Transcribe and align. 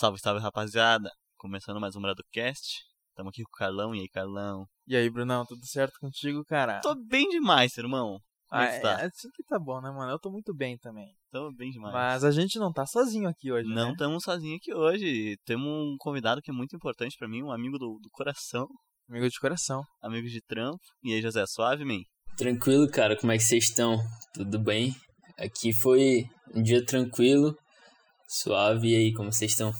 Salve, 0.00 0.18
salve, 0.18 0.40
rapaziada. 0.40 1.10
Começando 1.36 1.78
mais 1.78 1.94
um 1.94 2.00
Bradocast. 2.00 2.86
Tamo 3.14 3.28
aqui 3.28 3.42
com 3.42 3.50
o 3.50 3.58
Carlão. 3.58 3.94
E 3.94 4.00
aí, 4.00 4.08
Carlão? 4.08 4.64
E 4.86 4.96
aí, 4.96 5.10
Brunão, 5.10 5.44
tudo 5.44 5.60
certo 5.66 5.92
contigo, 6.00 6.42
cara? 6.42 6.80
Tô 6.80 6.94
bem 6.94 7.28
demais, 7.28 7.76
irmão. 7.76 8.18
Como 8.48 8.62
ah, 8.62 8.64
é 8.64 8.76
que 8.76 8.80
tá? 8.82 8.92
é 8.92 9.04
assim 9.04 9.28
que 9.34 9.44
tá 9.44 9.58
bom, 9.58 9.78
né, 9.82 9.90
mano? 9.90 10.10
Eu 10.10 10.18
tô 10.18 10.30
muito 10.30 10.54
bem 10.54 10.78
também. 10.78 11.14
Tô 11.30 11.52
bem 11.52 11.70
demais. 11.70 11.92
Mas 11.92 12.24
a 12.24 12.30
gente 12.30 12.58
não 12.58 12.72
tá 12.72 12.86
sozinho 12.86 13.28
aqui 13.28 13.52
hoje, 13.52 13.68
Não 13.68 13.88
né? 13.88 13.92
estamos 13.92 14.22
sozinhos 14.24 14.56
aqui 14.56 14.72
hoje. 14.72 15.36
Temos 15.44 15.68
um 15.68 15.96
convidado 15.98 16.40
que 16.40 16.50
é 16.50 16.54
muito 16.54 16.74
importante 16.74 17.18
pra 17.18 17.28
mim, 17.28 17.42
um 17.42 17.52
amigo 17.52 17.76
do, 17.76 17.98
do 18.02 18.08
coração, 18.10 18.66
Amigo 19.06 19.28
de 19.28 19.38
coração. 19.38 19.82
amigo 20.00 20.26
de 20.28 20.40
trampo. 20.40 20.80
E 21.04 21.12
aí, 21.12 21.20
José, 21.20 21.44
suave, 21.46 21.84
man? 21.84 22.00
Tranquilo, 22.38 22.88
cara, 22.88 23.18
como 23.18 23.32
é 23.32 23.36
que 23.36 23.44
vocês 23.44 23.64
estão? 23.64 23.98
Tudo 24.32 24.58
bem? 24.58 24.96
Aqui 25.36 25.74
foi 25.74 26.24
um 26.54 26.62
dia 26.62 26.82
tranquilo, 26.82 27.54
suave, 28.26 28.88
e 28.88 28.96
aí, 28.96 29.12
como 29.12 29.30
vocês 29.30 29.50
estão? 29.50 29.74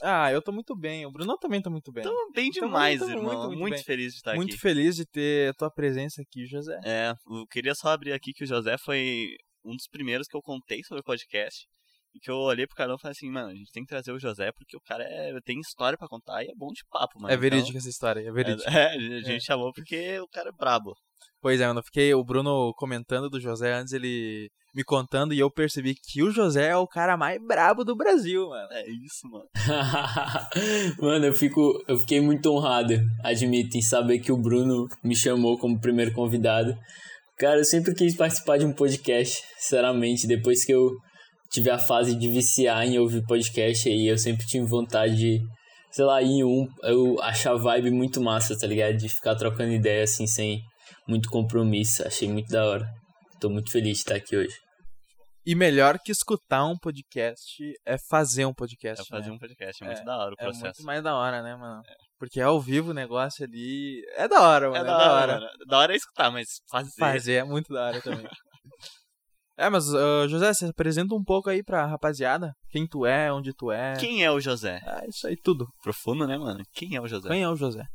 Ah, 0.00 0.32
eu 0.32 0.40
tô 0.40 0.52
muito 0.52 0.74
bem. 0.74 1.04
O 1.06 1.10
Brunão 1.12 1.36
também 1.38 1.60
tá 1.60 1.68
muito 1.68 1.92
bem. 1.92 2.02
Tamo 2.04 2.32
bem 2.32 2.50
Tamo 2.50 2.66
demais, 2.68 3.00
muito, 3.00 3.10
irmão. 3.12 3.24
muito, 3.24 3.46
Muito, 3.48 3.58
muito 3.60 3.74
bem. 3.74 3.84
feliz 3.84 4.12
de 4.12 4.18
estar 4.18 4.34
muito 4.34 4.50
aqui. 4.52 4.58
feliz 4.60 4.96
de 4.96 5.04
ter 5.04 5.50
a 5.50 5.54
tua 5.54 5.70
presença 5.70 6.22
aqui, 6.22 6.46
José. 6.46 6.80
É, 6.84 7.12
eu 7.30 7.46
queria 7.46 7.74
só 7.74 7.88
abrir 7.88 8.12
aqui 8.12 8.32
que 8.32 8.44
o 8.44 8.46
José 8.46 8.76
foi 8.78 9.36
um 9.64 9.76
dos 9.76 9.86
primeiros 9.86 10.26
que 10.26 10.36
eu 10.36 10.42
contei 10.42 10.82
sobre 10.82 11.00
o 11.00 11.04
podcast. 11.04 11.66
E 12.14 12.20
que 12.20 12.30
eu 12.30 12.36
olhei 12.36 12.66
pro 12.66 12.76
Carlão 12.76 12.96
e 12.96 13.00
falei 13.00 13.12
assim, 13.12 13.30
mano, 13.30 13.48
a 13.48 13.54
gente 13.54 13.72
tem 13.72 13.82
que 13.82 13.88
trazer 13.88 14.12
o 14.12 14.18
José 14.18 14.52
porque 14.52 14.76
o 14.76 14.80
cara 14.80 15.02
é, 15.04 15.32
tem 15.44 15.58
história 15.60 15.96
pra 15.96 16.08
contar 16.08 16.44
e 16.44 16.48
é 16.48 16.54
bom 16.54 16.68
de 16.68 16.84
papo, 16.90 17.18
mano. 17.20 17.32
é 17.32 17.36
verídica 17.36 17.78
essa 17.78 17.88
história, 17.88 18.20
é 18.20 18.22
Então, 18.22 18.34
verídica. 18.34 18.68
é, 18.70 18.94
a 18.94 19.22
gente 19.22 19.44
chamou 19.44 19.72
porque 19.72 20.20
o 20.20 20.28
cara 20.28 20.50
é 20.50 20.52
brabo. 20.52 20.94
Pois 21.40 21.60
é, 21.60 21.66
mano, 21.66 21.80
eu 21.80 21.84
fiquei 21.84 22.14
o 22.14 22.24
Bruno 22.24 22.72
comentando 22.76 23.28
do 23.28 23.40
José 23.40 23.72
antes, 23.72 23.92
ele 23.92 24.48
me 24.74 24.84
contando, 24.84 25.34
e 25.34 25.38
eu 25.38 25.50
percebi 25.50 25.94
que 25.94 26.22
o 26.22 26.30
José 26.30 26.68
é 26.68 26.76
o 26.76 26.86
cara 26.86 27.16
mais 27.16 27.38
brabo 27.44 27.84
do 27.84 27.96
Brasil, 27.96 28.48
mano. 28.48 28.68
É 28.70 28.84
isso, 28.88 29.28
mano. 29.28 29.44
Mano, 31.00 31.26
eu, 31.26 31.32
fico, 31.32 31.82
eu 31.86 31.98
fiquei 31.98 32.20
muito 32.20 32.50
honrado, 32.50 32.94
admito, 33.22 33.76
em 33.76 33.82
saber 33.82 34.20
que 34.20 34.32
o 34.32 34.36
Bruno 34.36 34.86
me 35.02 35.16
chamou 35.16 35.58
como 35.58 35.80
primeiro 35.80 36.12
convidado. 36.12 36.74
Cara, 37.38 37.58
eu 37.58 37.64
sempre 37.64 37.94
quis 37.94 38.16
participar 38.16 38.58
de 38.58 38.64
um 38.64 38.72
podcast, 38.72 39.42
sinceramente, 39.58 40.26
depois 40.26 40.64
que 40.64 40.72
eu 40.72 40.90
tive 41.52 41.70
a 41.70 41.78
fase 41.78 42.14
de 42.14 42.28
viciar 42.28 42.84
em 42.86 42.98
ouvir 42.98 43.22
podcast 43.24 43.88
aí, 43.88 44.06
eu 44.06 44.16
sempre 44.18 44.46
tive 44.46 44.64
vontade 44.66 45.14
de, 45.16 45.40
sei 45.90 46.04
lá, 46.04 46.22
ir 46.22 46.26
em 46.28 46.44
um, 46.44 46.66
eu 46.82 47.20
achar 47.22 47.52
a 47.52 47.56
vibe 47.56 47.90
muito 47.90 48.20
massa, 48.20 48.58
tá 48.58 48.66
ligado? 48.66 48.96
De 48.96 49.08
ficar 49.08 49.36
trocando 49.36 49.72
ideia 49.72 50.04
assim, 50.04 50.26
sem 50.26 50.60
muito 51.06 51.28
compromisso, 51.28 52.06
achei 52.06 52.28
muito 52.28 52.48
da 52.48 52.64
hora. 52.64 52.88
Tô 53.40 53.50
muito 53.50 53.70
feliz 53.70 53.98
de 53.98 53.98
estar 53.98 54.14
aqui 54.14 54.36
hoje. 54.36 54.54
E 55.44 55.56
melhor 55.56 55.98
que 55.98 56.12
escutar 56.12 56.64
um 56.64 56.78
podcast 56.78 57.42
é 57.84 57.96
fazer 57.98 58.46
um 58.46 58.54
podcast. 58.54 59.02
É 59.02 59.04
fazer 59.04 59.28
né? 59.28 59.34
um 59.34 59.38
podcast, 59.38 59.82
é 59.82 59.86
muito 59.86 60.00
É, 60.00 60.04
da 60.04 60.16
hora 60.16 60.30
o 60.30 60.36
É 60.38 60.44
processo. 60.44 60.64
muito 60.64 60.84
mais 60.84 61.02
da 61.02 61.16
hora, 61.16 61.42
né, 61.42 61.56
mano? 61.56 61.82
Porque 62.16 62.40
ao 62.40 62.60
vivo 62.60 62.92
o 62.92 62.94
negócio 62.94 63.44
ali. 63.44 64.00
É 64.14 64.28
da 64.28 64.40
hora, 64.40 64.70
mano. 64.70 64.84
É 64.84 64.86
da 64.86 65.12
hora, 65.12 65.34
mano. 65.40 65.48
Da 65.66 65.78
hora 65.78 65.92
é 65.92 65.96
escutar, 65.96 66.30
mas 66.30 66.46
fazer. 66.70 66.92
Fazer 66.96 67.32
é 67.34 67.44
muito 67.44 67.72
da 67.72 67.86
hora 67.86 68.00
também. 68.00 68.24
é, 69.56 69.68
mas, 69.68 69.92
ah, 69.94 70.26
José, 70.28 70.52
você 70.52 70.66
apresenta 70.66 71.14
um 71.14 71.22
pouco 71.22 71.50
aí 71.50 71.62
pra 71.62 71.86
rapaziada. 71.86 72.52
Quem 72.70 72.86
tu 72.86 73.06
é, 73.06 73.32
onde 73.32 73.52
tu 73.52 73.70
é. 73.70 73.94
Quem 73.98 74.24
é 74.24 74.30
o 74.30 74.40
José? 74.40 74.80
Ah, 74.86 75.02
isso 75.08 75.26
aí 75.26 75.36
tudo. 75.36 75.66
Profundo, 75.82 76.26
né, 76.26 76.36
mano? 76.38 76.62
Quem 76.74 76.96
é 76.96 77.00
o 77.00 77.06
José? 77.06 77.28
Quem 77.28 77.42
é 77.42 77.48
o 77.48 77.56
José? 77.56 77.84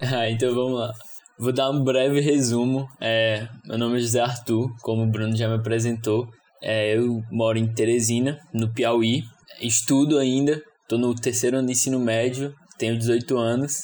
Ah, 0.00 0.28
então 0.28 0.54
vamos 0.54 0.78
lá. 0.78 0.92
Vou 1.38 1.52
dar 1.52 1.70
um 1.70 1.82
breve 1.82 2.20
resumo. 2.20 2.86
É, 3.00 3.48
meu 3.64 3.78
nome 3.78 3.96
é 3.96 4.00
José 4.00 4.20
Arthur, 4.20 4.68
como 4.82 5.04
o 5.04 5.10
Bruno 5.10 5.36
já 5.36 5.48
me 5.48 5.54
apresentou. 5.54 6.28
É, 6.62 6.96
eu 6.96 7.22
moro 7.30 7.58
em 7.58 7.72
Teresina, 7.72 8.38
no 8.52 8.72
Piauí. 8.72 9.22
Estudo 9.60 10.18
ainda, 10.18 10.60
tô 10.88 10.98
no 10.98 11.14
terceiro 11.14 11.58
ano 11.58 11.66
de 11.66 11.72
ensino 11.72 11.98
médio, 11.98 12.54
tenho 12.76 12.98
18 12.98 13.38
anos. 13.38 13.74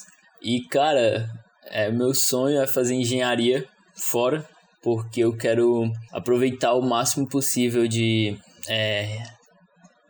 E, 0.42 0.66
cara, 0.68 1.28
é, 1.66 1.90
meu 1.90 2.12
sonho 2.12 2.60
é 2.60 2.66
fazer 2.66 2.94
engenharia 2.94 3.64
fora, 3.96 4.46
porque 4.84 5.20
eu 5.24 5.34
quero 5.34 5.90
aproveitar 6.12 6.74
o 6.74 6.82
máximo 6.82 7.26
possível 7.26 7.88
de 7.88 8.36
é, 8.68 9.16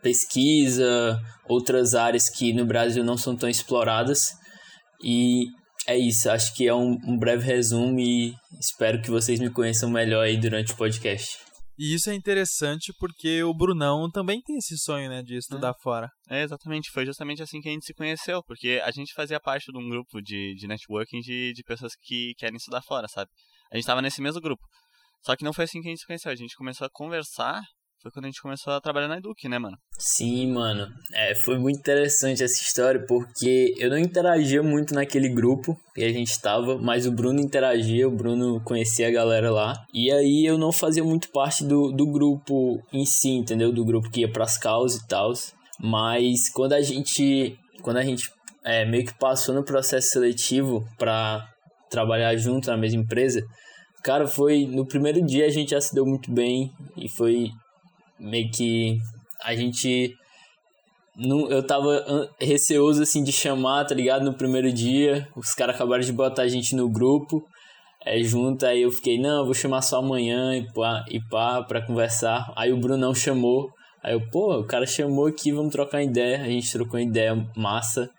pesquisa, 0.03 1.17
outras 1.47 1.95
áreas 1.95 2.29
que 2.29 2.51
no 2.51 2.65
Brasil 2.65 3.01
não 3.01 3.17
são 3.17 3.37
tão 3.37 3.47
exploradas. 3.47 4.33
E 5.01 5.45
é 5.87 5.97
isso, 5.97 6.29
acho 6.29 6.53
que 6.53 6.67
é 6.67 6.75
um, 6.75 6.97
um 7.07 7.17
breve 7.17 7.45
resumo 7.45 7.97
e 8.01 8.35
espero 8.59 9.01
que 9.01 9.09
vocês 9.09 9.39
me 9.39 9.49
conheçam 9.49 9.89
melhor 9.89 10.25
aí 10.25 10.35
durante 10.35 10.73
o 10.73 10.77
podcast. 10.77 11.37
E 11.77 11.93
isso 11.93 12.09
é 12.09 12.13
interessante 12.13 12.93
porque 12.99 13.43
o 13.43 13.53
Brunão 13.53 14.09
também 14.09 14.41
tem 14.41 14.57
esse 14.57 14.77
sonho, 14.77 15.09
né, 15.09 15.21
de 15.21 15.37
estudar 15.37 15.73
fora. 15.81 16.09
É, 16.29 16.41
exatamente. 16.43 16.89
Foi 16.89 17.05
justamente 17.05 17.43
assim 17.43 17.59
que 17.59 17.67
a 17.67 17.71
gente 17.71 17.85
se 17.85 17.93
conheceu. 17.93 18.41
Porque 18.43 18.81
a 18.83 18.91
gente 18.91 19.13
fazia 19.13 19.41
parte 19.41 19.71
de 19.71 19.77
um 19.77 19.89
grupo 19.89 20.21
de, 20.21 20.55
de 20.55 20.67
networking 20.67 21.19
de, 21.19 21.51
de 21.53 21.63
pessoas 21.63 21.91
que 22.01 22.33
querem 22.37 22.55
estudar 22.55 22.81
fora, 22.81 23.09
sabe? 23.09 23.29
A 23.71 23.75
gente 23.75 23.85
tava 23.85 24.01
nesse 24.01 24.21
mesmo 24.21 24.41
grupo. 24.41 24.63
Só 25.25 25.35
que 25.35 25.43
não 25.43 25.53
foi 25.53 25.65
assim 25.65 25.81
que 25.81 25.87
a 25.87 25.91
gente 25.91 26.01
se 26.01 26.05
conheceu. 26.05 26.31
A 26.31 26.35
gente 26.35 26.55
começou 26.55 26.85
a 26.85 26.89
conversar. 26.91 27.61
Foi 28.01 28.11
quando 28.11 28.25
a 28.25 28.27
gente 28.27 28.41
começou 28.41 28.73
a 28.73 28.79
trabalhar 28.79 29.07
na 29.07 29.17
Eduque, 29.17 29.49
né, 29.49 29.57
mano? 29.57 29.75
Sim, 29.97 30.51
mano, 30.51 30.87
é, 31.11 31.33
foi 31.33 31.57
muito 31.57 31.79
interessante 31.79 32.43
essa 32.43 32.61
história 32.61 33.03
porque 33.07 33.73
eu 33.79 33.89
não 33.89 33.97
interagia 33.97 34.61
muito 34.61 34.93
naquele 34.93 35.27
grupo 35.27 35.75
que 35.95 36.03
a 36.03 36.11
gente 36.11 36.29
estava, 36.29 36.77
mas 36.77 37.07
o 37.07 37.11
Bruno 37.11 37.39
interagia, 37.39 38.07
o 38.07 38.15
Bruno 38.15 38.61
conhecia 38.63 39.07
a 39.07 39.11
galera 39.11 39.49
lá. 39.49 39.73
E 39.91 40.11
aí 40.11 40.45
eu 40.45 40.55
não 40.55 40.71
fazia 40.71 41.03
muito 41.03 41.31
parte 41.31 41.65
do, 41.65 41.91
do 41.91 42.05
grupo 42.05 42.79
em 42.93 43.05
si, 43.07 43.29
entendeu? 43.29 43.73
Do 43.73 43.83
grupo 43.83 44.11
que 44.11 44.21
ia 44.21 44.31
pras 44.31 44.55
causas 44.55 45.01
e 45.01 45.07
tal. 45.07 45.33
Mas 45.79 46.47
quando 46.53 46.73
a 46.73 46.81
gente, 46.81 47.57
quando 47.81 47.97
a 47.97 48.03
gente 48.03 48.29
é, 48.63 48.85
meio 48.85 49.05
que 49.05 49.17
passou 49.17 49.55
no 49.55 49.63
processo 49.63 50.09
seletivo 50.09 50.87
pra 50.97 51.43
trabalhar 51.95 52.35
junto 52.35 52.69
na 52.69 52.77
mesma 52.77 53.01
empresa, 53.01 53.41
cara, 54.03 54.27
foi 54.27 54.65
no 54.65 54.85
primeiro 54.85 55.25
dia 55.25 55.45
a 55.45 55.49
gente 55.49 55.71
já 55.71 55.79
se 55.79 55.95
deu 55.95 56.05
muito 56.05 56.29
bem 56.31 56.69
e 56.97 57.07
foi 57.07 57.49
meio 58.19 58.51
que 58.51 58.99
a 59.41 59.55
gente 59.55 60.13
não, 61.17 61.49
eu 61.49 61.65
tava 61.65 62.29
receoso 62.39 63.01
assim 63.01 63.23
de 63.23 63.31
chamar, 63.31 63.85
tá 63.85 63.95
ligado? 63.95 64.25
No 64.25 64.33
primeiro 64.33 64.71
dia, 64.71 65.27
os 65.35 65.53
caras 65.53 65.75
acabaram 65.75 66.03
de 66.03 66.11
botar 66.11 66.41
a 66.41 66.47
gente 66.47 66.75
no 66.75 66.89
grupo 66.89 67.41
é, 68.05 68.21
junto, 68.21 68.65
aí 68.65 68.81
eu 68.81 68.91
fiquei, 68.91 69.17
não, 69.17 69.39
eu 69.39 69.45
vou 69.45 69.53
chamar 69.53 69.81
só 69.81 69.99
amanhã 69.99 70.55
e 70.55 70.71
pá, 70.73 71.05
e 71.09 71.19
pá 71.29 71.63
pra 71.63 71.85
conversar. 71.85 72.51
Aí 72.55 72.71
o 72.71 72.77
Brunão 72.77 73.15
chamou, 73.15 73.69
aí 74.03 74.13
eu, 74.13 74.21
pô, 74.29 74.59
o 74.59 74.65
cara 74.65 74.85
chamou 74.85 75.27
aqui, 75.27 75.51
vamos 75.51 75.71
trocar 75.71 76.03
ideia. 76.03 76.41
A 76.41 76.47
gente 76.47 76.71
trocou 76.71 76.99
ideia 76.99 77.33
massa 77.55 78.09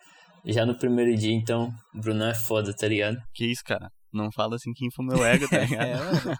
já 0.46 0.64
no 0.64 0.76
primeiro 0.76 1.14
dia, 1.16 1.32
então 1.32 1.70
o 1.94 2.00
Brunão 2.00 2.28
é 2.28 2.34
foda, 2.34 2.74
tá 2.74 2.86
ligado? 2.86 3.16
Que 3.34 3.46
isso, 3.46 3.62
cara? 3.64 3.90
Não 4.12 4.30
fala 4.32 4.56
assim 4.56 4.72
que 4.72 4.86
infla 4.86 5.04
o 5.04 5.06
meu 5.06 5.24
ego, 5.24 5.48
tá 5.48 5.58
ligado? 5.60 5.86
É, 5.86 5.96
mano. 5.96 6.38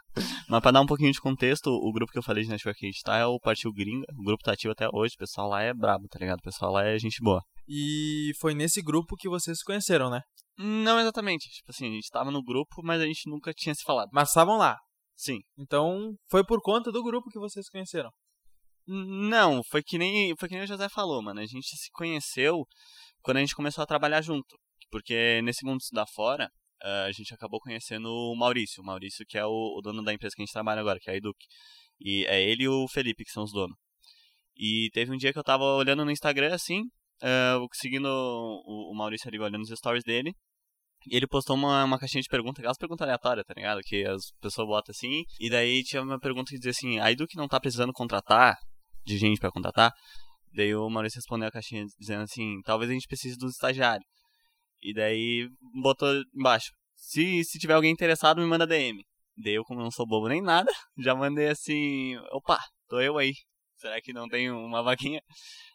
Mas 0.49 0.61
pra 0.63 0.71
dar 0.71 0.81
um 0.81 0.87
pouquinho 0.87 1.13
de 1.13 1.21
contexto, 1.21 1.69
o 1.69 1.93
grupo 1.93 2.11
que 2.11 2.19
eu 2.19 2.23
falei 2.23 2.43
de 2.43 2.49
network 2.49 2.79
que 2.79 2.87
a 2.87 2.91
gente 2.91 3.03
tá 3.03 3.17
é 3.19 3.27
o 3.27 3.39
Partiu 3.39 3.73
Gringa. 3.73 4.07
O 4.19 4.25
grupo 4.25 4.43
tá 4.43 4.53
ativo 4.53 4.73
até 4.73 4.89
hoje. 4.93 5.15
O 5.15 5.19
pessoal 5.19 5.49
lá 5.49 5.63
é 5.63 5.75
brabo, 5.75 6.07
tá 6.09 6.19
ligado? 6.19 6.39
O 6.39 6.43
pessoal 6.43 6.73
lá 6.73 6.87
é 6.87 6.99
gente 6.99 7.21
boa. 7.21 7.43
E 7.69 8.33
foi 8.41 8.55
nesse 8.55 8.81
grupo 8.81 9.17
que 9.17 9.29
vocês 9.29 9.59
se 9.59 9.65
conheceram, 9.65 10.09
né? 10.09 10.21
Não 10.59 10.99
exatamente. 10.99 11.51
Tipo 11.51 11.71
assim, 11.71 11.87
a 11.89 11.95
gente 11.95 12.09
tava 12.09 12.31
no 12.31 12.43
grupo, 12.43 12.83
mas 12.83 13.03
a 13.03 13.07
gente 13.07 13.29
nunca 13.29 13.53
tinha 13.53 13.75
se 13.75 13.83
falado. 13.83 14.09
Mas 14.13 14.29
estavam 14.29 14.57
lá. 14.57 14.79
Sim. 15.15 15.41
Então, 15.59 16.15
foi 16.31 16.45
por 16.45 16.63
conta 16.63 16.91
do 16.91 17.03
grupo 17.03 17.29
que 17.29 17.39
vocês 17.39 17.67
se 17.67 17.73
conheceram. 17.73 18.11
Não, 18.87 19.63
foi 19.65 19.83
que 19.83 19.99
nem 19.99 20.35
foi 20.39 20.49
que 20.49 20.55
nem 20.55 20.63
o 20.63 20.67
José 20.67 20.89
falou, 20.89 21.21
mano. 21.23 21.41
A 21.41 21.47
gente 21.47 21.77
se 21.77 21.91
conheceu 21.93 22.65
quando 23.27 23.39
a 23.39 23.41
gente 23.41 23.57
começou 23.57 23.83
a 23.83 23.87
trabalhar 23.87 24.23
junto. 24.23 24.57
Porque 24.89 25.43
nesse 25.43 25.65
mundo 25.67 25.81
estudar 25.81 26.07
fora, 26.07 26.49
eh, 26.81 27.07
a 27.09 27.13
gente 27.13 27.35
acabou 27.35 27.59
conhecendo 27.59 28.07
o 28.09 28.37
Maurício. 28.37 28.81
O 28.81 28.87
Maurício, 28.87 29.27
que 29.27 29.37
é 29.37 29.45
o, 29.45 29.51
o 29.77 29.81
dono 29.83 30.01
da 30.05 30.15
empresa 30.15 30.33
que 30.37 30.43
a 30.43 30.45
gente 30.45 30.53
trabalha 30.53 30.81
agora, 30.81 31.01
que 31.01 31.11
é 31.11 31.15
a 31.15 31.17
Eduque. 31.17 31.45
E 32.01 32.25
é 32.27 32.41
ele 32.41 32.63
e 32.63 32.69
o 32.69 32.87
Felipe 32.87 33.25
que 33.25 33.33
são 33.33 33.43
os 33.43 33.53
donos. 33.53 33.77
E 34.57 34.91
teve 34.93 35.13
um 35.13 35.17
dia 35.17 35.33
que 35.33 35.39
eu 35.41 35.43
tava 35.43 35.65
olhando 35.65 36.05
no 36.05 36.11
Instagram, 36.13 36.55
assim, 36.55 36.85
eu 37.21 37.67
seguindo 37.73 38.07
o, 38.07 38.93
o 38.93 38.95
Maurício 38.95 39.29
ali, 39.29 39.41
olhando 39.41 39.63
os 39.63 39.71
stories 39.71 40.05
dele. 40.05 40.33
E 41.11 41.17
ele 41.17 41.27
postou 41.27 41.57
uma, 41.57 41.85
uma 41.85 41.99
caixinha 41.99 42.23
de 42.23 42.29
perguntas, 42.29 42.61
aquelas 42.61 42.79
perguntas 42.79 43.05
aleatórias, 43.05 43.45
tá 43.45 43.55
ligado? 43.55 43.81
Que 43.83 44.05
as 44.07 44.31
pessoas 44.41 44.69
botam 44.69 44.93
assim. 44.97 45.25
E 45.41 45.51
daí 45.51 45.83
tinha 45.83 46.01
uma 46.01 46.21
pergunta 46.21 46.51
que 46.51 46.59
dizia 46.59 46.71
assim: 46.71 47.01
a 47.01 47.11
Eduque 47.11 47.37
não 47.37 47.49
tá 47.49 47.59
precisando 47.59 47.93
contratar, 47.93 48.57
de 49.05 49.19
gente 49.19 49.41
pra 49.41 49.51
contratar. 49.51 49.93
Daí 50.57 50.75
o 50.75 50.89
Maurício 50.89 51.19
respondeu 51.19 51.49
a 51.49 51.51
caixinha 51.53 51.85
dizendo 51.99 52.23
assim: 52.23 52.63
talvez 52.65 52.91
a 52.91 52.95
gente 52.95 53.07
precise 53.07 53.37
dos 53.37 53.53
estagiários. 53.53 54.09
E 54.83 54.95
daí 54.95 55.49
botou 55.83 56.09
embaixo: 56.35 56.73
se, 56.95 57.45
se 57.45 57.59
tiver 57.59 57.75
alguém 57.75 57.93
interessado, 57.93 58.41
me 58.41 58.47
manda 58.47 58.67
DM. 58.67 59.05
Daí 59.37 59.55
eu, 59.55 59.65
como 59.65 59.81
não 59.83 59.91
sou 59.91 60.07
bobo 60.07 60.29
nem 60.29 60.41
nada, 60.41 60.73
já 60.99 61.15
mandei 61.15 61.49
assim: 61.49 62.17
opa, 62.33 62.59
tô 62.89 63.01
eu 63.01 63.19
aí. 63.19 63.35
Será 63.77 64.01
que 64.01 64.15
não 64.15 64.27
tem 64.27 64.51
uma 64.51 64.83
vaquinha? 64.83 65.21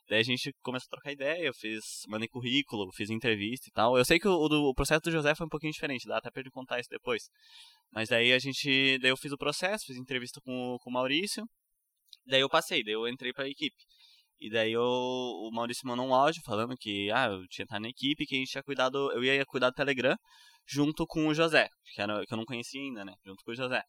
Daí 0.10 0.20
a 0.20 0.24
gente 0.24 0.52
começou 0.64 0.88
a 0.88 0.96
trocar 0.96 1.12
ideia, 1.12 1.46
eu 1.46 1.54
fiz, 1.54 1.84
mandei 2.08 2.28
currículo, 2.28 2.92
fiz 2.92 3.12
entrevista 3.12 3.70
e 3.70 3.72
tal. 3.72 3.96
Eu 3.96 4.04
sei 4.04 4.20
que 4.20 4.28
o, 4.28 4.34
o 4.34 4.74
processo 4.74 5.02
do 5.02 5.12
José 5.12 5.36
foi 5.36 5.46
um 5.46 5.50
pouquinho 5.50 5.72
diferente, 5.72 6.08
dá 6.08 6.18
até 6.18 6.32
pra 6.32 6.42
ele 6.42 6.50
contar 6.50 6.80
isso 6.80 6.90
depois. 6.90 7.30
Mas 7.92 8.10
daí 8.10 8.34
a 8.34 8.40
gente, 8.40 8.98
daí 8.98 9.12
eu 9.12 9.18
fiz 9.18 9.32
o 9.32 9.38
processo, 9.38 9.86
fiz 9.86 9.98
entrevista 9.98 10.42
com, 10.42 10.78
com 10.82 10.90
o 10.90 10.94
Maurício, 10.94 11.46
daí 12.26 12.42
eu 12.42 12.50
passei, 12.50 12.84
daí 12.84 12.96
eu 12.96 13.08
entrei 13.08 13.32
pra 13.32 13.48
equipe. 13.48 13.78
E 14.42 14.50
daí 14.50 14.76
o, 14.76 14.82
o 14.82 15.52
Maurício 15.54 15.88
mandou 15.88 16.04
um 16.04 16.16
áudio 16.16 16.42
falando 16.44 16.76
que 16.76 17.12
ah, 17.12 17.28
eu 17.28 17.48
tinha 17.48 17.64
estado 17.64 17.84
na 17.84 17.90
equipe, 17.90 18.26
que 18.26 18.36
a 18.36 18.40
gente 18.40 18.50
tinha 18.50 18.64
cuidado, 18.64 19.12
eu 19.12 19.24
ia 19.24 19.46
cuidar 19.46 19.70
do 19.70 19.76
Telegram 19.76 20.18
junto 20.68 21.06
com 21.06 21.28
o 21.28 21.34
José, 21.34 21.70
que, 21.94 22.02
era, 22.02 22.26
que 22.26 22.34
eu 22.34 22.38
não 22.38 22.46
conhecia 22.46 22.82
ainda, 22.82 23.06
né? 23.06 23.14
Junto 23.24 23.44
com 23.46 23.52
o 23.52 23.56
José. 23.56 23.84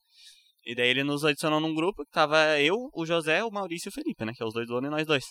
E 0.67 0.75
daí 0.75 0.89
ele 0.91 1.05
nos 1.05 1.25
adicionou 1.25 1.59
num 1.59 1.75
grupo 1.75 2.05
que 2.05 2.11
tava 2.11 2.61
eu, 2.61 2.77
o 2.93 3.07
José, 3.07 3.43
o 3.43 3.51
Maurício 3.51 3.89
e 3.89 3.91
o 3.91 3.93
Felipe, 3.93 4.25
né? 4.27 4.33
Que 4.37 4.43
é 4.43 4.47
os 4.47 4.53
dois 4.53 4.69
donos 4.69 4.89
e 4.89 4.91
nós 4.91 5.07
dois. 5.07 5.25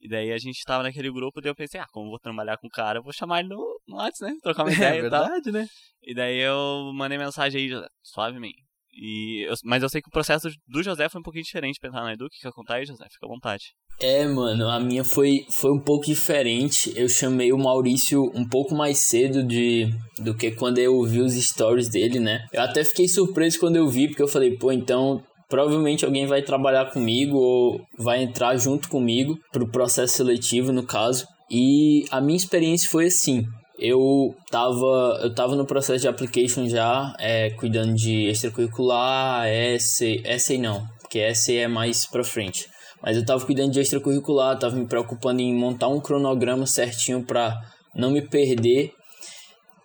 E 0.00 0.08
daí 0.08 0.32
a 0.32 0.38
gente 0.38 0.62
tava 0.64 0.84
naquele 0.84 1.10
grupo, 1.10 1.40
daí 1.40 1.50
eu 1.50 1.54
pensei, 1.54 1.80
ah, 1.80 1.86
como 1.90 2.06
eu 2.06 2.10
vou 2.10 2.18
trabalhar 2.20 2.56
com 2.56 2.68
o 2.68 2.70
cara, 2.70 3.00
eu 3.00 3.02
vou 3.02 3.12
chamar 3.12 3.40
ele 3.40 3.48
no, 3.48 3.80
no 3.88 3.96
WhatsApp, 3.96 4.32
né? 4.32 4.38
Trocar 4.40 4.62
uma 4.62 4.70
ideia 4.72 5.02
é 5.02 5.06
e 5.06 5.10
tal. 5.10 5.24
verdade, 5.24 5.50
né? 5.50 5.66
E 6.02 6.14
daí 6.14 6.38
eu 6.38 6.92
mandei 6.94 7.18
mensagem 7.18 7.60
aí, 7.60 7.68
José, 7.68 7.88
suavemente. 8.02 8.69
E 9.00 9.46
eu- 9.48 9.54
mas 9.64 9.82
eu 9.82 9.88
sei 9.88 10.02
que 10.02 10.08
o 10.08 10.12
processo 10.12 10.50
do 10.68 10.82
José 10.82 11.08
foi 11.08 11.20
um 11.20 11.24
pouquinho 11.24 11.44
diferente 11.44 11.78
pensar 11.80 12.02
na 12.02 12.12
Edu. 12.12 12.26
O 12.26 12.28
que 12.28 12.40
quer 12.42 12.52
contar 12.52 12.74
aí, 12.74 12.84
José? 12.84 13.04
Fica 13.10 13.24
à 13.24 13.28
vontade. 13.28 13.64
É, 13.98 14.26
mano, 14.26 14.68
a 14.68 14.78
minha 14.78 15.02
foi, 15.04 15.44
foi 15.50 15.70
um 15.72 15.80
pouco 15.80 16.04
diferente. 16.06 16.92
Eu 16.94 17.08
chamei 17.08 17.52
o 17.52 17.58
Maurício 17.58 18.30
um 18.34 18.46
pouco 18.46 18.74
mais 18.74 19.06
cedo 19.08 19.42
de 19.42 19.88
do 20.18 20.34
que 20.34 20.50
quando 20.50 20.78
eu 20.78 21.02
vi 21.04 21.20
os 21.20 21.32
stories 21.34 21.88
dele, 21.88 22.20
né? 22.20 22.44
Eu 22.52 22.62
até 22.62 22.84
fiquei 22.84 23.08
surpreso 23.08 23.58
quando 23.58 23.76
eu 23.76 23.88
vi, 23.88 24.08
porque 24.08 24.22
eu 24.22 24.28
falei, 24.28 24.56
pô, 24.56 24.70
então 24.70 25.22
provavelmente 25.48 26.04
alguém 26.04 26.26
vai 26.26 26.42
trabalhar 26.42 26.90
comigo 26.92 27.36
ou 27.36 27.80
vai 27.98 28.22
entrar 28.22 28.56
junto 28.56 28.88
comigo 28.88 29.36
pro 29.50 29.70
processo 29.70 30.16
seletivo, 30.16 30.72
no 30.72 30.84
caso. 30.86 31.26
E 31.50 32.04
a 32.10 32.20
minha 32.20 32.36
experiência 32.36 32.88
foi 32.88 33.06
assim. 33.06 33.44
Eu 33.82 34.34
tava, 34.50 35.20
eu 35.22 35.34
tava 35.34 35.56
no 35.56 35.64
processo 35.64 36.02
de 36.02 36.08
application 36.08 36.68
já, 36.68 37.14
é, 37.18 37.48
cuidando 37.52 37.94
de 37.94 38.26
extracurricular, 38.26 39.48
essay, 39.48 40.20
essay 40.22 40.58
não, 40.58 40.86
porque 41.00 41.18
essay 41.18 41.56
é 41.56 41.66
mais 41.66 42.04
pra 42.04 42.22
frente. 42.22 42.68
Mas 43.02 43.16
eu 43.16 43.24
tava 43.24 43.44
cuidando 43.46 43.72
de 43.72 43.80
extracurricular, 43.80 44.58
tava 44.58 44.76
me 44.76 44.86
preocupando 44.86 45.40
em 45.40 45.54
montar 45.54 45.88
um 45.88 45.98
cronograma 45.98 46.66
certinho 46.66 47.24
pra 47.24 47.58
não 47.94 48.10
me 48.10 48.20
perder. 48.20 48.92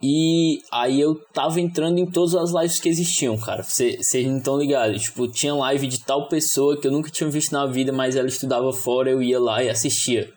E 0.03 0.59
aí 0.73 0.99
eu 0.99 1.15
tava 1.33 1.61
entrando 1.61 1.97
em 1.97 2.05
todas 2.05 2.35
as 2.35 2.51
lives 2.51 2.81
que 2.81 2.89
existiam, 2.89 3.37
cara. 3.37 3.63
Vocês 3.63 4.27
não 4.27 4.39
estão 4.39 4.59
ligados. 4.59 5.03
Tipo, 5.03 5.25
tinha 5.31 5.55
live 5.55 5.87
de 5.87 6.03
tal 6.03 6.27
pessoa 6.27 6.79
que 6.79 6.85
eu 6.85 6.91
nunca 6.91 7.09
tinha 7.09 7.29
visto 7.29 7.53
na 7.53 7.65
vida, 7.65 7.93
mas 7.93 8.17
ela 8.17 8.27
estudava 8.27 8.73
fora, 8.73 9.09
eu 9.09 9.23
ia 9.23 9.39
lá 9.39 9.63
e 9.63 9.69
assistia. 9.69 10.29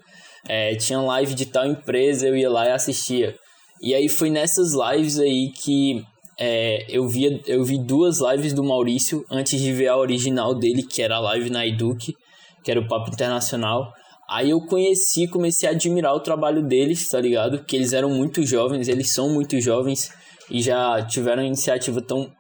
É, 0.49 0.77
tinha 0.77 1.01
live 1.01 1.35
de 1.35 1.47
tal 1.47 1.67
empresa, 1.67 2.29
eu 2.29 2.37
ia 2.37 2.49
lá 2.49 2.67
e 2.67 2.71
assistia. 2.71 3.35
E 3.81 3.95
aí 3.95 4.09
foi 4.09 4.31
nessas 4.31 4.73
lives 4.73 5.19
aí 5.19 5.51
que 5.53 6.03
é, 6.39 6.87
eu, 6.89 7.09
via, 7.09 7.41
eu 7.47 7.65
vi 7.65 7.79
duas 7.79 8.21
lives 8.21 8.53
do 8.53 8.63
Maurício 8.63 9.25
antes 9.31 9.61
de 9.61 9.73
ver 9.73 9.89
a 9.89 9.97
original 9.97 10.55
dele, 10.55 10.83
que 10.83 11.03
era 11.03 11.17
a 11.17 11.21
live 11.21 11.51
na 11.51 11.67
Eduque, 11.67 12.15
que 12.63 12.71
era 12.71 12.81
o 12.81 12.87
Papo 12.87 13.11
Internacional. 13.11 13.93
Aí 14.29 14.51
eu 14.51 14.61
conheci, 14.61 15.27
comecei 15.27 15.69
a 15.69 15.73
admirar 15.73 16.15
o 16.15 16.21
trabalho 16.21 16.63
deles, 16.63 17.09
tá 17.09 17.21
ligado? 17.21 17.65
Que 17.65 17.77
eles 17.77 17.93
eram 17.93 18.11
muito 18.11 18.45
jovens, 18.45 18.87
eles 18.87 19.13
são 19.13 19.31
muito 19.31 19.61
jovens 19.61 20.11
e 20.51 20.63
já 20.63 21.05
tiveram 21.07 21.43
uma 21.43 21.49
iniciativa 21.49 22.01
tão, 22.03 22.31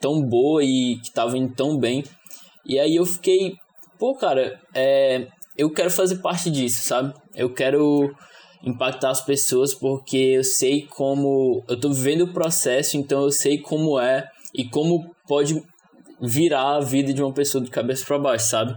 tão 0.00 0.20
boa 0.20 0.62
e 0.62 0.98
que 1.00 1.08
estavam 1.08 1.36
indo 1.36 1.54
tão 1.54 1.78
bem. 1.78 2.04
E 2.66 2.78
aí 2.78 2.94
eu 2.94 3.04
fiquei, 3.06 3.54
pô, 3.98 4.14
cara, 4.14 4.58
é, 4.74 5.26
eu 5.56 5.70
quero 5.70 5.90
fazer 5.90 6.16
parte 6.16 6.50
disso, 6.50 6.84
sabe? 6.84 7.12
Eu 7.34 7.52
quero 7.52 8.14
impactar 8.64 9.10
as 9.10 9.24
pessoas 9.24 9.74
porque 9.74 10.16
eu 10.16 10.44
sei 10.44 10.86
como. 10.86 11.62
Eu 11.68 11.78
tô 11.78 11.90
vivendo 11.90 12.22
o 12.22 12.32
processo, 12.32 12.96
então 12.96 13.22
eu 13.22 13.30
sei 13.30 13.58
como 13.58 13.98
é 13.98 14.24
e 14.54 14.64
como 14.64 15.14
pode 15.26 15.62
virar 16.20 16.76
a 16.76 16.80
vida 16.80 17.12
de 17.12 17.22
uma 17.22 17.32
pessoa 17.32 17.62
de 17.62 17.70
cabeça 17.70 18.04
para 18.04 18.18
baixo, 18.18 18.48
sabe? 18.48 18.74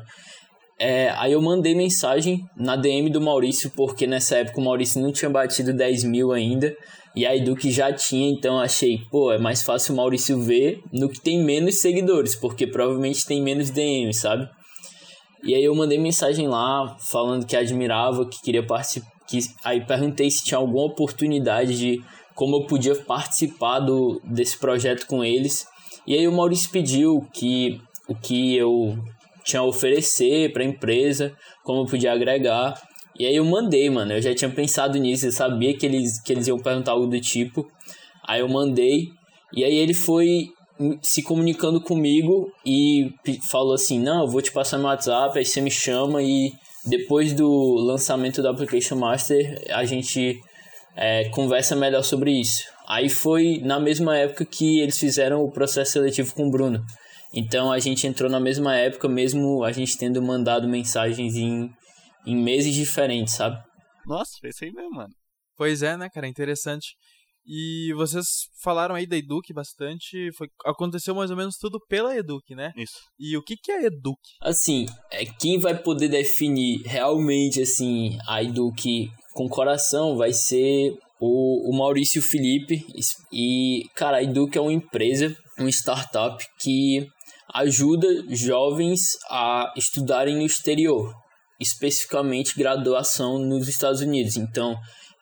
É, 0.78 1.10
aí 1.12 1.32
eu 1.32 1.42
mandei 1.42 1.74
mensagem 1.74 2.44
na 2.58 2.76
DM 2.76 3.10
do 3.10 3.22
Maurício, 3.22 3.72
porque 3.76 4.06
nessa 4.06 4.38
época 4.38 4.60
o 4.60 4.64
Maurício 4.64 5.02
não 5.02 5.12
tinha 5.12 5.30
batido 5.30 5.74
10 5.74 6.04
mil 6.04 6.32
ainda. 6.32 6.76
E 7.16 7.26
a 7.26 7.34
Eduque 7.34 7.72
já 7.72 7.94
tinha, 7.94 8.30
então 8.30 8.60
achei, 8.60 8.98
pô, 9.10 9.32
é 9.32 9.38
mais 9.38 9.64
fácil 9.64 9.94
o 9.94 9.98
Maurício 9.98 10.38
ver 10.42 10.82
no 10.92 11.08
que 11.08 11.22
tem 11.22 11.42
menos 11.42 11.80
seguidores, 11.80 12.36
porque 12.36 12.68
provavelmente 12.68 13.26
tem 13.26 13.42
menos 13.42 13.70
DM, 13.70 14.14
sabe? 14.14 14.50
E 15.42 15.56
aí 15.56 15.64
eu 15.64 15.74
mandei 15.74 15.98
mensagem 15.98 16.48
lá, 16.50 16.98
falando 17.00 17.46
que 17.46 17.56
admirava, 17.56 18.28
que 18.28 18.42
queria 18.42 18.66
participar. 18.66 19.15
Que, 19.28 19.40
aí 19.64 19.86
perguntei 19.86 20.30
se 20.30 20.44
tinha 20.44 20.58
alguma 20.58 20.86
oportunidade 20.86 21.78
de 21.78 22.02
como 22.34 22.58
eu 22.58 22.66
podia 22.66 22.96
participar 22.96 23.80
do, 23.80 24.22
desse 24.24 24.58
projeto 24.58 25.08
com 25.08 25.24
eles. 25.24 25.66
E 26.06 26.14
aí 26.14 26.28
o 26.28 26.32
Maurício 26.32 26.70
pediu 26.70 27.26
que 27.34 27.80
o 28.08 28.14
que 28.14 28.56
eu 28.56 28.98
tinha 29.44 29.62
a 29.62 29.66
oferecer 29.66 30.52
para 30.52 30.64
a 30.64 30.66
empresa, 30.66 31.34
como 31.64 31.82
eu 31.82 31.86
podia 31.86 32.12
agregar. 32.12 32.80
E 33.18 33.26
aí 33.26 33.36
eu 33.36 33.46
mandei, 33.46 33.90
mano. 33.90 34.12
Eu 34.14 34.22
já 34.22 34.34
tinha 34.36 34.50
pensado 34.50 34.98
nisso, 34.98 35.26
eu 35.26 35.32
sabia 35.32 35.76
que 35.78 35.86
eles, 35.86 36.22
que 36.22 36.34
eles 36.34 36.48
iam 36.48 36.60
perguntar 36.60 36.92
algo 36.92 37.08
do 37.08 37.20
tipo. 37.20 37.66
Aí 38.28 38.42
eu 38.42 38.50
mandei. 38.50 39.08
E 39.54 39.64
aí 39.64 39.76
ele 39.76 39.94
foi 39.94 40.50
se 41.02 41.24
comunicando 41.24 41.80
comigo 41.82 42.52
e 42.66 43.10
falou 43.50 43.74
assim: 43.74 44.00
Não, 44.00 44.24
eu 44.24 44.28
vou 44.28 44.42
te 44.42 44.52
passar 44.52 44.78
no 44.78 44.86
WhatsApp, 44.86 45.38
aí 45.38 45.46
você 45.46 45.62
me 45.62 45.72
chama 45.72 46.22
e 46.22 46.52
depois 46.86 47.34
do 47.34 47.76
lançamento 47.76 48.42
do 48.42 48.48
Application 48.48 48.96
Master 48.96 49.64
a 49.70 49.86
gente 49.86 50.40
é, 50.96 51.30
conversa 51.30 51.76
melhor 51.76 52.04
sobre 52.04 52.32
isso. 52.32 52.64
Aí 52.88 53.10
foi 53.10 53.60
na 53.64 53.80
mesma 53.80 54.18
época 54.18 54.46
que 54.46 54.80
eles 54.80 54.98
fizeram 54.98 55.42
o 55.42 55.52
processo 55.52 55.94
seletivo 55.94 56.34
com 56.34 56.48
o 56.48 56.52
Bruno. 56.52 56.84
Então 57.34 57.72
a 57.72 57.80
gente 57.80 58.08
entrou 58.08 58.30
na 58.30 58.40
mesma 58.40 58.76
época, 58.76 59.10
mesmo 59.10 59.64
a 59.64 59.72
gente 59.72 59.98
tendo 59.98 60.22
mandado 60.22 60.68
mensagens 60.68 61.36
em, 61.36 61.70
em 62.26 62.36
meses 62.36 62.74
diferentes, 62.74 63.34
sabe? 63.34 63.62
Nossa, 64.06 64.32
foi 64.40 64.52
isso 64.52 64.64
aí 64.64 64.72
mesmo, 64.72 64.92
mano. 64.92 65.14
Pois 65.58 65.82
é, 65.82 65.98
né, 65.98 66.10
cara? 66.10 66.28
Interessante. 66.28 66.96
E 67.48 67.94
vocês 67.94 68.26
falaram 68.64 68.96
aí 68.96 69.06
da 69.06 69.16
Eduque 69.16 69.54
bastante. 69.54 70.32
Foi, 70.36 70.48
aconteceu 70.66 71.14
mais 71.14 71.30
ou 71.30 71.38
menos 71.38 71.58
tudo 71.58 71.80
pela 71.88 72.18
Eduque, 72.18 72.56
né? 72.56 72.72
Isso. 72.76 72.96
E 73.20 73.38
o 73.38 73.44
que, 73.44 73.56
que 73.56 73.72
é 73.72 73.86
Eduque? 73.86 74.32
Assim, 74.42 74.86
é, 75.12 75.26
quem 75.26 75.60
vai 75.60 75.78
poder 75.78 76.08
definir 76.08 76.82
realmente 76.84 77.62
assim 77.62 78.18
a 78.28 78.42
Eduque 78.42 79.10
com 79.34 79.48
coração 79.48 80.18
vai 80.18 80.34
ser 80.34 80.98
o, 81.20 81.70
o 81.70 81.78
Maurício 81.78 82.22
Felipe. 82.22 82.84
E, 83.32 83.84
cara, 83.96 84.18
a 84.18 84.24
Eduque 84.24 84.58
é 84.58 84.62
uma 84.62 84.74
empresa, 84.74 85.36
uma 85.60 85.70
startup 85.70 86.44
que 86.60 87.08
ajuda 87.54 88.08
jovens 88.30 89.18
a 89.30 89.72
estudarem 89.78 90.36
no 90.36 90.46
exterior, 90.46 91.14
especificamente 91.60 92.58
graduação 92.58 93.38
nos 93.38 93.68
Estados 93.68 94.02
Unidos. 94.02 94.36
Então, 94.36 94.76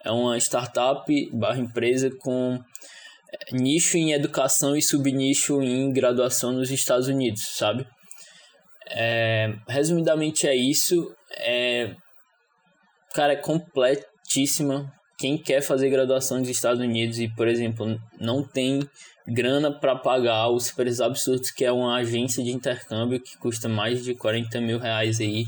é 0.03 0.11
uma 0.11 0.37
startup 0.37 1.05
barra 1.31 1.59
empresa 1.59 2.09
com 2.19 2.59
nicho 3.51 3.97
em 3.97 4.11
educação 4.11 4.75
e 4.75 4.81
subnicho 4.81 5.61
em 5.61 5.91
graduação 5.91 6.51
nos 6.51 6.71
Estados 6.71 7.07
Unidos, 7.07 7.41
sabe? 7.57 7.85
É, 8.89 9.53
resumidamente 9.67 10.47
é 10.47 10.55
isso. 10.55 11.13
É, 11.37 11.95
cara, 13.13 13.33
é 13.33 13.37
completíssima. 13.37 14.91
Quem 15.17 15.37
quer 15.37 15.61
fazer 15.61 15.89
graduação 15.89 16.39
nos 16.39 16.49
Estados 16.49 16.81
Unidos 16.81 17.19
e, 17.19 17.27
por 17.29 17.47
exemplo, 17.47 17.97
não 18.19 18.43
tem 18.43 18.81
grana 19.25 19.71
para 19.71 19.95
pagar 19.95 20.49
os 20.49 20.71
preços 20.71 20.99
absurdos 20.99 21.49
que 21.49 21.63
é 21.63 21.71
uma 21.71 21.95
agência 21.95 22.43
de 22.43 22.51
intercâmbio 22.51 23.21
que 23.21 23.37
custa 23.37 23.69
mais 23.69 24.03
de 24.03 24.15
40 24.15 24.59
mil 24.59 24.79
reais 24.79 25.19
aí. 25.19 25.45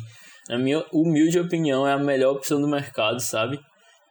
Na 0.47 0.57
minha 0.57 0.85
humilde 0.93 1.39
opinião, 1.39 1.88
é 1.88 1.91
a 1.91 1.97
melhor 1.97 2.35
opção 2.35 2.62
do 2.62 2.67
mercado, 2.67 3.19
sabe? 3.19 3.59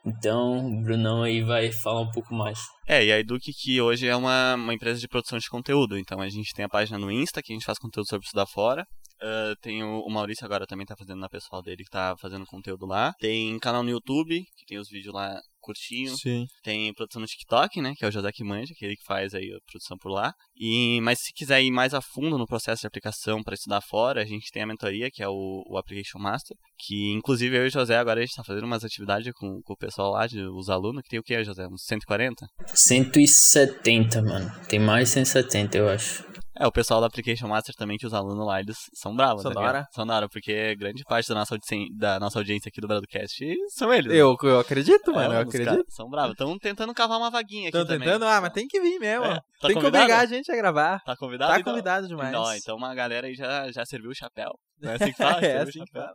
Então, 0.05 0.67
o 0.67 0.83
Brunão 0.83 1.23
aí 1.23 1.43
vai 1.43 1.73
falar 1.73 2.03
um 2.03 2.11
pouco 2.11 2.35
mais. 2.35 2.59
É, 2.87 3.05
e 3.05 3.11
a 3.11 3.19
Eduque 3.19 3.53
que 3.53 3.81
hoje 3.81 4.07
é 4.07 4.15
uma, 4.15 4.55
uma 4.55 4.75
empresa 4.75 5.01
de 5.01 5.09
produção 5.09 5.39
de 5.39 5.49
conteúdo. 5.49 5.99
Então 5.99 6.21
a 6.21 6.29
gente 6.29 6.53
tem 6.53 6.65
a 6.65 6.69
página 6.69 6.99
no 6.99 7.11
Insta, 7.11 7.43
que 7.43 7.53
a 7.53 7.57
gente 7.57 7.65
faz 7.65 7.79
conteúdo 7.79 8.09
sobre 8.09 8.25
estudar 8.25 8.47
fora. 8.47 8.87
Uh, 9.23 9.57
tem 9.63 9.83
o, 9.83 10.01
o, 10.01 10.11
Maurício 10.11 10.45
agora 10.45 10.67
também 10.67 10.85
tá 10.85 10.95
fazendo 10.97 11.21
na 11.21 11.29
pessoal 11.29 11.63
dele, 11.63 11.85
que 11.85 11.91
tá 11.91 12.15
fazendo 12.19 12.45
conteúdo 12.45 12.85
lá. 12.85 13.15
Tem 13.19 13.59
canal 13.59 13.83
no 13.83 13.89
YouTube, 13.89 14.45
que 14.57 14.67
tem 14.67 14.79
os 14.79 14.89
vídeos 14.89 15.15
lá 15.15 15.41
curtinho. 15.65 16.17
Sim. 16.17 16.47
Tem 16.63 16.93
produção 16.95 17.21
no 17.21 17.27
TikTok, 17.27 17.81
né? 17.81 17.95
Que 17.97 18.05
é 18.05 18.09
o 18.09 18.11
José 18.11 18.31
que 18.33 18.45
manja, 18.45 18.75
que 18.77 18.85
é 18.85 18.89
ele 18.89 18.97
que 18.97 19.05
faz 19.05 19.35
aí 19.35 19.53
a 19.53 19.59
produção 19.71 19.97
por 19.97 20.11
lá. 20.11 20.33
E, 20.57 21.01
mas 21.01 21.19
se 21.21 21.33
quiser 21.33 21.63
ir 21.63 21.71
mais 21.71 21.95
a 21.95 22.01
fundo 22.01 22.37
no 22.39 22.47
processo 22.47 22.83
de 22.83 22.87
aplicação 22.87 23.43
para 23.43 23.55
estudar 23.55 23.81
fora, 23.81 24.23
a 24.23 24.25
gente 24.25 24.51
tem 24.53 24.63
a 24.63 24.67
mentoria, 24.67 25.11
que 25.11 25.23
é 25.23 25.29
o, 25.29 25.65
o 25.67 25.79
Application 25.79 26.19
Master. 26.19 26.57
Que 26.79 27.13
inclusive 27.13 27.57
eu 27.57 27.65
e 27.65 27.69
o 27.69 27.71
José 27.71 27.97
agora 27.97 28.21
a 28.21 28.25
gente 28.25 28.37
tá 28.37 28.45
fazendo 28.45 28.65
umas 28.65 28.85
atividades 28.85 29.33
com, 29.35 29.61
com 29.63 29.73
o 29.73 29.77
pessoal 29.77 30.13
lá, 30.13 30.27
de, 30.27 30.41
os 30.43 30.69
alunos, 30.69 31.03
que 31.03 31.09
tem 31.09 31.19
o 31.19 31.23
que, 31.23 31.43
José? 31.43 31.67
Uns 31.67 31.85
140? 31.85 32.47
170, 32.67 34.23
mano. 34.23 34.53
Tem 34.69 34.79
mais 34.79 35.09
170, 35.11 35.79
eu 35.79 35.89
acho. 35.89 36.25
É, 36.57 36.67
o 36.67 36.73
pessoal 36.73 37.01
do 37.01 37.07
Application 37.07 37.49
Master 37.49 37.75
também, 37.75 37.97
que 37.99 38.07
os 38.07 38.15
alunos 38.15 38.47
lá, 38.47 38.61
eles 38.61 38.77
são 38.95 39.15
bravos, 39.15 39.43
São 39.43 39.53
da 39.53 39.61
hora? 39.61 39.89
São 39.93 40.07
da 40.07 40.15
hora, 40.17 40.29
porque 40.29 40.77
grande 40.77 41.03
parte 41.03 41.29
da 41.29 41.35
nossa, 41.35 41.55
audiência, 41.55 41.89
da 41.97 42.21
nossa 42.21 42.39
audiência 42.39 42.69
aqui 42.69 42.81
do 42.81 42.87
Broadcast 42.87 43.45
são 43.71 43.93
eles. 43.93 44.07
né? 44.13 44.17
Eu, 44.17 44.37
eu 44.43 44.61
acredito, 44.61 45.11
É, 45.11 45.15
mano. 45.15 45.35
Eu 45.35 45.41
acredito. 45.41 45.85
São 45.89 46.09
bravos. 46.09 46.33
Estão 46.33 46.57
tentando 46.59 46.95
cavar 46.95 47.19
uma 47.19 47.31
vaguinha 47.31 47.71
aqui 47.71 47.79
Tô 47.79 47.85
também. 47.85 48.07
tentando, 48.07 48.25
ah, 48.27 48.41
mas 48.41 48.53
tem 48.53 48.69
que 48.69 48.81
vir 48.81 48.99
mesmo. 49.01 49.25
É, 49.25 49.35
tá 49.35 49.41
tem 49.63 49.69
que 49.71 49.75
convidado? 49.75 50.05
obrigar 50.05 50.21
a 50.21 50.27
gente 50.27 50.53
a 50.53 50.57
gravar. 50.57 51.01
Tá 51.05 51.17
convidado? 51.17 51.53
Tá 51.53 51.59
então? 51.61 51.73
convidado 51.73 52.07
demais. 52.07 52.33
Não, 52.33 52.55
então 52.55 52.77
uma 52.77 52.95
galera 52.95 53.27
aí 53.27 53.35
já, 53.35 53.71
já 53.73 53.85
serviu 53.85 54.11
o 54.11 54.15
chapéu. 54.15 54.53
Não 54.81 54.93
é 54.93 54.95
assim 54.95 55.13
que 55.13 55.17
fala? 55.23 55.41
É 55.45 55.59
assim 55.63 55.85
que 55.85 55.93
fala. 55.93 56.15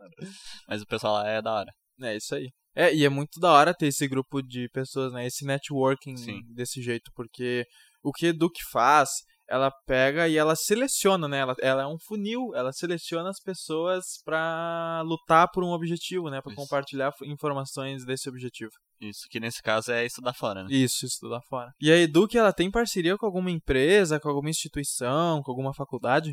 Mas 0.66 0.80
o 0.82 0.86
pessoal 0.86 1.14
lá 1.14 1.28
é 1.28 1.42
da 1.42 1.52
hora. 1.52 1.70
É 2.02 2.16
isso 2.16 2.34
aí. 2.34 2.48
É, 2.74 2.94
e 2.94 3.04
é 3.04 3.08
muito 3.08 3.38
da 3.40 3.52
hora 3.52 3.74
ter 3.74 3.88
esse 3.88 4.08
grupo 4.08 4.40
de 4.40 4.68
pessoas, 4.70 5.12
né? 5.12 5.26
Esse 5.26 5.44
networking 5.44 6.16
Sim. 6.16 6.40
desse 6.54 6.80
jeito, 6.80 7.10
porque 7.14 7.66
o 8.02 8.12
que 8.12 8.32
Duke 8.32 8.60
faz, 8.72 9.10
ela 9.50 9.68
pega 9.84 10.28
e 10.28 10.36
ela 10.36 10.54
seleciona, 10.54 11.26
né? 11.26 11.38
Ela, 11.38 11.56
ela 11.60 11.82
é 11.82 11.86
um 11.86 11.98
funil, 11.98 12.54
ela 12.54 12.72
seleciona 12.72 13.30
as 13.30 13.40
pessoas 13.40 14.22
pra 14.24 15.02
lutar 15.04 15.50
por 15.50 15.64
um 15.64 15.70
objetivo, 15.70 16.30
né? 16.30 16.40
Pra 16.40 16.52
Isso. 16.52 16.62
compartilhar 16.62 17.12
informações 17.24 18.04
desse 18.04 18.28
objetivo. 18.28 18.70
Isso, 19.00 19.26
que 19.28 19.40
nesse 19.40 19.60
caso 19.60 19.90
é 19.90 20.06
estudar 20.06 20.34
fora, 20.34 20.62
né? 20.62 20.68
Isso, 20.70 21.04
isso 21.04 21.26
lá 21.26 21.40
fora. 21.48 21.72
E 21.80 21.90
a 21.90 21.96
Eduque, 21.96 22.38
ela 22.38 22.52
tem 22.52 22.70
parceria 22.70 23.18
com 23.18 23.26
alguma 23.26 23.50
empresa, 23.50 24.20
com 24.20 24.28
alguma 24.28 24.50
instituição, 24.50 25.42
com 25.42 25.50
alguma 25.50 25.74
faculdade? 25.74 26.32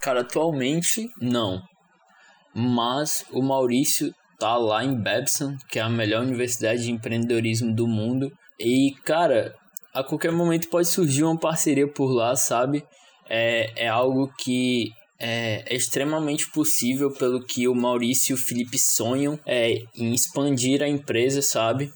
Cara, 0.00 0.20
atualmente 0.20 1.08
não. 1.20 1.60
Mas 2.54 3.24
o 3.32 3.42
Maurício 3.42 4.14
tá 4.38 4.56
lá 4.56 4.84
em 4.84 4.94
Babson, 4.94 5.56
que 5.68 5.80
é 5.80 5.82
a 5.82 5.88
melhor 5.88 6.22
universidade 6.22 6.84
de 6.84 6.92
empreendedorismo 6.92 7.74
do 7.74 7.88
mundo. 7.88 8.30
E, 8.60 8.94
cara, 9.04 9.52
a 9.92 10.02
qualquer 10.02 10.32
momento 10.32 10.68
pode 10.68 10.88
surgir 10.88 11.24
uma 11.24 11.38
parceria 11.38 11.86
por 11.86 12.12
lá, 12.12 12.34
sabe? 12.36 12.84
É, 13.28 13.84
é 13.84 13.88
algo 13.88 14.32
que 14.38 14.90
é, 15.18 15.62
é 15.66 15.76
extremamente 15.76 16.50
possível 16.50 17.12
pelo 17.12 17.44
que 17.44 17.68
o 17.68 17.74
Maurício 17.74 18.32
e 18.32 18.34
o 18.34 18.38
Felipe 18.38 18.78
sonham 18.78 19.38
é, 19.46 19.76
em 19.96 20.12
expandir 20.12 20.82
a 20.82 20.88
empresa, 20.88 21.40
sabe? 21.40 21.90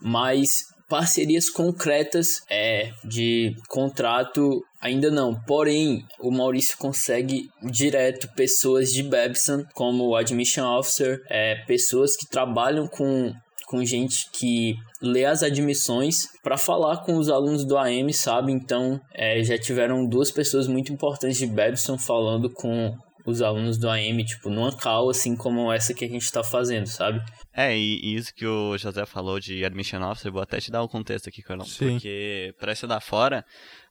Mas 0.00 0.48
parcerias 0.88 1.48
concretas 1.48 2.40
é, 2.50 2.90
de 3.04 3.54
contrato 3.68 4.62
ainda 4.80 5.10
não. 5.10 5.38
Porém, 5.46 6.04
o 6.18 6.30
Maurício 6.30 6.76
consegue 6.76 7.48
direto 7.62 8.28
pessoas 8.34 8.92
de 8.92 9.02
Babson, 9.02 9.64
como 9.74 10.08
o 10.08 10.16
Admission 10.16 10.66
Officer, 10.78 11.20
é, 11.30 11.56
pessoas 11.66 12.16
que 12.16 12.26
trabalham 12.28 12.88
com, 12.88 13.32
com 13.70 13.84
gente 13.84 14.28
que 14.32 14.76
lê 15.00 15.24
as 15.24 15.44
admissões 15.44 16.26
para 16.42 16.58
falar 16.58 17.04
com 17.04 17.16
os 17.16 17.30
alunos 17.30 17.64
do 17.64 17.78
AM, 17.78 18.12
sabe? 18.12 18.50
Então, 18.50 19.00
é, 19.14 19.44
já 19.44 19.56
tiveram 19.56 20.04
duas 20.04 20.28
pessoas 20.32 20.66
muito 20.66 20.92
importantes 20.92 21.38
de 21.38 21.46
Babson 21.46 21.96
falando 21.96 22.50
com 22.50 22.92
os 23.24 23.40
alunos 23.40 23.78
do 23.78 23.88
AM, 23.88 24.24
tipo, 24.24 24.50
numa 24.50 24.72
call 24.72 25.08
assim 25.08 25.36
como 25.36 25.70
essa 25.70 25.94
que 25.94 26.04
a 26.04 26.08
gente 26.08 26.32
tá 26.32 26.42
fazendo, 26.42 26.88
sabe? 26.88 27.22
É, 27.54 27.76
e, 27.76 28.16
isso 28.16 28.34
que 28.34 28.44
o 28.44 28.76
José 28.76 29.06
falou 29.06 29.38
de 29.38 29.64
admission 29.64 30.02
officer, 30.02 30.30
eu 30.30 30.32
vou 30.32 30.42
até 30.42 30.58
te 30.58 30.72
dar 30.72 30.82
o 30.82 30.88
contexto 30.88 31.28
aqui, 31.28 31.40
Carlão. 31.40 31.64
Sim. 31.64 31.92
Porque 31.92 32.52
pra 32.58 32.72
estudar 32.72 33.00
fora, 33.00 33.44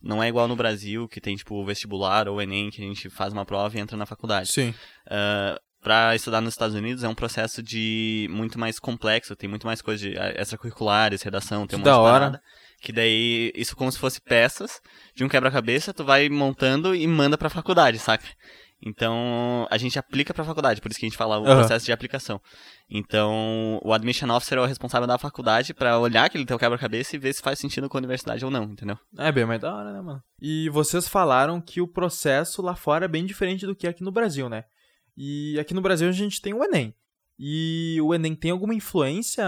não 0.03 0.21
é 0.21 0.27
igual 0.27 0.45
no 0.45 0.57
Brasil, 0.57 1.07
que 1.07 1.21
tem 1.21 1.38
tipo 1.38 1.55
o 1.55 1.65
vestibular 1.65 2.27
ou 2.27 2.36
o 2.36 2.41
Enem, 2.41 2.69
que 2.69 2.81
a 2.81 2.86
gente 2.86 3.09
faz 3.09 3.31
uma 3.31 3.45
prova 3.45 3.77
e 3.77 3.79
entra 3.79 3.95
na 3.95 4.05
faculdade. 4.05 4.51
Sim. 4.51 4.74
Uh, 5.07 5.68
para 5.81 6.15
estudar 6.15 6.41
nos 6.41 6.53
Estados 6.53 6.75
Unidos 6.75 7.03
é 7.03 7.07
um 7.07 7.15
processo 7.15 7.63
de 7.63 8.27
muito 8.31 8.59
mais 8.59 8.79
complexo, 8.79 9.36
tem 9.36 9.50
muito 9.50 9.65
mais 9.65 9.81
coisas 9.81 10.01
de 10.01 10.17
eh, 10.17 10.41
extracurriculares, 10.41 11.21
redação, 11.21 11.65
tem 11.65 11.77
um 11.77 11.79
monte 11.79 11.86
da 11.86 12.00
hora. 12.00 12.19
parada. 12.19 12.41
Que 12.81 12.93
daí, 12.93 13.51
isso 13.55 13.75
como 13.75 13.91
se 13.91 14.00
fosse 14.00 14.21
peças 14.21 14.81
de 15.13 15.24
um 15.24 15.27
quebra-cabeça, 15.29 15.93
tu 15.93 16.03
vai 16.03 16.29
montando 16.29 16.95
e 16.95 17.05
manda 17.07 17.38
pra 17.38 17.50
faculdade, 17.50 18.00
saca? 18.00 18.25
Então, 18.81 19.67
a 19.69 19.77
gente 19.77 20.00
aplica 20.00 20.33
pra 20.33 20.45
faculdade, 20.45 20.79
por 20.79 20.89
isso 20.89 20.98
que 21.00 21.05
a 21.05 21.09
gente 21.09 21.17
fala 21.17 21.38
o 21.38 21.45
Aham. 21.45 21.57
processo 21.57 21.86
de 21.86 21.91
aplicação. 21.91 22.39
Então, 22.89 23.79
o 23.83 23.93
admission 23.93 24.29
officer 24.33 24.57
é 24.57 24.62
o 24.62 24.65
responsável 24.65 25.05
da 25.05 25.17
faculdade 25.17 25.74
pra 25.74 26.00
olhar 26.00 26.25
aquele 26.25 26.45
teu 26.45 26.57
quebra-cabeça 26.57 27.15
e 27.15 27.19
ver 27.19 27.33
se 27.33 27.41
faz 27.41 27.59
sentido 27.59 27.89
com 27.89 27.98
a 27.98 28.00
universidade 28.00 28.43
ou 28.45 28.50
não, 28.50 28.63
entendeu? 28.63 28.98
É 29.17 29.31
bem 29.31 29.45
mais 29.45 29.59
da 29.59 29.75
hora, 29.75 29.91
né, 29.91 30.01
mano? 30.01 30.24
E 30.41 30.69
vocês 30.69 31.07
falaram 31.07 31.59
que 31.59 31.81
o 31.81 31.88
processo 31.88 32.62
lá 32.62 32.74
fora 32.75 33.03
é 33.05 33.09
bem 33.09 33.25
diferente 33.25 33.65
do 33.65 33.75
que 33.75 33.88
aqui 33.88 34.03
no 34.03 34.12
Brasil, 34.12 34.48
né? 34.48 34.63
E 35.21 35.59
aqui 35.59 35.73
no 35.73 35.81
Brasil 35.81 36.07
a 36.07 36.13
gente 36.13 36.41
tem 36.41 36.53
o 36.53 36.63
Enem. 36.63 36.95
E 37.38 37.97
o 38.01 38.13
Enem 38.13 38.35
tem 38.35 38.51
alguma 38.51 38.73
influência 38.73 39.43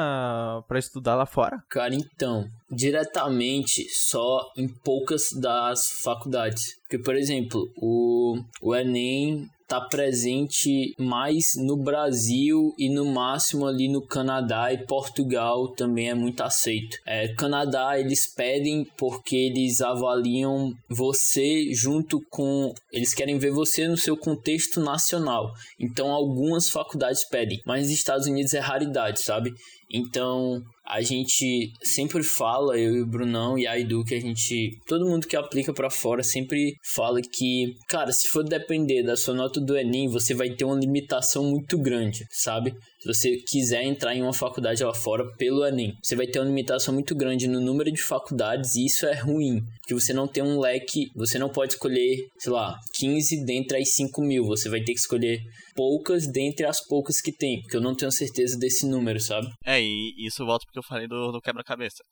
pra 0.68 0.78
estudar 0.78 1.16
lá 1.16 1.26
fora? 1.26 1.64
Cara, 1.70 1.96
então, 1.96 2.46
diretamente 2.70 3.88
só 3.90 4.52
em 4.58 4.68
poucas 4.68 5.30
das 5.40 5.90
faculdades. 6.04 6.78
Porque, 6.82 7.00
por 7.00 7.16
exemplo, 7.16 7.62
o, 7.78 8.36
o 8.62 8.76
Enem 8.76 9.48
tá 9.72 9.80
presente 9.80 10.94
mais 11.00 11.56
no 11.56 11.78
Brasil 11.78 12.76
e 12.78 12.90
no 12.90 13.06
máximo 13.06 13.66
ali 13.66 13.88
no 13.88 14.06
Canadá 14.06 14.74
e 14.74 14.86
Portugal 14.86 15.70
também 15.70 16.10
é 16.10 16.14
muito 16.14 16.42
aceito. 16.42 16.98
É, 17.06 17.30
Canadá 17.36 17.98
eles 17.98 18.28
pedem 18.28 18.86
porque 18.98 19.34
eles 19.34 19.80
avaliam 19.80 20.74
você 20.90 21.74
junto 21.74 22.20
com 22.30 22.74
eles 22.92 23.14
querem 23.14 23.38
ver 23.38 23.52
você 23.52 23.88
no 23.88 23.96
seu 23.96 24.18
contexto 24.18 24.82
nacional. 24.82 25.54
Então 25.80 26.12
algumas 26.12 26.70
faculdades 26.70 27.24
pedem, 27.24 27.62
mas 27.66 27.84
nos 27.84 27.92
Estados 27.92 28.28
Unidos 28.28 28.54
é 28.54 28.60
raridade, 28.60 29.22
sabe? 29.22 29.54
Então, 29.94 30.64
a 30.86 31.02
gente 31.02 31.72
sempre 31.84 32.24
fala, 32.24 32.78
eu 32.78 32.96
e 32.96 33.02
o 33.02 33.08
Brunão 33.08 33.58
e 33.58 33.68
a 33.68 33.78
Edu, 33.80 34.04
que 34.04 34.16
a 34.16 34.20
gente. 34.20 34.78
Todo 34.88 35.08
mundo 35.08 35.28
que 35.28 35.36
aplica 35.36 35.74
pra 35.74 35.90
fora 35.90 36.24
sempre 36.24 36.76
fala 36.84 37.22
que, 37.22 37.76
cara, 37.88 38.12
se 38.12 38.30
for 38.30 38.44
depender 38.44 39.04
da 39.04 39.16
sua 39.16 39.34
nota 39.34 39.60
do 39.60 39.78
Enem, 39.78 40.08
você 40.08 40.34
vai 40.34 40.50
ter 40.50 40.66
uma 40.66 40.80
limitação 40.80 41.44
muito 41.44 41.78
grande, 41.78 42.26
sabe? 42.30 42.74
Se 43.02 43.08
você 43.08 43.38
quiser 43.38 43.84
entrar 43.84 44.16
em 44.16 44.22
uma 44.22 44.32
faculdade 44.32 44.84
lá 44.84 44.94
fora 44.94 45.26
pelo 45.36 45.66
Enem, 45.66 45.98
você 46.04 46.16
vai 46.16 46.28
ter 46.28 46.38
uma 46.38 46.46
limitação 46.46 46.94
muito 46.94 47.16
grande 47.16 47.48
no 47.48 47.60
número 47.60 47.92
de 47.92 48.00
faculdades 48.00 48.76
e 48.76 48.86
isso 48.86 49.08
é 49.08 49.16
ruim. 49.16 49.60
Porque 49.80 49.96
você 49.96 50.14
não 50.14 50.28
tem 50.28 50.44
um 50.44 50.60
leque, 50.60 51.08
você 51.16 51.40
não 51.40 51.50
pode 51.50 51.74
escolher, 51.74 52.28
sei 52.38 52.52
lá, 52.52 52.78
15 52.94 53.44
dentre 53.44 53.80
as 53.80 53.96
5 53.96 54.22
mil. 54.22 54.46
Você 54.46 54.70
vai 54.70 54.82
ter 54.82 54.94
que 54.94 55.00
escolher 55.00 55.40
poucas 55.76 56.28
dentre 56.28 56.64
as 56.64 56.80
poucas 56.86 57.20
que 57.20 57.32
tem, 57.32 57.60
porque 57.62 57.76
eu 57.76 57.82
não 57.82 57.96
tenho 57.96 58.12
certeza 58.12 58.56
desse 58.60 58.86
número, 58.86 59.20
sabe? 59.20 59.48
É, 59.66 59.82
e 59.82 60.14
isso 60.20 60.46
volta 60.46 60.64
porque 60.68 60.78
eu 60.78 60.84
falei 60.84 61.08
do, 61.08 61.32
do 61.32 61.42
quebra-cabeça. 61.42 62.04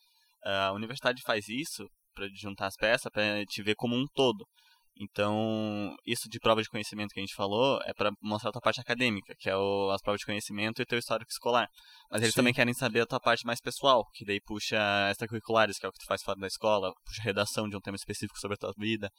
A 0.43 0.73
universidade 0.73 1.21
faz 1.23 1.47
isso 1.47 1.85
pra 2.15 2.27
juntar 2.33 2.65
as 2.65 2.75
peças, 2.75 3.11
pra 3.11 3.45
te 3.45 3.61
ver 3.61 3.75
como 3.75 3.95
um 3.95 4.05
todo. 4.15 4.43
Então, 5.01 5.95
isso 6.05 6.27
de 6.27 6.41
prova 6.41 6.61
de 6.61 6.67
conhecimento 6.67 7.13
que 7.13 7.21
a 7.21 7.23
gente 7.23 7.33
falou 7.33 7.79
é 7.85 7.93
pra 7.93 8.11
mostrar 8.21 8.49
a 8.49 8.51
tua 8.51 8.61
parte 8.61 8.81
acadêmica, 8.81 9.33
que 9.39 9.49
é 9.49 9.55
o, 9.55 9.89
as 9.91 10.01
provas 10.01 10.19
de 10.19 10.25
conhecimento 10.25 10.81
e 10.81 10.83
o 10.83 10.85
teu 10.85 10.99
histórico 10.99 11.31
escolar. 11.31 11.69
Mas 12.11 12.21
eles 12.21 12.33
Sim. 12.33 12.41
também 12.41 12.53
querem 12.53 12.73
saber 12.73 12.99
a 12.99 13.05
tua 13.05 13.19
parte 13.19 13.45
mais 13.45 13.61
pessoal, 13.61 14.05
que 14.13 14.25
daí 14.25 14.41
puxa 14.41 14.77
extracurriculares, 15.09 15.79
que 15.79 15.85
é 15.85 15.89
o 15.89 15.91
que 15.93 15.99
tu 15.99 16.05
faz 16.05 16.21
fora 16.21 16.37
da 16.37 16.47
escola, 16.47 16.91
puxa 17.05 17.21
redação 17.23 17.69
de 17.69 17.77
um 17.77 17.79
tema 17.79 17.95
específico 17.95 18.37
sobre 18.39 18.55
a 18.55 18.57
tua 18.57 18.73
vida. 18.77 19.09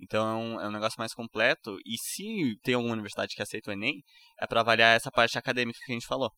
Então 0.00 0.24
é 0.24 0.34
um, 0.36 0.60
é 0.60 0.68
um 0.68 0.72
negócio 0.72 1.00
mais 1.00 1.12
completo. 1.12 1.78
E 1.84 1.98
se 1.98 2.56
tem 2.62 2.74
alguma 2.74 2.92
universidade 2.92 3.34
que 3.34 3.42
aceita 3.42 3.70
o 3.70 3.72
Enem, 3.72 4.04
é 4.38 4.46
pra 4.46 4.60
avaliar 4.60 4.94
essa 4.94 5.10
parte 5.10 5.36
acadêmica 5.36 5.80
que 5.84 5.90
a 5.90 5.94
gente 5.94 6.06
falou. 6.06 6.30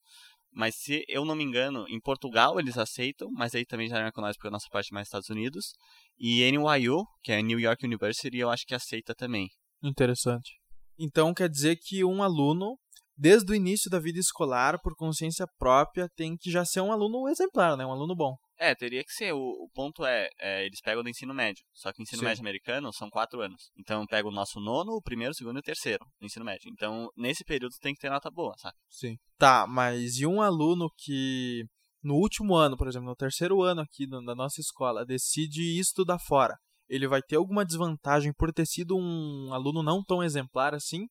Mas 0.56 0.75
se 0.76 1.04
eu 1.06 1.22
não 1.26 1.36
me 1.36 1.44
engano, 1.44 1.84
em 1.86 2.00
Portugal 2.00 2.58
eles 2.58 2.78
aceitam, 2.78 3.28
mas 3.30 3.54
aí 3.54 3.66
também 3.66 3.90
já 3.90 4.00
não 4.00 4.06
é 4.06 4.10
com 4.10 4.22
nós 4.22 4.34
porque 4.36 4.48
a 4.48 4.50
nossa 4.50 4.68
parte 4.70 4.88
é 4.90 4.94
mais 4.94 5.06
Estados 5.06 5.28
Unidos. 5.28 5.75
E 6.18 6.42
NYU, 6.50 7.04
que 7.22 7.30
é 7.30 7.42
New 7.42 7.60
York 7.60 7.84
University, 7.84 8.38
eu 8.38 8.48
acho 8.48 8.64
que 8.66 8.75
aceita 8.75 9.14
também. 9.14 9.50
Interessante. 9.82 10.52
Então 10.98 11.34
quer 11.34 11.50
dizer 11.50 11.76
que 11.76 12.02
um 12.02 12.22
aluno, 12.22 12.78
desde 13.14 13.52
o 13.52 13.54
início 13.54 13.90
da 13.90 13.98
vida 13.98 14.18
escolar, 14.18 14.80
por 14.80 14.96
consciência 14.96 15.46
própria, 15.58 16.08
tem 16.16 16.38
que 16.38 16.50
já 16.50 16.64
ser 16.64 16.80
um 16.80 16.90
aluno 16.90 17.28
exemplar, 17.28 17.76
né? 17.76 17.84
Um 17.84 17.92
aluno 17.92 18.16
bom. 18.16 18.34
É, 18.58 18.75
teria 18.75 19.04
que 19.04 19.12
ser. 19.12 19.32
O, 19.32 19.38
o 19.38 19.68
ponto 19.75 20.04
é, 20.04 20.28
é, 20.40 20.64
eles 20.64 20.80
pegam 20.80 21.02
do 21.02 21.08
ensino 21.08 21.34
médio. 21.34 21.62
Só 21.75 21.92
que 21.92 22.00
o 22.00 22.02
ensino 22.02 22.20
Sim. 22.20 22.25
médio 22.26 22.40
americano 22.42 22.92
são 22.92 23.10
quatro 23.10 23.40
anos. 23.40 23.70
Então 23.78 24.06
pega 24.06 24.26
o 24.28 24.32
nosso 24.32 24.58
nono, 24.60 24.92
o 24.92 25.02
primeiro, 25.02 25.32
o 25.32 25.34
segundo 25.34 25.56
e 25.56 25.60
o 25.60 25.62
terceiro 25.62 26.04
do 26.18 26.26
ensino 26.26 26.44
médio. 26.44 26.70
Então, 26.72 27.08
nesse 27.16 27.44
período 27.44 27.72
tem 27.80 27.94
que 27.94 28.00
ter 28.00 28.10
nota 28.10 28.30
boa, 28.30 28.54
sabe? 28.58 28.75
Sim. 28.88 29.16
Tá, 29.38 29.66
mas 29.66 30.16
e 30.18 30.26
um 30.26 30.40
aluno 30.40 30.90
que 30.96 31.64
no 32.02 32.14
último 32.14 32.54
ano, 32.54 32.76
por 32.76 32.88
exemplo, 32.88 33.08
no 33.08 33.16
terceiro 33.16 33.62
ano 33.62 33.82
aqui 33.82 34.06
no- 34.06 34.25
da 34.25 34.34
nossa 34.34 34.60
escola, 34.60 35.04
decide 35.04 35.78
estudar 35.78 36.18
fora? 36.18 36.56
Ele 36.88 37.08
vai 37.08 37.20
ter 37.20 37.36
alguma 37.36 37.64
desvantagem 37.64 38.32
por 38.32 38.52
ter 38.52 38.64
sido 38.64 38.96
um 38.96 39.52
aluno 39.52 39.82
não 39.82 40.02
tão 40.04 40.22
exemplar 40.22 40.72
assim? 40.72 41.06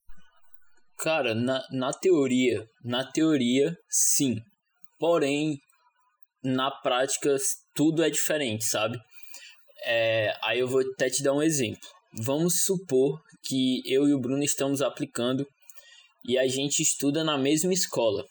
Cara, 0.97 1.35
na, 1.35 1.61
na 1.71 1.91
teoria, 1.91 2.65
na 2.83 3.03
teoria, 3.11 3.75
sim. 3.89 4.37
Porém, 4.97 5.57
na 6.45 6.71
prática, 6.71 7.35
tudo 7.73 8.03
é 8.03 8.09
diferente, 8.09 8.65
sabe? 8.65 8.97
É, 9.85 10.33
aí 10.43 10.59
eu 10.59 10.67
vou 10.67 10.81
até 10.81 11.09
te 11.09 11.21
dar 11.23 11.33
um 11.33 11.43
exemplo. 11.43 11.87
Vamos 12.23 12.63
supor 12.63 13.19
que 13.43 13.81
eu 13.85 14.07
e 14.07 14.13
o 14.13 14.19
Bruno 14.19 14.43
estamos 14.43 14.81
aplicando 14.81 15.45
e 16.23 16.37
a 16.37 16.47
gente 16.47 16.81
estuda 16.81 17.23
na 17.23 17.37
mesma 17.37 17.73
escola. 17.73 18.23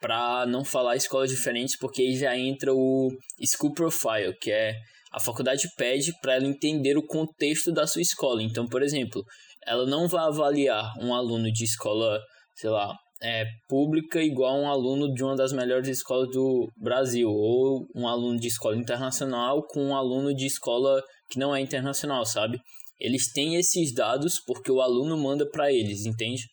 Para 0.00 0.44
não 0.46 0.64
falar 0.64 0.96
escolas 0.96 1.30
diferentes, 1.30 1.78
porque 1.78 2.02
aí 2.02 2.16
já 2.16 2.36
entra 2.36 2.74
o 2.74 3.10
School 3.42 3.72
Profile, 3.72 4.36
que 4.40 4.50
é 4.50 4.74
a 5.12 5.20
faculdade 5.20 5.68
pede 5.76 6.12
para 6.20 6.34
ela 6.34 6.46
entender 6.46 6.96
o 6.98 7.06
contexto 7.06 7.72
da 7.72 7.86
sua 7.86 8.02
escola. 8.02 8.42
Então, 8.42 8.66
por 8.66 8.82
exemplo, 8.82 9.24
ela 9.66 9.86
não 9.86 10.06
vai 10.06 10.26
avaliar 10.26 10.92
um 11.00 11.14
aluno 11.14 11.50
de 11.50 11.64
escola, 11.64 12.20
sei 12.54 12.68
lá, 12.68 12.94
é, 13.22 13.44
pública 13.68 14.22
igual 14.22 14.58
um 14.60 14.68
aluno 14.68 15.12
de 15.12 15.22
uma 15.22 15.36
das 15.36 15.52
melhores 15.52 15.88
escolas 15.88 16.30
do 16.30 16.70
Brasil, 16.76 17.30
ou 17.30 17.86
um 17.94 18.06
aluno 18.06 18.38
de 18.38 18.48
escola 18.48 18.76
internacional 18.76 19.62
com 19.62 19.82
um 19.82 19.96
aluno 19.96 20.34
de 20.34 20.46
escola 20.46 21.02
que 21.30 21.38
não 21.38 21.54
é 21.54 21.60
internacional, 21.60 22.24
sabe? 22.24 22.60
Eles 22.98 23.32
têm 23.32 23.56
esses 23.56 23.92
dados 23.92 24.40
porque 24.40 24.70
o 24.70 24.80
aluno 24.80 25.16
manda 25.16 25.48
para 25.48 25.72
eles, 25.72 26.06
entende? 26.06 26.44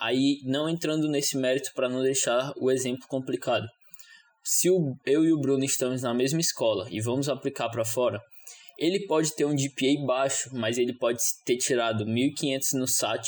Aí, 0.00 0.40
não 0.44 0.68
entrando 0.68 1.08
nesse 1.08 1.36
mérito 1.36 1.70
para 1.74 1.88
não 1.88 2.02
deixar 2.02 2.52
o 2.60 2.70
exemplo 2.70 3.06
complicado. 3.08 3.66
se 4.44 4.70
o, 4.70 4.94
eu 5.04 5.24
e 5.24 5.32
o 5.32 5.40
Bruno 5.40 5.64
estamos 5.64 6.02
na 6.02 6.14
mesma 6.14 6.40
escola 6.40 6.86
e 6.90 7.00
vamos 7.00 7.28
aplicar 7.28 7.68
para 7.68 7.84
fora, 7.84 8.20
ele 8.78 9.06
pode 9.06 9.34
ter 9.34 9.44
um 9.44 9.56
GPA 9.56 10.06
baixo, 10.06 10.50
mas 10.52 10.78
ele 10.78 10.92
pode 10.92 11.18
ter 11.44 11.56
tirado 11.56 12.06
1500 12.06 12.72
no 12.74 12.86
SAT, 12.86 13.26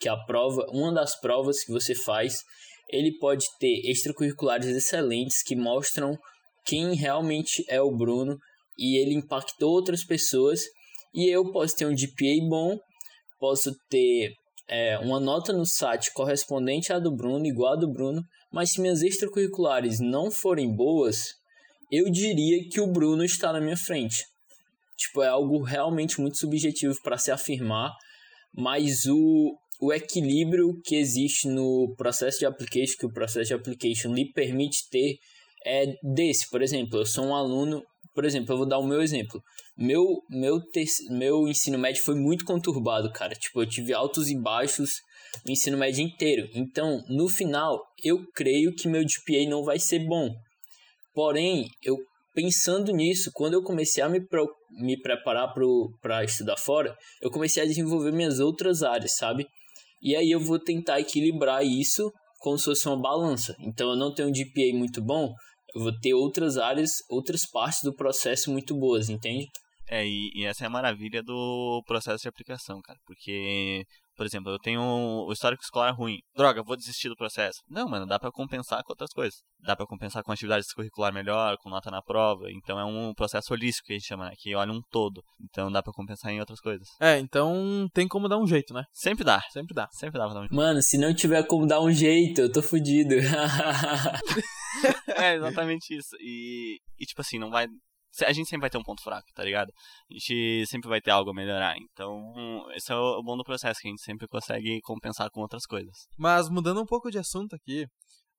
que 0.00 0.08
é 0.08 0.10
a 0.10 0.16
prova, 0.16 0.66
uma 0.70 0.92
das 0.92 1.20
provas 1.20 1.62
que 1.62 1.70
você 1.70 1.94
faz. 1.94 2.42
Ele 2.88 3.16
pode 3.18 3.46
ter 3.58 3.88
extracurriculares 3.88 4.66
excelentes 4.66 5.42
que 5.42 5.54
mostram 5.54 6.18
quem 6.64 6.94
realmente 6.94 7.64
é 7.68 7.80
o 7.80 7.94
Bruno 7.94 8.38
e 8.78 8.96
ele 8.96 9.14
impactou 9.14 9.70
outras 9.70 10.02
pessoas. 10.02 10.62
E 11.14 11.28
eu 11.28 11.52
posso 11.52 11.76
ter 11.76 11.86
um 11.86 11.94
GPA 11.94 12.48
bom, 12.48 12.78
posso 13.38 13.72
ter 13.88 14.32
é, 14.68 14.98
uma 14.98 15.20
nota 15.20 15.52
no 15.52 15.66
SAT 15.66 16.10
correspondente 16.14 16.92
à 16.92 16.98
do 16.98 17.14
Bruno, 17.14 17.46
igual 17.46 17.74
a 17.74 17.76
do 17.76 17.92
Bruno, 17.92 18.22
mas 18.52 18.72
se 18.72 18.80
minhas 18.80 19.02
extracurriculares 19.02 20.00
não 20.00 20.30
forem 20.30 20.74
boas, 20.74 21.34
eu 21.90 22.10
diria 22.10 22.68
que 22.70 22.80
o 22.80 22.86
Bruno 22.86 23.24
está 23.24 23.52
na 23.52 23.60
minha 23.60 23.76
frente. 23.76 24.24
Tipo, 24.96 25.22
é 25.22 25.28
algo 25.28 25.62
realmente 25.62 26.20
muito 26.20 26.38
subjetivo 26.38 26.94
para 27.02 27.18
se 27.18 27.30
afirmar, 27.30 27.92
mas 28.54 29.06
o, 29.06 29.56
o 29.80 29.92
equilíbrio 29.92 30.78
que 30.84 30.96
existe 30.96 31.48
no 31.48 31.94
processo 31.96 32.40
de 32.40 32.46
application, 32.46 32.96
que 32.98 33.06
o 33.06 33.12
processo 33.12 33.48
de 33.48 33.54
application 33.54 34.12
lhe 34.12 34.30
permite 34.30 34.88
ter, 34.90 35.16
é 35.64 35.86
desse. 36.02 36.48
Por 36.50 36.62
exemplo, 36.62 36.98
eu 36.98 37.06
sou 37.06 37.24
um 37.24 37.34
aluno, 37.34 37.82
por 38.14 38.24
exemplo, 38.24 38.52
eu 38.52 38.58
vou 38.58 38.68
dar 38.68 38.78
o 38.78 38.86
meu 38.86 39.00
exemplo. 39.00 39.42
Meu, 39.76 40.04
meu, 40.28 40.60
meu 41.10 41.48
ensino 41.48 41.78
médio 41.78 42.02
foi 42.02 42.14
muito 42.14 42.44
conturbado, 42.44 43.10
cara. 43.12 43.34
Tipo, 43.34 43.62
eu 43.62 43.68
tive 43.68 43.94
altos 43.94 44.28
e 44.28 44.38
baixos 44.38 44.90
no 45.46 45.52
ensino 45.52 45.78
médio 45.78 46.04
inteiro. 46.04 46.48
Então, 46.54 47.02
no 47.08 47.28
final, 47.28 47.80
eu 48.04 48.18
creio 48.34 48.74
que 48.74 48.88
meu 48.88 49.02
GPA 49.02 49.48
não 49.48 49.64
vai 49.64 49.78
ser 49.78 50.00
bom. 50.06 50.30
Porém, 51.14 51.66
eu 51.82 51.96
pensando 52.34 52.92
nisso, 52.92 53.30
quando 53.34 53.54
eu 53.54 53.62
comecei 53.62 54.02
a 54.02 54.08
me, 54.08 54.20
pro, 54.20 54.48
me 54.70 55.00
preparar 55.00 55.52
para 56.00 56.24
estudar 56.24 56.56
fora, 56.56 56.96
eu 57.20 57.30
comecei 57.30 57.62
a 57.62 57.66
desenvolver 57.66 58.12
minhas 58.12 58.38
outras 58.38 58.82
áreas, 58.82 59.16
sabe? 59.16 59.46
E 60.02 60.16
aí 60.16 60.30
eu 60.30 60.40
vou 60.40 60.58
tentar 60.58 61.00
equilibrar 61.00 61.64
isso 61.64 62.10
como 62.38 62.58
se 62.58 62.64
fosse 62.64 62.88
uma 62.88 63.00
balança. 63.00 63.54
Então 63.60 63.90
eu 63.90 63.96
não 63.96 64.12
tenho 64.12 64.28
um 64.28 64.32
GPA 64.32 64.72
muito 64.74 65.02
bom, 65.02 65.32
eu 65.74 65.82
vou 65.82 65.92
ter 66.00 66.14
outras 66.14 66.56
áreas, 66.56 66.90
outras 67.08 67.42
partes 67.48 67.80
do 67.82 67.94
processo 67.94 68.50
muito 68.50 68.74
boas, 68.74 69.08
entende? 69.08 69.46
É, 69.88 70.06
e, 70.06 70.30
e 70.34 70.44
essa 70.44 70.64
é 70.64 70.66
a 70.66 70.70
maravilha 70.70 71.22
do 71.22 71.82
processo 71.86 72.22
de 72.22 72.28
aplicação, 72.28 72.80
cara. 72.80 72.98
Porque 73.04 73.84
por 74.20 74.26
exemplo, 74.26 74.52
eu 74.52 74.58
tenho 74.58 74.82
o 74.82 75.32
histórico 75.32 75.62
escolar 75.62 75.92
ruim. 75.92 76.18
Droga, 76.36 76.62
vou 76.62 76.76
desistir 76.76 77.08
do 77.08 77.16
processo. 77.16 77.60
Não, 77.66 77.88
mano, 77.88 78.04
dá 78.04 78.18
para 78.18 78.30
compensar 78.30 78.84
com 78.84 78.92
outras 78.92 79.14
coisas. 79.14 79.40
Dá 79.58 79.74
para 79.74 79.86
compensar 79.86 80.22
com 80.22 80.30
atividade 80.30 80.66
curricular 80.76 81.10
melhor, 81.10 81.56
com 81.56 81.70
nota 81.70 81.90
na 81.90 82.02
prova. 82.02 82.50
Então 82.50 82.78
é 82.78 82.84
um 82.84 83.14
processo 83.14 83.50
holístico 83.54 83.86
que 83.86 83.94
a 83.94 83.96
gente 83.96 84.06
chama, 84.06 84.26
né? 84.26 84.32
Que 84.38 84.54
olha 84.54 84.70
um 84.72 84.82
todo. 84.90 85.22
Então 85.42 85.72
dá 85.72 85.82
para 85.82 85.94
compensar 85.94 86.30
em 86.30 86.38
outras 86.38 86.60
coisas. 86.60 86.86
É, 87.00 87.18
então 87.18 87.88
tem 87.94 88.06
como 88.06 88.28
dar 88.28 88.36
um 88.36 88.46
jeito, 88.46 88.74
né? 88.74 88.84
Sempre 88.92 89.24
dá. 89.24 89.40
Sempre 89.54 89.74
dá. 89.74 89.88
Sempre 89.90 90.18
dá 90.18 90.26
pra 90.26 90.34
dar 90.34 90.40
um 90.40 90.42
jeito. 90.42 90.54
Mano, 90.54 90.82
se 90.82 90.98
não 90.98 91.14
tiver 91.14 91.42
como 91.44 91.66
dar 91.66 91.80
um 91.80 91.90
jeito, 91.90 92.42
eu 92.42 92.52
tô 92.52 92.60
fudido. 92.60 93.14
é, 95.16 95.36
exatamente 95.36 95.96
isso. 95.96 96.16
E, 96.20 96.78
e 96.98 97.06
tipo 97.06 97.20
assim, 97.20 97.38
não 97.38 97.50
vai 97.50 97.66
a 98.22 98.32
gente 98.32 98.48
sempre 98.48 98.62
vai 98.62 98.70
ter 98.70 98.78
um 98.78 98.82
ponto 98.82 99.02
fraco, 99.02 99.28
tá 99.34 99.44
ligado? 99.44 99.72
A 100.10 100.12
gente 100.12 100.66
sempre 100.66 100.88
vai 100.88 101.00
ter 101.00 101.10
algo 101.10 101.30
a 101.30 101.34
melhorar. 101.34 101.76
Então, 101.78 102.32
esse 102.74 102.92
é 102.92 102.94
o 102.94 103.22
bom 103.22 103.36
do 103.36 103.44
processo, 103.44 103.80
que 103.80 103.88
a 103.88 103.90
gente 103.90 104.02
sempre 104.02 104.26
consegue 104.26 104.80
compensar 104.82 105.30
com 105.30 105.40
outras 105.40 105.64
coisas. 105.66 105.94
Mas 106.18 106.48
mudando 106.48 106.80
um 106.80 106.86
pouco 106.86 107.10
de 107.10 107.18
assunto 107.18 107.54
aqui, 107.54 107.86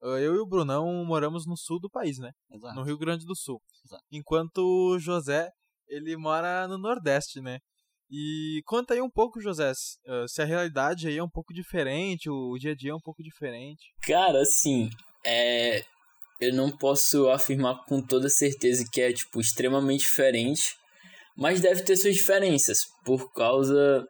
eu 0.02 0.34
e 0.34 0.38
o 0.38 0.46
Brunão 0.46 1.04
moramos 1.04 1.46
no 1.46 1.56
sul 1.56 1.78
do 1.80 1.88
país, 1.88 2.18
né? 2.18 2.30
Exato. 2.50 2.74
No 2.74 2.82
Rio 2.82 2.98
Grande 2.98 3.24
do 3.24 3.36
Sul. 3.36 3.60
Exato. 3.84 4.02
Enquanto 4.10 4.58
o 4.58 4.98
José, 4.98 5.48
ele 5.88 6.16
mora 6.16 6.66
no 6.66 6.76
Nordeste, 6.76 7.40
né? 7.40 7.58
E 8.10 8.60
conta 8.66 8.92
aí 8.92 9.00
um 9.00 9.08
pouco, 9.08 9.40
José, 9.40 9.72
se 10.28 10.42
a 10.42 10.44
realidade 10.44 11.08
aí 11.08 11.16
é 11.16 11.24
um 11.24 11.30
pouco 11.30 11.54
diferente, 11.54 12.28
o 12.28 12.58
dia 12.58 12.72
a 12.72 12.74
dia 12.74 12.90
é 12.90 12.94
um 12.94 13.00
pouco 13.00 13.22
diferente. 13.22 13.94
Cara, 14.02 14.42
assim, 14.42 14.90
é, 15.24 15.82
eu 16.46 16.52
não 16.52 16.70
posso 16.70 17.28
afirmar 17.30 17.84
com 17.86 18.00
toda 18.00 18.28
certeza 18.28 18.84
que 18.90 19.00
é, 19.00 19.12
tipo, 19.12 19.40
extremamente 19.40 20.00
diferente, 20.00 20.74
mas 21.36 21.60
deve 21.60 21.82
ter 21.82 21.96
suas 21.96 22.14
diferenças, 22.14 22.78
por 23.04 23.32
causa. 23.32 24.06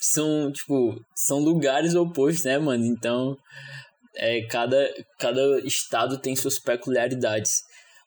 São, 0.00 0.50
tipo, 0.52 1.00
são 1.14 1.38
lugares 1.38 1.94
opostos, 1.94 2.44
né, 2.44 2.58
mano? 2.58 2.84
Então, 2.84 3.36
é, 4.16 4.42
cada, 4.46 4.92
cada 5.18 5.58
estado 5.60 6.18
tem 6.18 6.34
suas 6.34 6.58
peculiaridades. 6.58 7.62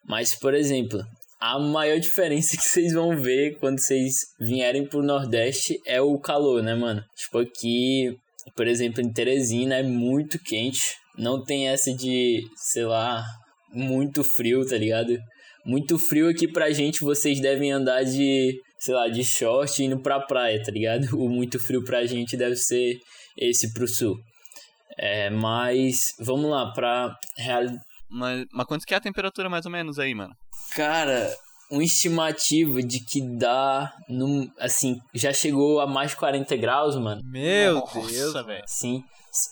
Mas, 0.05 0.35
por 0.35 0.53
exemplo, 0.53 1.03
a 1.39 1.59
maior 1.59 1.99
diferença 1.99 2.55
que 2.57 2.63
vocês 2.63 2.93
vão 2.93 3.15
ver 3.15 3.57
quando 3.59 3.79
vocês 3.79 4.13
vierem 4.39 4.87
pro 4.87 5.03
Nordeste 5.03 5.79
é 5.85 6.01
o 6.01 6.17
calor, 6.19 6.61
né, 6.63 6.75
mano? 6.75 7.03
Tipo, 7.15 7.39
aqui, 7.39 8.17
por 8.55 8.67
exemplo, 8.67 9.01
em 9.01 9.11
Teresina 9.11 9.75
é 9.75 9.83
muito 9.83 10.39
quente. 10.39 10.95
Não 11.17 11.43
tem 11.43 11.69
essa 11.69 11.93
de, 11.93 12.43
sei 12.55 12.85
lá, 12.85 13.25
muito 13.71 14.23
frio, 14.23 14.65
tá 14.65 14.77
ligado? 14.77 15.17
Muito 15.65 15.99
frio 15.99 16.29
aqui 16.29 16.47
pra 16.47 16.71
gente, 16.71 17.01
vocês 17.03 17.41
devem 17.41 17.71
andar 17.71 18.03
de, 18.03 18.59
sei 18.79 18.95
lá, 18.95 19.07
de 19.07 19.23
short 19.23 19.83
indo 19.83 19.99
pra 20.01 20.19
praia, 20.19 20.61
tá 20.63 20.71
ligado? 20.71 21.07
O 21.17 21.29
muito 21.29 21.59
frio 21.59 21.83
pra 21.83 22.05
gente 22.05 22.37
deve 22.37 22.55
ser 22.55 22.97
esse 23.37 23.73
pro 23.73 23.87
sul. 23.87 24.15
É, 24.97 25.29
mas 25.29 25.99
vamos 26.19 26.49
lá, 26.49 26.71
pra 26.71 27.13
real... 27.37 27.65
Mas, 28.09 28.45
mas 28.51 28.65
quanto 28.65 28.85
que 28.85 28.93
é 28.93 28.97
a 28.97 29.01
temperatura 29.01 29.49
mais 29.49 29.65
ou 29.65 29.71
menos 29.71 29.99
aí, 29.99 30.15
mano? 30.15 30.33
Cara, 30.73 31.29
uma 31.69 31.83
estimativa 31.83 32.81
de 32.81 33.03
que 33.03 33.21
dá, 33.37 33.93
num, 34.07 34.49
assim, 34.59 34.97
já 35.13 35.33
chegou 35.33 35.81
a 35.81 35.87
mais 35.87 36.11
de 36.11 36.17
40 36.17 36.55
graus, 36.55 36.95
mano. 36.95 37.21
Meu 37.25 37.75
Nossa, 37.75 38.07
Deus, 38.07 38.45
velho. 38.45 38.63
Sim. 38.65 39.03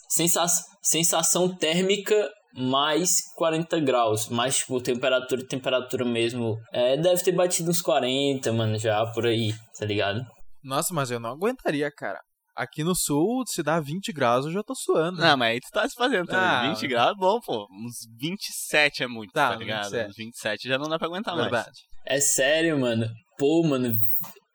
Sensação, 0.10 0.66
sensação 0.82 1.56
térmica 1.56 2.30
mais 2.56 3.10
40 3.36 3.80
graus, 3.82 4.30
mais 4.30 4.58
tipo 4.58 4.80
temperatura, 4.82 5.46
temperatura 5.46 6.06
mesmo. 6.06 6.58
É, 6.72 6.96
deve 6.96 7.22
ter 7.22 7.34
batido 7.34 7.70
uns 7.70 7.82
40, 7.82 8.52
mano, 8.54 8.80
já 8.80 9.06
por 9.12 9.26
aí, 9.26 9.54
tá 9.78 9.86
ligado? 9.86 10.26
Nossa, 10.64 10.94
mas 10.94 11.12
eu 11.12 11.20
não 11.20 11.32
aguentaria, 11.32 11.92
cara. 11.92 12.20
Aqui 12.56 12.86
no 12.86 12.96
sul, 12.96 13.44
se 13.46 13.62
dá 13.62 13.82
20 13.82 14.14
graus, 14.14 14.46
eu 14.46 14.52
já 14.54 14.64
tô 14.64 14.74
suando. 14.74 15.20
Não, 15.20 15.36
mas 15.36 15.52
aí 15.52 15.60
tu 15.60 15.68
tá 15.74 15.88
se 15.90 15.94
fazendo 15.94 16.26
também. 16.26 16.42
Ah, 16.42 16.74
20 16.74 16.88
graus 16.88 17.12
é 17.12 17.16
bom, 17.20 17.40
pô. 17.42 17.68
Uns 17.70 17.98
27 18.18 19.04
é 19.04 19.08
muito, 19.08 19.34
Tá, 19.34 19.50
tá, 19.50 19.56
ligado? 19.58 19.92
27. 19.92 20.10
Uns 20.10 20.16
27 20.16 20.68
já 20.70 20.78
não 20.78 20.88
dá 20.88 20.98
pra 20.98 21.08
aguentar 21.08 21.36
mais. 21.36 21.52
Verdade. 21.52 21.78
É 22.06 22.20
sério, 22.22 22.80
mano. 22.80 23.10
Pô, 23.38 23.62
mano. 23.62 23.94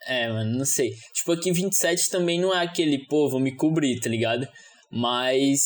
É, 0.06 0.32
mano, 0.32 0.56
não 0.58 0.64
sei. 0.64 0.92
Tipo, 1.12 1.32
aqui 1.32 1.52
27 1.52 2.08
também 2.08 2.40
não 2.40 2.54
é 2.54 2.64
aquele, 2.64 3.06
pô, 3.06 3.28
vou 3.28 3.38
me 3.38 3.54
cobrir, 3.54 4.00
tá 4.00 4.08
ligado? 4.08 4.48
Mas 4.90 5.60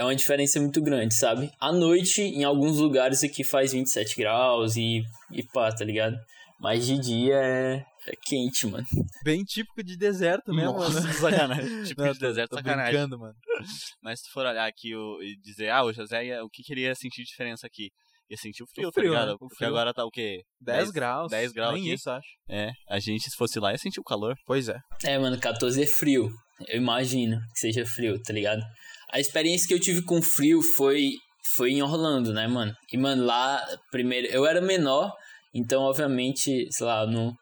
é 0.00 0.04
uma 0.04 0.16
diferença 0.16 0.58
muito 0.58 0.80
grande, 0.80 1.14
sabe? 1.14 1.50
À 1.60 1.70
noite, 1.70 2.22
em 2.22 2.42
alguns 2.42 2.78
lugares 2.78 3.22
aqui 3.22 3.44
faz 3.44 3.72
27 3.72 4.16
graus 4.16 4.74
e, 4.76 5.02
e 5.30 5.42
pá, 5.52 5.70
tá 5.70 5.84
ligado? 5.84 6.16
Mas 6.58 6.86
de 6.86 6.98
dia 6.98 7.34
é, 7.36 7.84
é 8.08 8.12
quente, 8.24 8.66
mano. 8.66 8.86
Bem 9.22 9.44
típico 9.44 9.82
de 9.82 9.98
deserto 9.98 10.54
mesmo, 10.54 10.72
Nossa, 10.72 11.02
né? 11.02 11.12
sacanagem. 11.12 11.84
Tipo 11.84 12.02
Não, 12.02 12.12
de 12.12 12.18
deserto, 12.18 12.50
tô 12.50 12.56
sacanagem. 12.56 12.92
brincando, 12.92 13.18
mano. 13.18 13.34
Mas 14.02 14.20
se 14.20 14.24
tu 14.26 14.32
for 14.32 14.46
olhar 14.46 14.66
aqui 14.66 14.94
o, 14.96 15.22
e 15.22 15.36
dizer, 15.42 15.68
ah, 15.68 15.84
o 15.84 15.92
José, 15.92 16.24
ia, 16.24 16.42
o 16.42 16.48
que 16.48 16.62
que 16.62 16.72
ele 16.72 16.80
ia 16.80 16.94
sentir 16.94 17.22
diferença 17.22 17.66
aqui? 17.66 17.90
Ia 18.30 18.36
sentir 18.38 18.62
o 18.62 18.66
frio, 18.66 18.88
O 18.88 18.92
frio, 18.92 19.12
tá 19.12 19.18
né? 19.18 19.20
ligado? 19.24 19.36
O 19.36 19.48
Porque 19.48 19.64
agora 19.66 19.92
tá 19.92 20.02
o 20.04 20.10
quê? 20.10 20.40
10 20.62 20.90
graus. 20.92 21.30
10 21.30 21.52
graus 21.52 21.74
Nem 21.74 21.82
aqui. 21.82 21.92
isso, 21.94 22.08
acho. 22.08 22.28
É, 22.48 22.70
a 22.88 22.98
gente, 22.98 23.28
se 23.28 23.36
fosse 23.36 23.58
lá, 23.60 23.72
ia 23.72 23.78
sentir 23.78 24.00
o 24.00 24.04
calor. 24.04 24.34
Pois 24.46 24.66
é. 24.68 24.78
É, 25.04 25.18
mano, 25.18 25.38
14 25.38 25.82
é 25.82 25.86
frio. 25.86 26.30
Eu 26.68 26.78
imagino 26.78 27.38
que 27.52 27.58
seja 27.60 27.84
frio, 27.84 28.22
tá 28.22 28.32
ligado? 28.32 28.62
A 29.12 29.18
experiência 29.18 29.66
que 29.66 29.74
eu 29.74 29.80
tive 29.80 30.02
com 30.02 30.22
frio 30.22 30.62
foi, 30.62 31.12
foi 31.54 31.72
em 31.72 31.82
Orlando, 31.82 32.32
né, 32.32 32.46
mano? 32.46 32.72
E, 32.92 32.96
mano, 32.96 33.24
lá, 33.24 33.60
primeiro, 33.90 34.28
eu 34.28 34.46
era 34.46 34.60
menor, 34.60 35.12
então, 35.54 35.82
obviamente, 35.82 36.68
sei 36.70 36.86
lá, 36.86 37.06
não. 37.06 37.34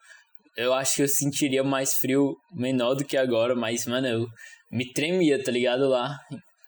Eu 0.57 0.73
acho 0.75 0.97
que 0.97 1.03
eu 1.03 1.09
sentiria 1.09 1.63
mais 1.63 1.95
frio 1.95 2.37
menor 2.53 2.95
do 2.95 3.05
que 3.05 3.17
agora, 3.17 3.55
mas, 3.55 3.87
mano, 3.87 4.07
eu 4.07 4.27
me 4.73 4.93
tremia, 4.93 5.43
tá 5.43 5.51
ligado? 5.51 5.89
Lá. 5.89 6.19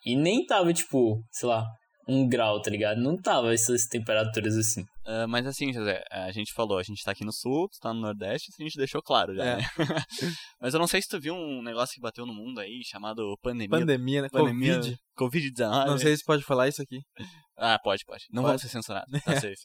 E 0.05 0.17
nem 0.17 0.45
tava, 0.47 0.73
tipo, 0.73 1.23
sei 1.31 1.49
lá, 1.49 1.65
um 2.09 2.29
grau, 2.29 2.61
tá 2.61 2.71
ligado? 2.71 3.01
Não 3.01 3.17
tava 3.21 3.53
essas 3.53 3.87
temperaturas 3.87 4.57
assim. 4.57 4.85
Ah, 5.05 5.27
mas 5.27 5.47
assim, 5.47 5.73
José, 5.73 6.05
a 6.11 6.31
gente 6.31 6.53
falou, 6.53 6.79
a 6.79 6.83
gente 6.83 7.03
tá 7.03 7.11
aqui 7.13 7.25
no 7.25 7.33
sul, 7.33 7.69
tu 7.69 7.79
tá 7.81 7.93
no 7.93 8.01
nordeste, 8.01 8.53
a 8.59 8.63
gente 8.63 8.77
deixou 8.77 9.03
claro 9.03 9.35
já, 9.35 9.45
É. 9.45 9.57
né? 9.57 9.63
mas 10.61 10.75
eu 10.75 10.81
não 10.81 10.87
sei 10.87 11.01
se 11.03 11.09
tu 11.09 11.19
viu 11.21 11.35
um 11.35 11.63
negócio 11.63 11.95
que 11.95 12.01
bateu 12.01 12.27
no 12.27 12.35
mundo 12.35 12.61
aí, 12.61 12.83
chamado 12.85 13.37
pandemia. 13.43 13.79
Pandemia, 13.81 14.23
né? 14.23 14.29
pandemia 14.29 14.77
Covid. 14.77 14.99
Covid-19. 15.19 15.87
Não 15.87 15.99
sei 15.99 16.17
se 16.17 16.25
pode 16.25 16.43
falar 16.45 16.69
isso 16.69 16.83
aqui. 16.83 17.01
Ah, 17.57 17.79
pode, 17.83 18.05
pode. 18.05 18.25
Não 18.31 18.43
Pode. 18.43 18.49
vamos 18.53 18.63
ser 18.63 18.69
censurados, 18.69 19.11
tá 19.23 19.33
safe. 19.41 19.57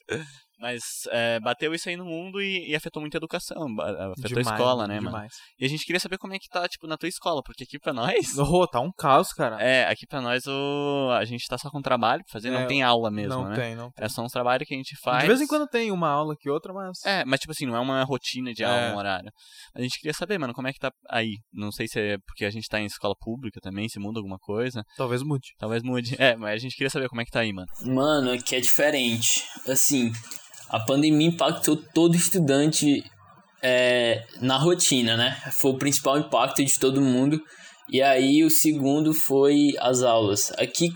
Mas 0.58 0.82
é, 1.10 1.38
bateu 1.40 1.74
isso 1.74 1.88
aí 1.88 1.96
no 1.96 2.04
mundo 2.04 2.40
e, 2.40 2.70
e 2.70 2.74
afetou 2.74 3.00
muito 3.00 3.14
a 3.14 3.18
educação, 3.18 3.66
afetou 3.78 4.28
Demais, 4.28 4.48
a 4.48 4.52
escola, 4.54 4.86
né, 4.86 4.94
mano? 4.96 5.08
demais. 5.08 5.32
E 5.58 5.64
a 5.66 5.68
gente 5.68 5.84
queria 5.84 6.00
saber 6.00 6.16
como 6.18 6.32
é 6.34 6.38
que 6.38 6.48
tá, 6.48 6.66
tipo, 6.66 6.86
na 6.86 6.96
tua 6.96 7.08
escola, 7.08 7.42
porque 7.44 7.64
aqui 7.64 7.78
pra 7.78 7.92
nós. 7.92 8.16
Oh, 8.58 8.66
tá 8.66 8.80
um 8.80 8.90
caos, 8.92 9.32
cara. 9.32 9.60
É, 9.60 9.86
aqui 9.86 10.06
pra 10.06 10.20
nós 10.20 10.44
o... 10.46 11.10
a 11.12 11.24
gente 11.24 11.46
tá 11.46 11.58
só 11.58 11.68
com 11.68 11.82
trabalho 11.82 12.22
pra 12.24 12.32
fazer, 12.32 12.48
É, 12.48 12.52
não 12.52 12.66
tem 12.66 12.82
aula 12.82 13.10
mesmo, 13.10 13.34
não 13.42 13.48
né? 13.48 13.56
tem, 13.56 13.74
não 13.74 13.90
tem. 13.90 14.04
É 14.04 14.08
só 14.08 14.22
uns 14.22 14.32
trabalhos 14.32 14.66
que 14.66 14.72
a 14.72 14.76
gente 14.76 14.96
faz. 15.02 15.22
De 15.22 15.26
vez 15.28 15.40
em 15.40 15.46
quando 15.46 15.66
tem 15.68 15.90
uma 15.90 16.08
aula 16.08 16.34
que 16.38 16.48
outra, 16.48 16.72
mas. 16.72 17.04
É, 17.04 17.24
mas 17.24 17.40
tipo 17.40 17.52
assim, 17.52 17.66
não 17.66 17.76
é 17.76 17.80
uma 17.80 18.02
rotina 18.04 18.52
de 18.54 18.64
aula, 18.64 18.76
É. 18.78 18.92
um 18.94 18.96
horário. 18.96 19.30
A 19.74 19.80
gente 19.82 19.98
queria 19.98 20.14
saber, 20.14 20.38
mano, 20.38 20.54
como 20.54 20.68
é 20.68 20.72
que 20.72 20.78
tá 20.78 20.90
aí. 21.10 21.34
Não 21.52 21.70
sei 21.70 21.86
se 21.88 22.00
é 22.00 22.16
porque 22.26 22.44
a 22.44 22.50
gente 22.50 22.66
tá 22.68 22.80
em 22.80 22.86
escola 22.86 23.14
pública 23.18 23.60
também, 23.60 23.88
se 23.88 23.98
muda 23.98 24.20
alguma 24.20 24.38
coisa. 24.38 24.82
Talvez 24.96 25.22
mude. 25.22 25.48
Talvez 25.58 25.82
mude. 25.82 26.14
É, 26.18 26.34
mas 26.36 26.54
a 26.54 26.58
gente 26.58 26.76
queria 26.76 26.90
saber 26.90 27.08
como 27.08 27.20
é 27.20 27.24
que 27.24 27.30
tá 27.30 27.40
aí, 27.40 27.52
mano. 27.52 27.66
Mano, 27.84 28.30
aqui 28.32 28.56
é 28.56 28.60
diferente. 28.60 29.42
Assim, 29.68 30.12
a 30.68 30.80
pandemia 30.80 31.28
impactou 31.28 31.76
todo 31.76 32.16
estudante 32.16 33.04
é, 33.62 34.24
na 34.40 34.56
rotina, 34.58 35.16
né? 35.16 35.36
Foi 35.52 35.72
o 35.72 35.78
principal 35.78 36.18
impacto 36.18 36.64
de 36.64 36.78
todo 36.78 37.00
mundo. 37.00 37.40
E 37.88 38.02
aí 38.02 38.44
o 38.44 38.50
segundo 38.50 39.14
foi 39.14 39.72
as 39.78 40.02
aulas. 40.02 40.52
Aqui 40.58 40.90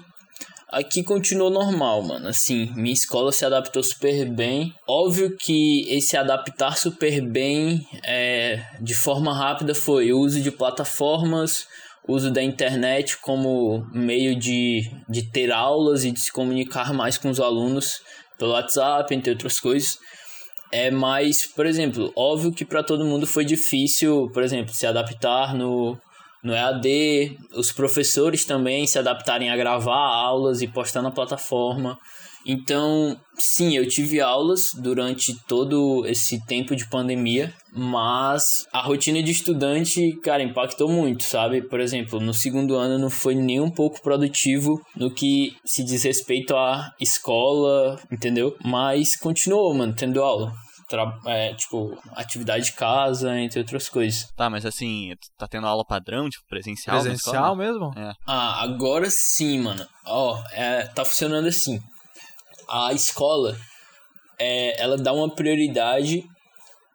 aqui 0.71 1.03
continuou 1.03 1.51
normal, 1.51 2.03
mano. 2.03 2.29
Assim, 2.29 2.71
minha 2.75 2.95
escola 2.95 3.33
se 3.33 3.45
adaptou 3.45 3.83
super 3.83 4.29
bem. 4.31 4.73
Óbvio 4.89 5.37
que 5.37 5.87
esse 5.89 6.17
adaptar 6.17 6.77
super 6.77 7.21
bem 7.21 7.87
é, 8.05 8.65
de 8.81 8.95
forma 8.95 9.37
rápida 9.37 9.75
foi 9.75 10.13
o 10.13 10.19
uso 10.19 10.41
de 10.41 10.51
plataformas, 10.51 11.67
uso 12.07 12.31
da 12.31 12.43
internet 12.43 13.19
como 13.19 13.85
meio 13.93 14.37
de, 14.37 14.83
de 15.09 15.23
ter 15.23 15.51
aulas 15.53 16.05
e 16.05 16.11
de 16.11 16.21
se 16.21 16.33
comunicar 16.33 16.93
mais 16.93 17.19
com 17.19 17.31
os 17.31 17.41
alunos 17.41 18.01
pelo 18.41 18.53
WhatsApp, 18.53 19.15
entre 19.15 19.31
outras 19.31 19.61
coisas. 19.61 19.99
É 20.73 20.91
mais, 20.91 21.45
por 21.45 21.67
exemplo, 21.67 22.11
óbvio 22.17 22.53
que 22.53 22.65
para 22.65 22.83
todo 22.83 23.05
mundo 23.05 23.27
foi 23.27 23.45
difícil, 23.45 24.31
por 24.33 24.43
exemplo, 24.43 24.73
se 24.73 24.87
adaptar 24.87 25.55
no, 25.55 25.99
no 26.43 26.55
EAD, 26.55 27.37
os 27.55 27.71
professores 27.71 28.45
também 28.45 28.87
se 28.87 28.99
adaptarem 28.99 29.51
a 29.51 29.57
gravar 29.57 30.07
aulas 30.07 30.63
e 30.63 30.69
postar 30.69 31.03
na 31.03 31.11
plataforma. 31.11 31.99
Então, 32.47 33.17
sim, 33.39 33.77
eu 33.77 33.87
tive 33.89 34.21
aulas 34.21 34.71
durante 34.75 35.35
todo 35.47 36.05
esse 36.07 36.45
tempo 36.47 36.75
de 36.75 36.89
pandemia, 36.89 37.53
mas 37.73 38.43
a 38.73 38.81
rotina 38.81 39.23
de 39.23 39.31
estudante, 39.31 40.17
cara, 40.23 40.43
impactou 40.43 40.89
muito, 40.89 41.23
sabe? 41.23 41.63
Por 41.63 41.81
exemplo, 41.81 42.19
no 42.21 42.33
segundo 42.33 42.77
ano 42.77 42.99
não 42.99 43.11
foi 43.11 43.35
nem 43.35 43.61
um 43.61 43.71
pouco 43.71 44.01
produtivo 44.03 44.81
no 44.97 45.13
que 45.13 45.55
se 45.65 45.85
diz 45.85 46.03
respeito 46.03 46.57
à 46.57 46.91
escola, 47.01 48.01
entendeu? 48.11 48.57
Mas 48.65 49.17
continuou, 49.21 49.75
mano, 49.75 49.95
tendo 49.95 50.23
aula. 50.23 50.53
Tra 50.89 51.07
é, 51.25 51.55
tipo, 51.55 51.97
atividade 52.17 52.65
de 52.65 52.73
casa, 52.73 53.39
entre 53.39 53.61
outras 53.61 53.89
coisas. 53.89 54.27
Tá, 54.37 54.51
mas 54.51 54.67
assim, 54.67 55.13
tá 55.39 55.47
tendo 55.47 55.69
aula 55.69 55.85
padrão, 55.85 56.29
tipo, 56.29 56.45
presencial? 56.49 57.01
Presencial 57.01 57.55
mesmo? 57.55 57.93
Ah, 58.27 58.61
agora 58.65 59.07
sim, 59.09 59.61
mano. 59.61 59.87
Ó, 60.05 60.43
é, 60.51 60.89
tá 60.89 61.05
funcionando 61.05 61.47
assim. 61.47 61.79
A 62.71 62.93
escola, 62.93 63.57
é, 64.39 64.81
ela 64.81 64.97
dá 64.97 65.13
uma 65.13 65.35
prioridade. 65.35 66.23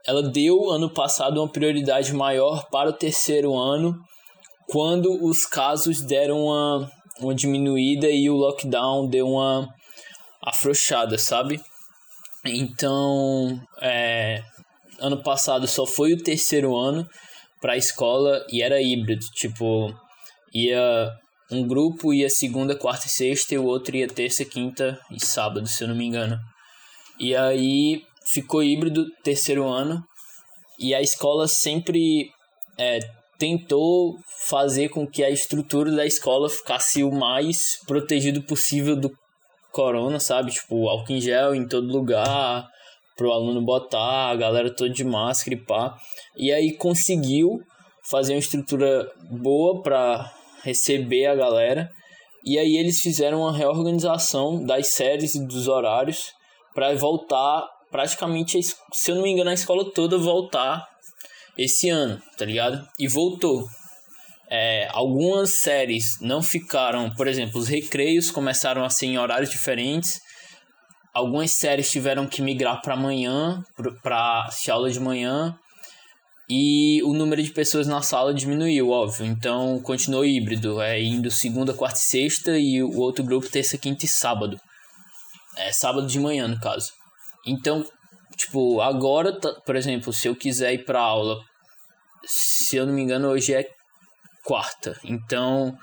Ela 0.07 0.23
deu 0.23 0.69
ano 0.69 0.89
passado 0.89 1.41
uma 1.41 1.51
prioridade 1.51 2.13
maior 2.13 2.69
para 2.69 2.89
o 2.89 2.93
terceiro 2.93 3.55
ano, 3.57 3.95
quando 4.69 5.23
os 5.23 5.45
casos 5.45 6.01
deram 6.01 6.45
uma, 6.45 6.91
uma 7.19 7.35
diminuída 7.35 8.07
e 8.09 8.29
o 8.29 8.35
lockdown 8.35 9.07
deu 9.09 9.27
uma 9.27 9.67
afrouxada, 10.41 11.17
sabe? 11.17 11.59
Então, 12.45 13.59
é, 13.81 14.43
ano 14.99 15.21
passado 15.23 15.67
só 15.67 15.85
foi 15.85 16.13
o 16.13 16.23
terceiro 16.23 16.75
ano 16.75 17.07
para 17.59 17.73
a 17.73 17.77
escola 17.77 18.45
e 18.49 18.61
era 18.61 18.81
híbrido, 18.81 19.25
tipo, 19.33 19.91
ia 20.53 21.11
um 21.51 21.67
grupo 21.67 22.13
ia 22.13 22.29
segunda, 22.29 22.75
quarta 22.75 23.07
e 23.07 23.09
sexta 23.09 23.53
e 23.53 23.57
o 23.57 23.65
outro 23.65 23.95
ia 23.95 24.07
terça, 24.07 24.43
quinta 24.43 24.99
e 25.11 25.23
sábado, 25.23 25.67
se 25.67 25.83
eu 25.83 25.87
não 25.87 25.95
me 25.95 26.05
engano. 26.05 26.39
E 27.19 27.35
aí 27.35 28.01
ficou 28.25 28.63
híbrido 28.63 29.05
terceiro 29.23 29.67
ano 29.67 30.03
e 30.79 30.93
a 30.93 31.01
escola 31.01 31.47
sempre 31.47 32.29
é, 32.77 32.99
tentou 33.37 34.17
fazer 34.47 34.89
com 34.89 35.07
que 35.07 35.23
a 35.23 35.29
estrutura 35.29 35.91
da 35.91 36.05
escola 36.05 36.49
ficasse 36.49 37.03
o 37.03 37.11
mais 37.11 37.79
protegido 37.85 38.41
possível 38.43 38.95
do 38.95 39.11
corona, 39.71 40.19
sabe? 40.19 40.51
Tipo, 40.51 40.87
álcool 40.89 41.13
em 41.13 41.21
gel 41.21 41.53
em 41.53 41.67
todo 41.67 41.91
lugar, 41.91 42.67
pro 43.15 43.31
aluno 43.31 43.61
botar, 43.61 44.31
a 44.31 44.35
galera 44.35 44.73
toda 44.73 44.89
de 44.89 45.03
máscara 45.03 45.55
e 45.55 45.63
pá. 45.63 45.97
E 46.35 46.51
aí 46.51 46.75
conseguiu 46.77 47.61
fazer 48.09 48.33
uma 48.33 48.39
estrutura 48.39 49.11
boa 49.29 49.81
para 49.81 50.31
receber 50.65 51.27
a 51.27 51.35
galera. 51.35 51.89
E 52.43 52.57
aí 52.57 52.77
eles 52.77 52.99
fizeram 52.99 53.41
uma 53.41 53.55
reorganização 53.55 54.63
das 54.63 54.93
séries 54.93 55.35
e 55.35 55.45
dos 55.45 55.67
horários 55.67 56.31
para 56.73 56.93
voltar 56.95 57.65
praticamente, 57.91 58.59
se 58.61 59.11
eu 59.11 59.15
não 59.15 59.23
me 59.23 59.31
engano, 59.31 59.49
a 59.49 59.53
escola 59.53 59.89
toda 59.93 60.17
voltar 60.17 60.83
esse 61.57 61.89
ano, 61.89 62.21
tá 62.37 62.43
ligado? 62.43 62.85
E 62.99 63.07
voltou. 63.07 63.63
É, 64.49 64.87
algumas 64.91 65.61
séries 65.61 66.19
não 66.19 66.41
ficaram, 66.41 67.09
por 67.15 67.27
exemplo, 67.27 67.59
os 67.59 67.67
recreios 67.67 68.29
começaram 68.29 68.83
a 68.83 68.89
ser 68.89 69.05
em 69.05 69.17
horários 69.17 69.49
diferentes. 69.49 70.19
Algumas 71.13 71.51
séries 71.51 71.89
tiveram 71.89 72.27
que 72.27 72.41
migrar 72.41 72.81
para 72.81 72.95
amanhã, 72.95 73.63
para 74.03 74.49
aula 74.69 74.91
de 74.91 74.99
manhã. 74.99 75.57
E 76.47 77.01
o 77.03 77.13
número 77.13 77.41
de 77.41 77.51
pessoas 77.51 77.87
na 77.87 78.01
sala 78.01 78.33
diminuiu, 78.33 78.89
óbvio. 78.89 79.25
Então 79.25 79.79
continuou 79.81 80.23
híbrido, 80.23 80.79
é 80.79 81.01
indo 81.01 81.31
segunda, 81.31 81.73
quarta 81.73 81.99
e 81.99 82.03
sexta 82.03 82.57
e 82.57 82.83
o 82.83 82.99
outro 82.99 83.23
grupo 83.23 83.49
terça, 83.49 83.77
quinta 83.77 84.05
e 84.05 84.07
sábado. 84.07 84.57
É 85.57 85.71
sábado 85.71 86.05
de 86.05 86.19
manhã, 86.19 86.47
no 86.47 86.59
caso. 86.59 86.91
Então, 87.47 87.83
tipo, 88.37 88.79
agora, 88.81 89.39
tá- 89.39 89.53
por 89.65 89.75
exemplo, 89.75 90.13
se 90.13 90.27
eu 90.27 90.35
quiser 90.35 90.73
ir 90.73 90.85
pra 90.85 90.99
aula, 90.99 91.39
se 92.25 92.75
eu 92.75 92.85
não 92.85 92.93
me 92.93 93.01
engano, 93.01 93.29
hoje 93.29 93.53
é 93.53 93.65
quarta. 94.43 94.99
Então, 95.03 95.75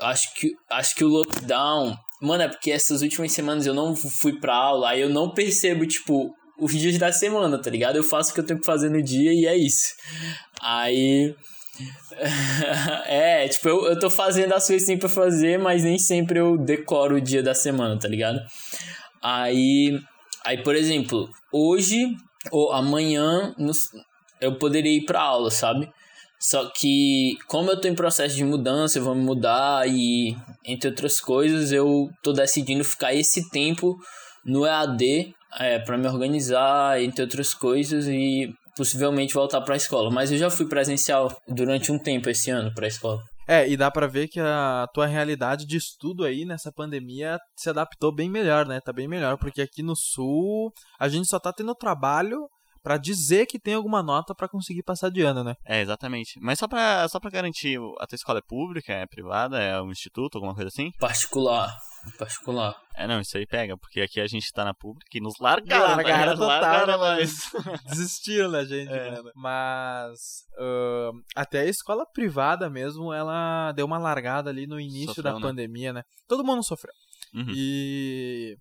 acho 0.00 0.34
que, 0.34 0.50
acho 0.70 0.94
que 0.94 1.04
o 1.04 1.08
lockdown. 1.08 1.96
Mano, 2.20 2.42
é 2.42 2.48
porque 2.48 2.70
essas 2.70 3.02
últimas 3.02 3.32
semanas 3.32 3.66
eu 3.66 3.74
não 3.74 3.94
fui 3.94 4.38
pra 4.40 4.54
aula, 4.54 4.90
aí 4.90 5.00
eu 5.00 5.08
não 5.08 5.32
percebo, 5.32 5.86
tipo, 5.86 6.34
os 6.58 6.72
dias 6.72 6.98
da 6.98 7.12
semana, 7.12 7.58
tá 7.58 7.70
ligado? 7.70 7.96
Eu 7.96 8.02
faço 8.02 8.30
o 8.30 8.34
que 8.34 8.40
eu 8.40 8.46
tenho 8.46 8.60
que 8.60 8.66
fazer 8.66 8.88
no 8.88 9.02
dia 9.02 9.32
e 9.32 9.46
é 9.46 9.56
isso. 9.56 9.94
Aí. 10.60 11.34
é, 13.06 13.46
tipo, 13.48 13.68
eu, 13.68 13.86
eu 13.86 13.98
tô 13.98 14.08
fazendo 14.08 14.54
as 14.54 14.66
coisas 14.66 14.86
que 14.86 14.92
tem 14.92 14.98
pra 14.98 15.08
fazer, 15.08 15.58
mas 15.58 15.84
nem 15.84 15.98
sempre 15.98 16.38
eu 16.38 16.56
decoro 16.56 17.16
o 17.16 17.20
dia 17.20 17.42
da 17.42 17.54
semana, 17.54 17.98
tá 17.98 18.08
ligado? 18.08 18.40
Aí. 19.22 19.98
Aí, 20.44 20.62
por 20.62 20.76
exemplo, 20.76 21.28
hoje 21.52 22.06
ou 22.52 22.72
amanhã 22.72 23.54
eu 24.40 24.56
poderia 24.58 24.96
ir 24.96 25.04
pra 25.04 25.20
aula, 25.20 25.50
sabe? 25.50 25.90
Só 26.38 26.66
que, 26.66 27.36
como 27.48 27.70
eu 27.70 27.80
tô 27.80 27.88
em 27.88 27.94
processo 27.94 28.36
de 28.36 28.44
mudança, 28.44 28.98
eu 28.98 29.04
vou 29.04 29.14
me 29.14 29.22
mudar 29.22 29.88
e, 29.88 30.36
entre 30.64 30.90
outras 30.90 31.18
coisas, 31.18 31.72
eu 31.72 32.08
tô 32.22 32.32
decidindo 32.32 32.84
ficar 32.84 33.14
esse 33.14 33.48
tempo 33.50 33.96
no 34.44 34.64
EAD 34.66 35.34
é, 35.58 35.78
para 35.78 35.96
me 35.96 36.06
organizar, 36.06 37.00
entre 37.02 37.22
outras 37.22 37.54
coisas, 37.54 38.06
e 38.06 38.52
possivelmente 38.76 39.34
voltar 39.34 39.60
pra 39.62 39.76
escola. 39.76 40.10
Mas 40.10 40.30
eu 40.30 40.38
já 40.38 40.50
fui 40.50 40.66
presencial 40.66 41.34
durante 41.48 41.90
um 41.90 41.98
tempo 41.98 42.28
esse 42.28 42.50
ano 42.50 42.72
pra 42.74 42.86
escola. 42.86 43.22
É, 43.48 43.68
e 43.68 43.76
dá 43.76 43.90
pra 43.90 44.08
ver 44.08 44.26
que 44.26 44.40
a 44.40 44.88
tua 44.92 45.06
realidade 45.06 45.64
de 45.66 45.76
estudo 45.76 46.24
aí 46.24 46.44
nessa 46.44 46.72
pandemia 46.72 47.38
se 47.56 47.70
adaptou 47.70 48.12
bem 48.12 48.28
melhor, 48.28 48.66
né? 48.66 48.80
Tá 48.80 48.92
bem 48.92 49.06
melhor, 49.06 49.38
porque 49.38 49.62
aqui 49.62 49.82
no 49.84 49.94
sul 49.94 50.72
a 50.98 51.08
gente 51.08 51.28
só 51.28 51.38
tá 51.38 51.52
tendo 51.52 51.74
trabalho 51.74 52.48
pra 52.86 52.96
dizer 52.96 53.46
que 53.46 53.58
tem 53.58 53.74
alguma 53.74 54.00
nota 54.00 54.32
pra 54.32 54.48
conseguir 54.48 54.84
passar 54.84 55.10
de 55.10 55.20
ano, 55.20 55.42
né? 55.42 55.56
É, 55.64 55.80
exatamente. 55.80 56.38
Mas 56.40 56.56
só 56.60 56.68
pra, 56.68 57.08
só 57.08 57.18
pra 57.18 57.28
garantir, 57.32 57.80
a 57.98 58.06
tua 58.06 58.14
escola 58.14 58.38
é 58.38 58.42
pública, 58.48 58.92
é 58.92 59.04
privada, 59.08 59.60
é 59.60 59.82
um 59.82 59.90
instituto, 59.90 60.36
alguma 60.36 60.54
coisa 60.54 60.68
assim? 60.68 60.92
Particular. 61.00 61.76
Particular. 62.16 62.76
É, 62.94 63.04
não, 63.08 63.20
isso 63.20 63.36
aí 63.36 63.44
pega, 63.44 63.76
porque 63.76 64.00
aqui 64.00 64.20
a 64.20 64.26
gente 64.28 64.52
tá 64.52 64.64
na 64.64 64.72
pública 64.72 65.10
e 65.18 65.20
nos 65.20 65.34
largaram, 65.40 65.96
Largaram 65.96 66.32
total, 66.34 66.46
largaram 66.48 66.86
né, 66.86 66.96
nós. 66.96 67.50
Desistiram 67.90 68.52
da 68.52 68.64
gente, 68.64 68.92
É. 68.92 69.10
né? 69.10 69.30
Mas 69.34 70.20
ahn, 70.56 71.20
até 71.34 71.62
a 71.62 71.66
escola 71.66 72.06
privada 72.06 72.70
mesmo, 72.70 73.12
ela 73.12 73.72
deu 73.72 73.84
uma 73.84 73.98
largada 73.98 74.48
ali 74.48 74.64
no 74.68 74.78
início 74.78 75.08
Sofreu, 75.08 75.24
da 75.24 75.34
né? 75.34 75.40
pandemia, 75.40 75.92
né? 75.92 76.02
Todo 76.28 76.44
mundo 76.44 76.62
sofreu. 76.62 76.94
Uhum. 77.34 77.46
E 77.52 78.56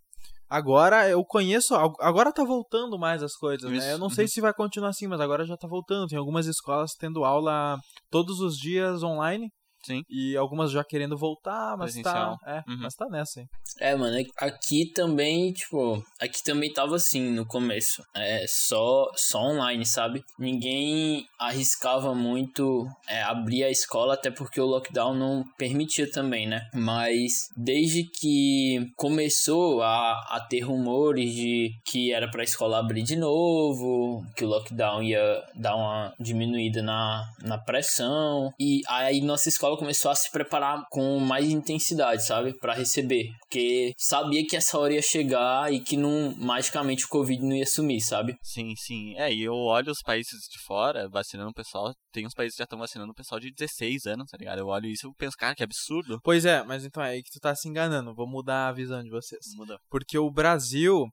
agora 0.56 1.10
eu 1.10 1.24
conheço, 1.26 1.76
agora 2.00 2.32
tá 2.32 2.44
voltando 2.44 2.98
mais 2.98 3.22
as 3.22 3.36
coisas, 3.36 3.70
Isso, 3.70 3.86
né? 3.86 3.94
Eu 3.94 3.98
não 3.98 4.10
sei 4.10 4.26
uhum. 4.26 4.30
se 4.30 4.42
vai 4.42 4.54
continuar 4.54 4.90
assim, 4.90 5.08
mas 5.08 5.20
agora 5.20 5.46
já 5.46 5.58
tá 5.58 5.68
voltando. 5.68 6.08
Tem 6.08 6.18
algumas 6.18 6.48
escolas 6.48 6.92
tendo 6.98 7.26
aula 7.26 7.78
todos 8.10 8.40
os 8.40 8.58
dias 8.58 9.04
online. 9.04 9.50
Sim. 9.86 10.04
E 10.10 10.36
algumas 10.36 10.72
já 10.72 10.84
querendo 10.84 11.18
voltar, 11.18 11.78
mas 11.78 11.94
Presencial. 11.94 12.38
tá. 12.40 12.64
É, 12.66 12.70
Uhum. 12.72 12.78
mas 12.82 12.96
tá 12.96 13.08
nessa 13.10 13.40
aí. 13.42 13.48
É, 13.80 13.96
mano, 13.96 14.16
aqui 14.38 14.92
também, 14.94 15.52
tipo, 15.52 16.02
aqui 16.20 16.44
também 16.44 16.72
tava 16.72 16.96
assim 16.96 17.30
no 17.32 17.46
começo. 17.46 18.04
É 18.16 18.46
só, 18.48 19.12
só 19.16 19.40
online, 19.40 19.86
sabe? 19.86 20.24
Ninguém 20.40 21.26
arriscava 21.38 22.16
muito 22.16 22.88
é, 23.08 23.22
abrir 23.24 23.64
a 23.64 23.70
escola, 23.70 24.14
até 24.14 24.32
porque 24.32 24.60
o 24.62 24.66
lockdown 24.66 25.14
não 25.14 25.44
permitia 25.58 26.10
também, 26.10 26.48
né? 26.48 26.68
Mas 26.74 27.50
desde 27.56 28.04
que 28.04 28.90
começou 28.96 29.82
a, 29.84 30.14
a 30.30 30.40
ter 30.40 30.62
rumores 30.62 31.34
de 31.34 31.72
que 31.86 32.14
era 32.14 32.30
pra 32.30 32.44
escola 32.44 32.80
abrir 32.80 33.04
de 33.04 33.16
novo, 33.16 34.24
que 34.36 34.46
o 34.46 34.48
lockdown 34.48 35.04
ia 35.04 35.44
dar 35.56 35.76
uma 35.76 36.14
diminuída 36.20 36.82
na, 36.82 37.24
na 37.42 37.58
pressão, 37.58 38.52
e 38.60 38.82
aí 38.88 39.22
nossa 39.22 39.50
escola 39.50 39.75
começou 39.78 40.12
a 40.12 40.16
se 40.16 40.32
preparar 40.32 40.84
com 40.90 41.20
mais 41.20 41.50
intensidade, 41.50 42.26
sabe? 42.26 42.58
Pra 42.60 42.74
receber. 42.74 43.30
Porque 43.42 43.94
sabia 43.98 44.46
que 44.46 44.56
essa 44.56 44.78
hora 44.78 44.94
ia 44.94 45.02
chegar 45.02 45.72
e 45.74 45.80
que 45.80 45.98
não, 45.98 46.36
magicamente 46.38 47.06
o 47.06 47.10
Covid 47.10 47.42
não 47.42 47.56
ia 47.56 47.66
sumir, 47.66 48.02
sabe? 48.02 48.36
Sim, 48.42 48.74
sim. 48.76 49.16
É, 49.18 49.32
e 49.32 49.44
eu 49.44 49.54
olho 49.54 49.92
os 49.92 50.02
países 50.02 50.48
de 50.52 50.60
fora 50.66 51.10
vacinando 51.10 51.50
o 51.50 51.54
pessoal. 51.54 51.94
Tem 52.12 52.26
uns 52.26 52.34
países 52.34 52.56
que 52.56 52.60
já 52.60 52.64
estão 52.64 52.80
vacinando 52.80 53.12
o 53.12 53.16
pessoal 53.16 53.40
de 53.40 53.52
16 53.52 54.06
anos, 54.06 54.30
tá 54.30 54.38
ligado? 54.38 54.60
Eu 54.60 54.68
olho 54.68 54.88
isso 54.88 55.08
e 55.08 55.14
penso, 55.18 55.36
cara, 55.38 55.56
que 55.56 55.64
absurdo. 55.64 56.20
Pois 56.24 56.46
é, 56.46 56.64
mas 56.64 56.86
então 56.86 57.04
é 57.04 57.12
aí 57.12 57.24
que 57.24 57.32
tu 57.32 57.40
tá 57.40 57.56
se 57.56 57.68
enganando. 57.68 58.16
Vou 58.16 58.28
mudar 58.28 58.68
a 58.68 58.74
visão 58.74 59.04
de 59.04 59.10
vocês. 59.10 59.42
Muda. 59.56 59.78
Porque 59.90 60.18
o 60.18 60.32
Brasil, 60.32 61.08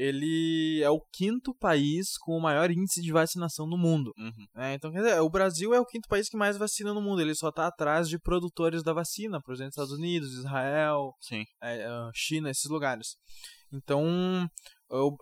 ele 0.00 0.82
é 0.82 0.88
o 0.88 0.98
quinto 1.12 1.54
país 1.54 2.16
com 2.16 2.32
o 2.32 2.40
maior 2.40 2.70
índice 2.70 3.02
de 3.02 3.12
vacinação 3.12 3.66
no 3.66 3.76
mundo. 3.76 4.14
Uhum. 4.16 4.46
né? 4.54 4.72
então, 4.72 4.90
quer 4.90 5.02
dizer, 5.02 5.20
o 5.20 5.28
Brasil 5.28 5.74
é 5.74 5.80
o 5.80 5.84
quinto 5.84 6.08
país 6.08 6.26
que 6.26 6.38
mais 6.38 6.56
vacina 6.56 6.94
no 6.94 7.02
mundo. 7.02 7.20
Ele 7.20 7.34
só 7.34 7.52
tá 7.52 7.66
atrás 7.66 8.08
de 8.08 8.18
produtores 8.18 8.82
da 8.82 8.94
vacina, 8.94 9.42
por 9.42 9.52
exemplo, 9.52 9.68
Estados 9.68 9.92
Unidos, 9.92 10.32
Israel, 10.32 11.12
é, 11.62 11.84
ah, 11.84 12.10
China, 12.14 12.50
esses 12.50 12.70
lugares. 12.70 13.16
Então, 13.70 14.48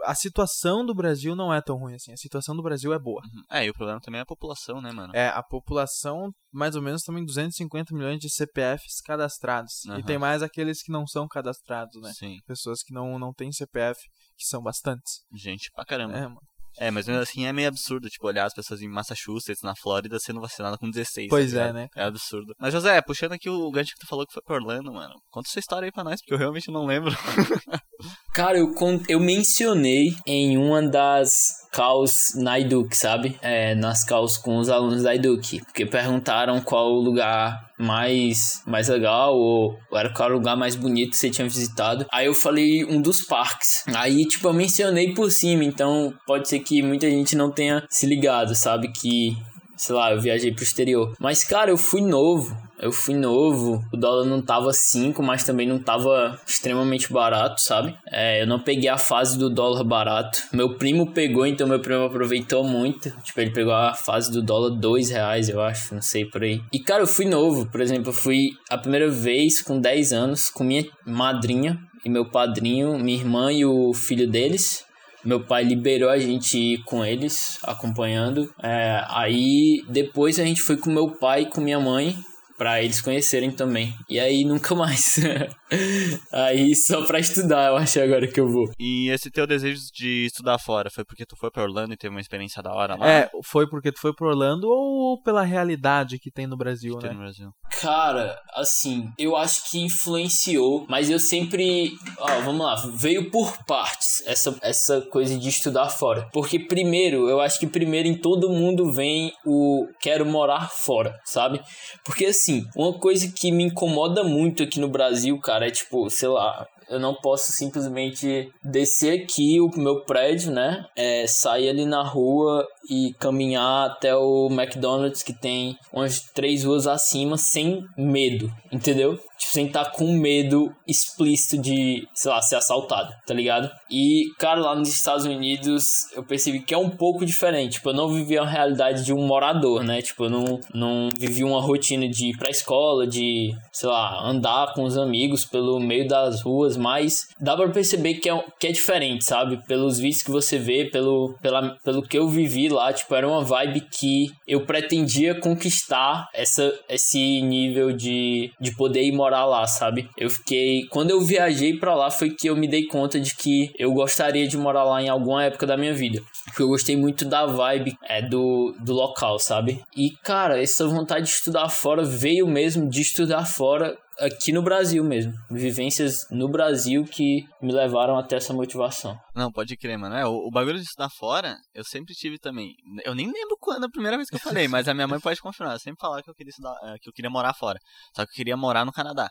a 0.04 0.14
situação 0.14 0.85
do 0.85 0.94
Brasil 0.94 1.37
não 1.37 1.52
é 1.52 1.61
tão 1.61 1.76
ruim 1.76 1.94
assim. 1.94 2.12
A 2.12 2.16
situação 2.16 2.57
do 2.57 2.62
Brasil 2.62 2.92
é 2.92 2.98
boa. 2.98 3.20
Uhum. 3.22 3.42
É, 3.50 3.66
e 3.66 3.70
o 3.70 3.74
problema 3.74 4.00
também 4.00 4.18
é 4.18 4.22
a 4.22 4.26
população, 4.26 4.81
né, 4.81 4.90
mano? 4.92 5.14
É, 5.14 5.28
a 5.28 5.42
população, 5.42 6.31
mais 6.52 6.74
ou 6.74 6.83
menos, 6.83 7.02
também 7.02 7.24
250 7.24 7.94
milhões 7.94 8.18
de 8.18 8.31
CPFs 8.31 9.00
cadastrados. 9.04 9.85
E 9.85 9.90
Aham. 9.90 10.02
tem 10.02 10.18
mais 10.18 10.42
aqueles 10.42 10.83
que 10.83 10.90
não 10.90 11.07
são 11.07 11.28
cadastrados, 11.28 12.00
né? 12.00 12.12
Sim. 12.14 12.38
Pessoas 12.46 12.83
que 12.83 12.94
não, 12.94 13.18
não 13.18 13.33
têm 13.33 13.52
CPF, 13.52 14.00
que 14.37 14.46
são 14.46 14.62
bastantes. 14.62 15.20
Gente 15.35 15.70
pra 15.74 15.85
caramba. 15.85 16.16
É, 16.16 16.22
mano. 16.22 16.40
É, 16.81 16.90
mas 16.92 17.09
mesmo 17.09 17.22
assim 17.22 17.44
é 17.44 17.52
meio 17.52 17.68
absurdo, 17.68 18.09
tipo, 18.09 18.26
olhar 18.26 18.44
as 18.44 18.54
pessoas 18.54 18.81
em 18.81 18.88
Massachusetts, 18.88 19.62
na 19.62 19.74
Flórida, 19.74 20.18
sendo 20.20 20.40
vacinadas 20.40 20.78
com 20.78 20.88
16. 20.88 21.28
Pois 21.28 21.52
tá 21.52 21.61
é, 21.62 21.72
né, 21.72 21.88
É 21.96 22.04
absurdo. 22.04 22.54
Mas, 22.59 22.72
José, 22.72 23.00
puxando 23.02 23.33
aqui 23.33 23.50
o 23.50 23.70
gancho 23.70 23.94
que 23.94 24.00
tu 24.00 24.07
falou 24.07 24.24
que 24.24 24.33
foi 24.33 24.42
pra 24.42 24.54
Orlando, 24.54 24.92
mano. 24.92 25.14
Conta 25.31 25.48
sua 25.48 25.61
história 25.61 25.87
aí 25.87 25.92
pra 25.92 26.04
nós, 26.04 26.20
porque 26.20 26.35
eu 26.35 26.38
realmente 26.38 26.70
não 26.70 26.87
lembro. 26.87 27.11
Cara, 28.32 28.58
eu, 28.58 28.72
eu 29.08 29.18
mencionei 29.18 30.14
em 30.26 30.56
uma 30.56 30.82
das 30.82 31.30
calls 31.72 32.34
na 32.37 32.58
Educ, 32.58 32.96
sabe? 32.96 33.37
É, 33.42 33.74
nas 33.74 34.04
calls 34.04 34.37
com 34.37 34.58
os 34.58 34.68
alunos 34.68 35.02
da 35.02 35.14
Educ. 35.14 35.61
Porque 35.64 35.84
perguntaram 35.84 36.61
qual 36.61 36.92
o 36.92 37.00
lugar 37.00 37.58
mais, 37.78 38.62
mais 38.66 38.88
legal 38.88 39.37
ou 39.37 39.76
era 39.92 40.12
qual 40.12 40.30
o 40.30 40.34
lugar 40.34 40.56
mais 40.56 40.76
bonito 40.76 41.11
que 41.11 41.16
você 41.16 41.30
tinha 41.30 41.48
visitado. 41.48 42.06
Aí 42.12 42.26
eu 42.26 42.34
falei 42.34 42.84
um 42.84 43.00
dos 43.00 43.22
parques. 43.22 43.84
Aí, 43.94 44.24
tipo, 44.26 44.48
eu 44.48 44.52
mencionei 44.52 45.14
por 45.14 45.30
cima. 45.30 45.64
Então, 45.64 46.14
pode 46.26 46.48
ser 46.48 46.61
que 46.61 46.82
muita 46.82 47.11
gente 47.11 47.37
não 47.37 47.50
tenha 47.50 47.84
se 47.90 48.06
ligado, 48.06 48.54
sabe? 48.54 48.92
Que 48.92 49.37
sei 49.78 49.94
lá, 49.94 50.12
eu 50.12 50.20
viajei 50.20 50.52
pro 50.52 50.64
exterior. 50.64 51.14
Mas, 51.20 51.44
cara, 51.44 51.70
eu 51.70 51.78
fui 51.78 52.02
novo. 52.02 52.54
Eu 52.81 52.93
fui 52.93 53.14
novo. 53.14 53.83
O 53.93 53.97
dólar 53.97 54.25
não 54.25 54.41
tava 54.41 54.73
5, 54.73 55.23
mas 55.23 55.45
também 55.45 55.67
não 55.67 55.79
tava 55.79 56.38
extremamente 56.47 57.12
barato, 57.12 57.61
sabe? 57.61 57.97
É, 58.11 58.43
eu 58.43 58.47
não 58.47 58.61
peguei 58.61 58.88
a 58.88 58.99
fase 58.99 59.37
do 59.37 59.51
dólar 59.51 59.85
barato. 59.85 60.45
Meu 60.53 60.77
primo 60.77 61.12
pegou, 61.12 61.47
então 61.47 61.67
meu 61.67 61.81
primo 61.81 62.05
aproveitou 62.05 62.62
muito. 62.62 63.11
Tipo, 63.23 63.41
ele 63.41 63.51
pegou 63.51 63.75
a 63.75 63.95
fase 63.95 64.31
do 64.31 64.43
dólar 64.43 64.71
2 64.71 65.11
reais, 65.11 65.49
eu 65.49 65.61
acho, 65.61 65.95
não 65.95 66.03
sei 66.03 66.25
por 66.25 66.43
aí. 66.43 66.61
E, 66.73 66.79
cara, 66.79 67.03
eu 67.03 67.07
fui 67.07 67.25
novo. 67.25 67.67
Por 67.67 67.81
exemplo, 67.81 68.11
eu 68.11 68.14
fui 68.14 68.51
a 68.71 68.79
primeira 68.79 69.11
vez 69.11 69.61
com 69.61 69.81
10 69.81 70.12
anos 70.12 70.51
com 70.51 70.64
minha 70.64 70.85
madrinha 71.05 71.79
e 72.05 72.09
meu 72.09 72.25
padrinho, 72.25 72.99
minha 72.99 73.19
irmã 73.19 73.53
e 73.53 73.64
o 73.64 73.93
filho 73.93 74.29
deles. 74.29 74.85
Meu 75.25 75.45
pai 75.45 75.64
liberou 75.64 76.09
a 76.09 76.19
gente 76.19 76.57
ir 76.57 76.85
com 76.85 77.05
eles, 77.05 77.59
acompanhando. 77.64 78.49
É, 78.62 79.03
aí 79.09 79.83
depois 79.88 80.38
a 80.38 80.45
gente 80.45 80.62
foi 80.62 80.77
com 80.77 80.91
meu 80.91 81.11
pai 81.11 81.43
e 81.43 81.47
com 81.47 81.61
minha 81.61 81.81
mãe, 81.81 82.17
pra 82.59 82.83
eles 82.83 83.01
conhecerem 83.01 83.53
também. 83.53 83.94
E 84.09 84.18
aí 84.18 84.44
nunca 84.44 84.75
mais. 84.75 85.16
aí 86.33 86.75
só 86.75 87.05
pra 87.07 87.21
estudar, 87.21 87.68
eu 87.68 87.77
acho 87.77 88.01
agora 88.01 88.27
que 88.27 88.40
eu 88.40 88.49
vou. 88.49 88.68
E 88.79 89.09
esse 89.11 89.31
teu 89.31 89.47
desejo 89.47 89.81
de 89.94 90.27
estudar 90.27 90.59
fora 90.59 90.90
foi 90.90 91.05
porque 91.05 91.25
tu 91.25 91.37
foi 91.37 91.51
pra 91.51 91.62
Orlando 91.62 91.94
e 91.94 91.97
teve 91.97 92.12
uma 92.12 92.21
experiência 92.21 92.62
da 92.62 92.73
hora 92.73 92.97
lá? 92.97 93.09
É, 93.09 93.31
foi 93.44 93.68
porque 93.68 93.92
tu 93.92 94.01
foi 94.01 94.12
pro 94.12 94.29
Orlando 94.29 94.68
ou 94.68 95.23
pela 95.23 95.44
realidade 95.44 96.18
que 96.18 96.31
tem 96.31 96.47
no 96.47 96.57
Brasil, 96.57 96.94
que 96.94 97.01
tem 97.01 97.11
né? 97.11 97.14
no 97.16 97.23
Brasil. 97.23 97.51
Cara, 97.81 98.37
assim, 98.55 99.09
eu 99.16 99.37
acho 99.37 99.71
que 99.71 99.79
influenciou, 99.79 100.85
mas 100.88 101.09
eu 101.09 101.21
sempre. 101.21 101.92
Ó, 102.18 102.40
vamos 102.40 102.66
lá, 102.66 102.75
veio 102.94 103.31
por 103.31 103.57
partes 103.64 104.27
essa, 104.27 104.57
essa 104.62 105.01
coisa 105.03 105.38
de 105.38 105.49
estudar 105.49 105.88
fora. 105.90 106.29
Porque 106.33 106.59
primeiro, 106.59 107.29
eu 107.29 107.40
acho 107.40 107.59
que 107.59 107.66
primeiro 107.66 108.09
em 108.09 108.16
todo 108.16 108.51
mundo 108.51 108.90
vem 108.90 109.33
o 109.47 109.87
quero 110.01 110.27
morar 110.27 110.71
fora, 110.71 111.18
sabe? 111.25 111.61
Porque 112.05 112.27
assim, 112.27 112.47
uma 112.76 112.92
coisa 112.92 113.30
que 113.34 113.50
me 113.50 113.64
incomoda 113.64 114.22
muito 114.24 114.62
aqui 114.62 114.80
no 114.80 114.88
Brasil, 114.88 115.38
cara, 115.40 115.66
é 115.66 115.70
tipo, 115.70 116.08
sei 116.11 116.28
lá. 116.28 116.66
Eu 116.88 116.98
não 116.98 117.14
posso 117.14 117.52
simplesmente 117.52 118.50
descer 118.64 119.20
aqui 119.20 119.61
o 119.61 119.68
meu 119.76 120.04
prédio, 120.04 120.50
né? 120.50 120.87
É, 120.96 121.26
sair 121.26 121.68
ali 121.68 121.84
na 121.84 122.02
rua 122.02 122.66
e 122.88 123.12
caminhar 123.18 123.90
até 123.90 124.16
o 124.16 124.48
McDonald's 124.50 125.22
que 125.22 125.38
tem 125.38 125.76
umas 125.92 126.20
três 126.34 126.64
ruas 126.64 126.87
acima 126.87 127.37
sem 127.37 127.84
medo, 127.94 128.50
entendeu? 128.72 129.18
Tipo, 129.38 129.53
sem 129.53 129.66
estar 129.66 129.87
com 129.92 130.12
medo 130.12 130.74
explícito 130.87 131.61
de, 131.62 132.07
sei 132.14 132.31
lá, 132.31 132.42
ser 132.42 132.57
assaltado, 132.57 133.12
tá 133.27 133.33
ligado? 133.33 133.70
E, 133.90 134.24
cara, 134.38 134.61
lá 134.61 134.74
nos 134.74 134.88
Estados 134.88 135.24
Unidos 135.24 135.85
eu 136.14 136.24
percebi 136.24 136.61
que 136.61 136.74
é 136.74 136.79
um 136.79 136.90
pouco 136.90 137.24
diferente. 137.24 137.74
Tipo, 137.74 137.90
eu 137.90 137.94
não 137.94 138.12
vivi 138.12 138.37
a 138.37 138.44
realidade 138.44 139.05
de 139.05 139.12
um 139.12 139.27
morador, 139.27 139.85
né? 139.85 140.03
Tipo, 140.03 140.24
eu 140.24 140.31
não, 140.31 140.61
não 140.74 141.11
vivi 141.16 141.44
uma 141.44 141.61
rotina 141.61 142.09
de 142.09 142.31
ir 142.31 142.37
pra 142.37 142.51
escola, 142.51 143.07
de, 143.07 143.55
sei 143.72 143.88
lá, 143.88 144.27
andar 144.29 144.72
com 144.74 144.83
os 144.83 144.98
amigos 144.98 145.44
pelo 145.44 145.79
meio 145.79 146.09
das 146.09 146.42
ruas, 146.42 146.77
mas 146.77 147.29
dá 147.40 147.57
pra 147.57 147.68
perceber 147.68 148.14
que 148.14 148.29
é, 148.29 148.44
que 148.59 148.66
é 148.66 148.72
diferente, 148.72 149.24
sabe? 149.24 149.59
Pelos 149.66 149.98
vídeos 149.98 150.22
que 150.22 150.31
você 150.31 150.59
vê, 150.59 150.87
pelo, 150.87 151.37
pela, 151.40 151.77
pelo 151.85 152.03
que 152.03 152.18
eu 152.18 152.29
vivi 152.29 152.68
lá, 152.68 152.92
tipo, 152.92 153.14
era 153.14 153.29
uma 153.29 153.42
vibe 153.42 153.83
que 153.83 154.27
eu 154.46 154.66
pretendia 154.66 155.38
conquistar 155.38 156.29
essa, 156.35 156.72
esse 156.88 157.40
nível 157.42 157.92
de, 157.92 158.51
de 158.61 158.74
poder 158.77 159.03
ir 159.03 159.12
morar 159.12 159.28
lá, 159.31 159.67
sabe? 159.67 160.09
Eu 160.17 160.31
fiquei. 160.31 160.87
Quando 160.91 161.11
eu 161.11 161.21
viajei 161.21 161.79
pra 161.79 161.95
lá, 161.95 162.11
foi 162.11 162.31
que 162.31 162.49
eu 162.49 162.57
me 162.57 162.69
dei 162.69 162.87
conta 162.87 163.21
de 163.21 163.35
que 163.35 163.73
eu 163.79 163.93
gostaria 163.93 164.47
de 164.47 164.57
morar 164.57 164.85
lá 164.85 165.03
em 165.03 165.09
alguma 165.09 165.45
época 165.45 165.67
da 165.67 165.77
minha 165.77 165.95
vida. 165.95 166.21
Porque 166.45 166.62
eu 166.62 166.69
gostei 166.69 166.97
muito 166.97 167.25
da 167.25 167.47
vibe 167.47 167.97
é, 168.05 168.23
do, 168.23 168.75
do 168.81 168.93
local, 168.93 169.38
sabe? 169.38 169.81
E, 169.97 170.11
cara, 170.23 170.62
essa 170.62 170.87
vontade 170.87 171.27
de 171.27 171.33
estudar 171.33 171.69
fora 171.69 172.03
veio 172.05 172.47
mesmo 172.47 172.88
de 172.88 173.01
estudar 173.01 173.45
fora 173.47 173.97
aqui 174.20 174.52
no 174.52 174.62
Brasil 174.62 175.02
mesmo. 175.04 175.33
Vivências 175.50 176.26
no 176.31 176.48
Brasil 176.48 177.04
que 177.04 177.44
me 177.62 177.72
levaram 177.72 178.18
até 178.18 178.37
essa 178.37 178.52
motivação. 178.52 179.18
Não, 179.35 179.50
pode 179.50 179.76
crer, 179.76 179.98
mano. 179.98 180.14
É, 180.14 180.26
o, 180.26 180.48
o 180.48 180.50
bagulho 180.50 180.76
de 180.76 180.85
estudar 180.85 181.09
fora, 181.11 181.57
eu 181.74 181.85
sempre 181.85 182.14
tive 182.14 182.38
também. 182.38 182.74
Eu 183.04 183.14
nem 183.14 183.26
lembro 183.26 183.57
quando 183.61 183.85
a 183.85 183.90
primeira 183.90 184.16
vez 184.16 184.28
que 184.28 184.37
eu 184.37 184.40
falei, 184.40 184.66
mas 184.68 184.88
a 184.88 184.94
minha 184.94 185.07
mãe 185.07 185.20
pode 185.20 185.40
confirmar. 185.40 185.74
Eu 185.74 185.81
sempre 185.81 186.00
falava 186.00 186.22
que 186.22 186.31
eu 186.31 186.35
queria 186.35 186.50
estudar, 186.50 186.74
eh, 186.85 186.96
que 187.00 187.09
eu 187.09 187.12
queria 187.12 187.31
morar 187.31 187.54
fora. 187.54 187.78
Só 188.14 188.24
que 188.24 188.33
eu 188.33 188.37
queria 188.37 188.57
morar 188.57 188.85
no 188.85 188.92
Canadá. 188.92 189.31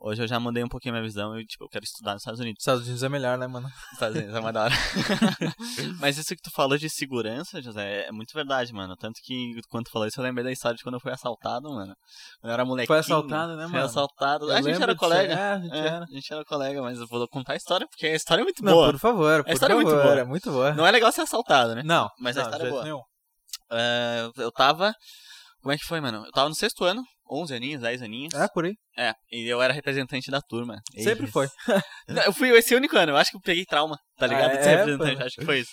Hoje 0.00 0.22
eu 0.22 0.28
já 0.28 0.38
mudei 0.38 0.62
um 0.62 0.68
pouquinho 0.68 0.94
a 0.94 0.98
minha 0.98 1.08
visão 1.08 1.36
e, 1.38 1.44
tipo, 1.44 1.64
eu 1.64 1.68
quero 1.68 1.84
estudar 1.84 2.12
nos 2.12 2.22
Estados 2.22 2.38
Unidos. 2.38 2.60
Estados 2.60 2.82
Unidos 2.84 3.02
é 3.02 3.08
melhor, 3.08 3.36
né, 3.36 3.48
mano? 3.48 3.68
Estados 3.92 4.16
Unidos 4.16 4.34
é 4.34 4.40
mais 4.40 4.54
da 4.54 4.62
hora. 4.64 4.74
Mas 5.98 6.16
isso 6.18 6.36
que 6.36 6.40
tu 6.42 6.50
falou 6.54 6.78
de 6.78 6.88
segurança, 6.88 7.60
José, 7.60 8.06
é 8.06 8.12
muito 8.12 8.32
verdade, 8.32 8.72
mano. 8.72 8.94
Tanto 8.96 9.18
que 9.24 9.60
quando 9.68 9.86
tu 9.86 9.90
falou 9.90 10.06
isso, 10.06 10.20
eu 10.20 10.24
lembrei 10.24 10.44
da 10.44 10.52
história 10.52 10.76
de 10.76 10.84
quando 10.84 10.94
eu 10.94 11.00
fui 11.00 11.10
assaltado, 11.10 11.68
mano. 11.68 11.94
Quando 12.40 12.50
eu 12.50 12.54
era 12.54 12.64
moleque. 12.64 12.86
Foi 12.86 12.98
assaltado, 12.98 13.56
né, 13.56 13.66
mano? 13.66 13.84
assaltado. 13.84 14.44
Eu 14.50 14.56
a 14.56 14.62
gente 14.62 14.80
era 14.80 14.94
colega. 14.94 15.32
É, 15.34 15.52
a 15.54 15.58
gente 15.58 15.74
É, 15.74 15.78
era. 15.78 16.04
a 16.04 16.06
gente 16.14 16.32
era 16.32 16.44
colega, 16.44 16.80
mas 16.80 16.98
eu 17.00 17.06
vou 17.08 17.26
contar 17.28 17.54
a 17.54 17.56
história 17.56 17.86
porque 17.88 18.06
a 18.06 18.14
história 18.14 18.42
é 18.42 18.44
muito 18.44 18.64
Não, 18.64 18.72
boa. 18.72 18.90
por 18.92 18.98
favor, 19.00 19.42
por 19.44 19.52
história 19.52 19.72
é 19.72 19.76
favor, 19.76 19.92
muito 19.92 20.02
boa. 20.04 20.20
é 20.20 20.24
muito 20.24 20.50
boa. 20.52 20.74
Não 20.74 20.86
é 20.86 20.90
legal 20.92 21.10
ser 21.10 21.22
assaltado, 21.22 21.74
né? 21.74 21.82
Não, 21.84 22.08
Mas 22.20 22.36
a 22.36 22.42
não, 22.44 22.50
história 22.50 22.68
é 22.68 22.70
boa. 22.70 23.02
É, 23.72 24.30
eu 24.36 24.52
tava. 24.52 24.94
Como 25.60 25.72
é 25.72 25.76
que 25.76 25.84
foi, 25.84 26.00
mano? 26.00 26.24
Eu 26.24 26.30
tava 26.30 26.48
no 26.48 26.54
sexto 26.54 26.84
ano, 26.84 27.02
11 27.30 27.54
aninhos, 27.54 27.82
10 27.82 28.02
aninhos. 28.02 28.34
É, 28.34 28.48
por 28.48 28.64
aí. 28.64 28.74
É, 28.96 29.12
e 29.30 29.46
eu 29.48 29.60
era 29.62 29.72
representante 29.72 30.30
da 30.30 30.40
turma. 30.40 30.80
Sempre 30.96 31.24
Eis. 31.26 31.32
foi. 31.32 31.48
Não, 32.08 32.22
eu 32.22 32.32
fui 32.32 32.48
esse 32.50 32.74
único 32.74 32.96
ano, 32.96 33.12
eu 33.12 33.16
acho 33.16 33.30
que 33.30 33.36
eu 33.36 33.40
peguei 33.42 33.64
trauma, 33.64 33.98
tá 34.16 34.26
ligado? 34.26 34.52
Ah, 34.52 34.56
de 34.56 34.62
ser 34.64 34.70
é, 34.70 34.76
representante, 34.76 35.18
pô. 35.18 35.24
acho 35.24 35.36
que 35.36 35.44
foi 35.44 35.58
isso. 35.60 35.70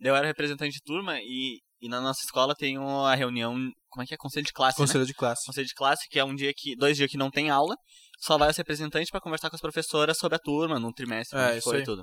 Eu 0.00 0.14
era 0.14 0.26
representante 0.26 0.72
de 0.74 0.82
turma 0.82 1.18
e 1.20 1.58
E 1.80 1.88
na 1.88 2.00
nossa 2.00 2.20
escola 2.24 2.54
tem 2.54 2.78
uma 2.78 3.14
reunião, 3.14 3.54
como 3.90 4.02
é 4.02 4.06
que 4.06 4.14
é? 4.14 4.16
Conselho 4.16 4.44
de 4.46 4.52
classe, 4.52 4.78
né? 4.80 4.86
Conselho 4.86 5.06
de 5.06 5.14
classe. 5.14 5.44
Conselho 5.46 5.66
de 5.66 5.74
classe, 5.74 6.08
que 6.08 6.18
é 6.18 6.24
um 6.24 6.34
dia 6.34 6.52
que, 6.56 6.74
dois 6.76 6.96
dias 6.96 7.10
que 7.10 7.16
não 7.18 7.30
tem 7.30 7.50
aula, 7.50 7.74
só 8.18 8.36
vai 8.38 8.50
os 8.50 8.56
representantes 8.56 9.10
pra 9.10 9.20
conversar 9.20 9.48
com 9.50 9.56
as 9.56 9.60
professoras 9.60 10.16
sobre 10.18 10.36
a 10.36 10.38
turma, 10.38 10.78
no 10.78 10.92
trimestre, 10.92 11.38
É, 11.38 11.60
foi 11.60 11.76
aí. 11.76 11.82
e 11.82 11.84
tudo. 11.84 12.02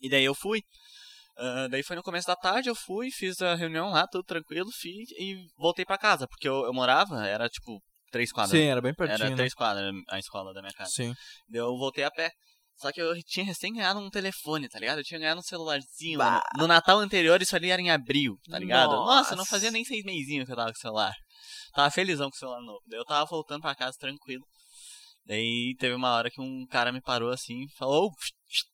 E 0.00 0.08
daí 0.10 0.24
eu 0.24 0.34
fui. 0.34 0.62
ah, 1.38 1.68
daí 1.70 1.82
foi 1.82 1.94
no 1.96 2.02
começo 2.02 2.26
da 2.26 2.36
tarde, 2.36 2.68
eu 2.70 2.74
fui, 2.74 3.10
fiz 3.10 3.40
a 3.42 3.54
reunião 3.54 3.90
lá, 3.90 4.06
tudo 4.06 4.24
tranquilo, 4.24 4.70
fiz 4.72 5.10
e 5.18 5.36
voltei 5.58 5.84
pra 5.84 5.98
casa, 5.98 6.26
porque 6.26 6.48
eu, 6.48 6.64
eu 6.64 6.72
morava, 6.72 7.26
era 7.26 7.48
tipo 7.48 7.78
três 8.10 8.32
quadras. 8.32 8.58
Sim, 8.58 8.66
era 8.66 8.80
bem 8.80 8.94
pertinho, 8.94 9.16
era 9.16 9.30
né? 9.30 9.36
três 9.36 9.54
quadras 9.54 9.92
a 10.08 10.18
escola 10.18 10.52
da 10.52 10.60
minha 10.60 10.72
casa. 10.72 10.90
Sim. 10.90 11.14
Daí 11.48 11.60
eu 11.60 11.76
voltei 11.76 12.04
a 12.04 12.10
pé. 12.10 12.30
Só 12.76 12.92
que 12.92 13.00
eu 13.00 13.14
tinha 13.24 13.46
recém 13.46 13.72
ganhado 13.72 13.98
um 13.98 14.10
telefone, 14.10 14.68
tá 14.68 14.78
ligado? 14.78 14.98
Eu 14.98 15.04
tinha 15.04 15.18
ganhado 15.18 15.40
um 15.40 15.42
celularzinho. 15.42 16.18
Bah. 16.18 16.42
No 16.58 16.66
Natal 16.66 16.98
anterior, 16.98 17.40
isso 17.40 17.56
ali 17.56 17.70
era 17.70 17.80
em 17.80 17.90
abril, 17.90 18.36
tá 18.50 18.58
ligado? 18.58 18.90
Nossa, 18.90 19.14
Nossa. 19.14 19.36
não 19.36 19.46
fazia 19.46 19.70
nem 19.70 19.82
seis 19.82 20.04
meizinhos 20.04 20.44
que 20.44 20.52
eu 20.52 20.56
tava 20.56 20.70
com 20.72 20.76
o 20.76 20.80
celular. 20.80 21.14
Tava 21.72 21.90
felizão 21.90 22.28
com 22.28 22.36
o 22.36 22.38
celular 22.38 22.60
novo. 22.60 22.82
Daí 22.86 23.00
eu 23.00 23.04
tava 23.06 23.24
voltando 23.24 23.62
pra 23.62 23.74
casa 23.74 23.96
tranquilo. 23.98 24.44
Daí 25.24 25.74
teve 25.78 25.94
uma 25.94 26.10
hora 26.12 26.30
que 26.30 26.40
um 26.40 26.66
cara 26.66 26.92
me 26.92 27.00
parou 27.00 27.30
assim 27.30 27.64
e 27.64 27.72
falou: 27.78 28.08
"Ô, 28.08 28.12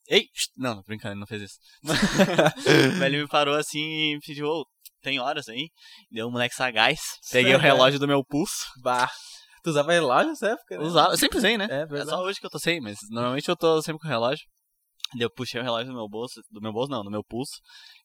Ei! 0.08 0.26
Não, 0.56 0.74
não, 0.76 0.82
brincando, 0.82 1.14
ele 1.14 1.20
não 1.20 1.26
fez 1.26 1.42
isso. 1.42 1.58
Mas 1.82 3.02
ele 3.02 3.22
me 3.22 3.28
parou 3.28 3.54
assim 3.54 4.14
e 4.14 4.20
pediu: 4.20 4.46
Ô, 4.46 4.66
tem 5.02 5.18
horas 5.20 5.48
aí? 5.48 5.68
Deu 6.10 6.28
um 6.28 6.30
moleque 6.30 6.54
sagaz. 6.54 6.98
Peguei 7.30 7.54
o 7.54 7.58
Sério? 7.58 7.74
relógio 7.74 7.98
do 7.98 8.08
meu 8.08 8.24
pulso. 8.24 8.54
Bah. 8.82 9.08
Tu 9.62 9.70
usava 9.70 9.92
relógio 9.92 10.30
nessa 10.30 10.48
época, 10.48 10.76
né? 10.78 10.84
Usava, 10.84 11.12
eu 11.12 11.18
sempre 11.18 11.38
usei, 11.38 11.56
né? 11.58 11.68
É 11.70 11.82
É 12.00 12.04
só 12.04 12.20
hoje 12.22 12.40
que 12.40 12.46
eu 12.46 12.50
tô 12.50 12.58
sem, 12.58 12.80
mas 12.80 12.96
normalmente 13.10 13.48
eu 13.48 13.56
tô 13.56 13.80
sempre 13.82 14.00
com 14.00 14.06
o 14.06 14.10
relógio. 14.10 14.44
Daí 15.14 15.22
eu 15.22 15.30
puxei 15.30 15.60
o 15.60 15.62
relógio 15.62 15.92
do 15.92 15.94
meu 15.96 16.08
bolso, 16.08 16.40
do 16.50 16.60
meu 16.60 16.72
bolso 16.72 16.90
não, 16.90 17.02
do 17.04 17.10
meu 17.10 17.22
pulso. 17.22 17.52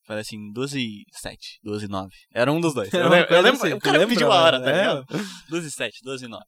Falei 0.06 0.22
assim, 0.22 0.52
12 0.52 0.80
e 0.80 1.04
7, 1.20 1.38
12 1.64 1.86
e 1.86 1.88
9. 1.88 2.10
Era 2.34 2.52
um 2.52 2.60
dos 2.62 2.74
dois. 2.74 2.94
Eu 2.94 3.08
lembro, 3.10 3.34
eu 3.34 3.42
lembro 3.42 3.62
assim, 3.64 3.74
o 3.74 3.80
cara 3.80 3.98
lembra, 3.98 4.14
pediu 4.14 4.32
a 4.32 4.36
hora, 4.44 4.60
né? 4.60 4.66
tá 4.66 4.72
É. 4.72 4.82
ligado? 4.82 5.06
12 5.50 5.68
e 5.68 5.72
7, 5.72 5.98
12 6.04 6.26
e 6.26 6.28
9. 6.28 6.44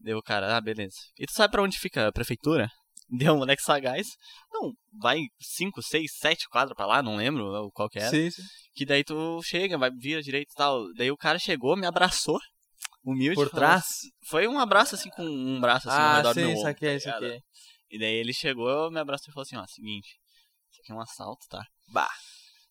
Deu 0.00 0.18
o 0.18 0.22
cara, 0.22 0.56
ah, 0.56 0.60
beleza. 0.60 0.94
E 1.18 1.26
tu 1.26 1.32
sabe 1.32 1.50
pra 1.50 1.62
onde 1.62 1.78
fica 1.78 2.06
a 2.08 2.12
prefeitura? 2.12 2.68
Deu 3.32 3.34
um 3.34 3.38
moleque 3.38 3.62
sagaz. 3.62 4.06
Não, 4.52 4.72
vai 5.00 5.20
5, 5.40 5.82
6, 5.82 6.10
7 6.18 6.48
quadros 6.48 6.76
pra 6.76 6.86
lá, 6.86 7.02
não 7.02 7.16
lembro 7.16 7.70
qual 7.72 7.88
que 7.88 7.98
era. 7.98 8.10
Sim, 8.10 8.30
sim. 8.30 8.42
Que 8.74 8.84
daí 8.84 9.02
tu 9.02 9.40
chega, 9.42 9.78
vai 9.78 9.90
vira 9.90 10.22
direito 10.22 10.50
e 10.52 10.54
tal. 10.54 10.92
Daí 10.94 11.10
o 11.10 11.16
cara 11.16 11.38
chegou, 11.38 11.76
me 11.76 11.86
abraçou. 11.86 12.38
Humilde. 13.04 13.34
Por 13.36 13.48
trás? 13.50 13.82
assim- 13.84 14.08
Foi 14.28 14.46
um 14.46 14.58
abraço 14.58 14.94
assim 14.94 15.08
com 15.10 15.24
um 15.24 15.60
braço 15.60 15.88
assim 15.88 15.98
Ah, 15.98 16.16
redor 16.18 16.34
do 16.34 16.40
meu 16.40 16.46
sim, 16.48 16.52
ombro, 16.52 16.62
saquei, 16.62 17.00
tá 17.00 17.12
saquei. 17.12 17.40
E 17.90 17.98
daí 17.98 18.14
ele 18.14 18.34
chegou, 18.34 18.90
me 18.90 19.00
abraçou 19.00 19.30
e 19.30 19.32
falou 19.32 19.42
assim, 19.44 19.56
ó, 19.56 19.64
seguinte, 19.66 20.18
isso 20.70 20.80
aqui 20.82 20.92
é 20.92 20.94
um 20.94 21.00
assalto, 21.00 21.46
tá? 21.48 21.64
Bah. 21.90 22.10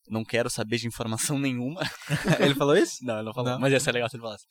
Não 0.09 0.23
quero 0.23 0.49
saber 0.49 0.77
de 0.77 0.87
informação 0.87 1.37
nenhuma. 1.39 1.81
Ele 2.39 2.55
falou 2.55 2.77
isso? 2.77 3.03
Não, 3.03 3.15
ele 3.15 3.23
não 3.25 3.33
falou. 3.33 3.51
Não? 3.51 3.59
Mas 3.59 3.73
ia 3.73 3.79
ser 3.79 3.91
legal 3.91 4.07
se 4.09 4.15
ele 4.15 4.21
falasse. 4.23 4.45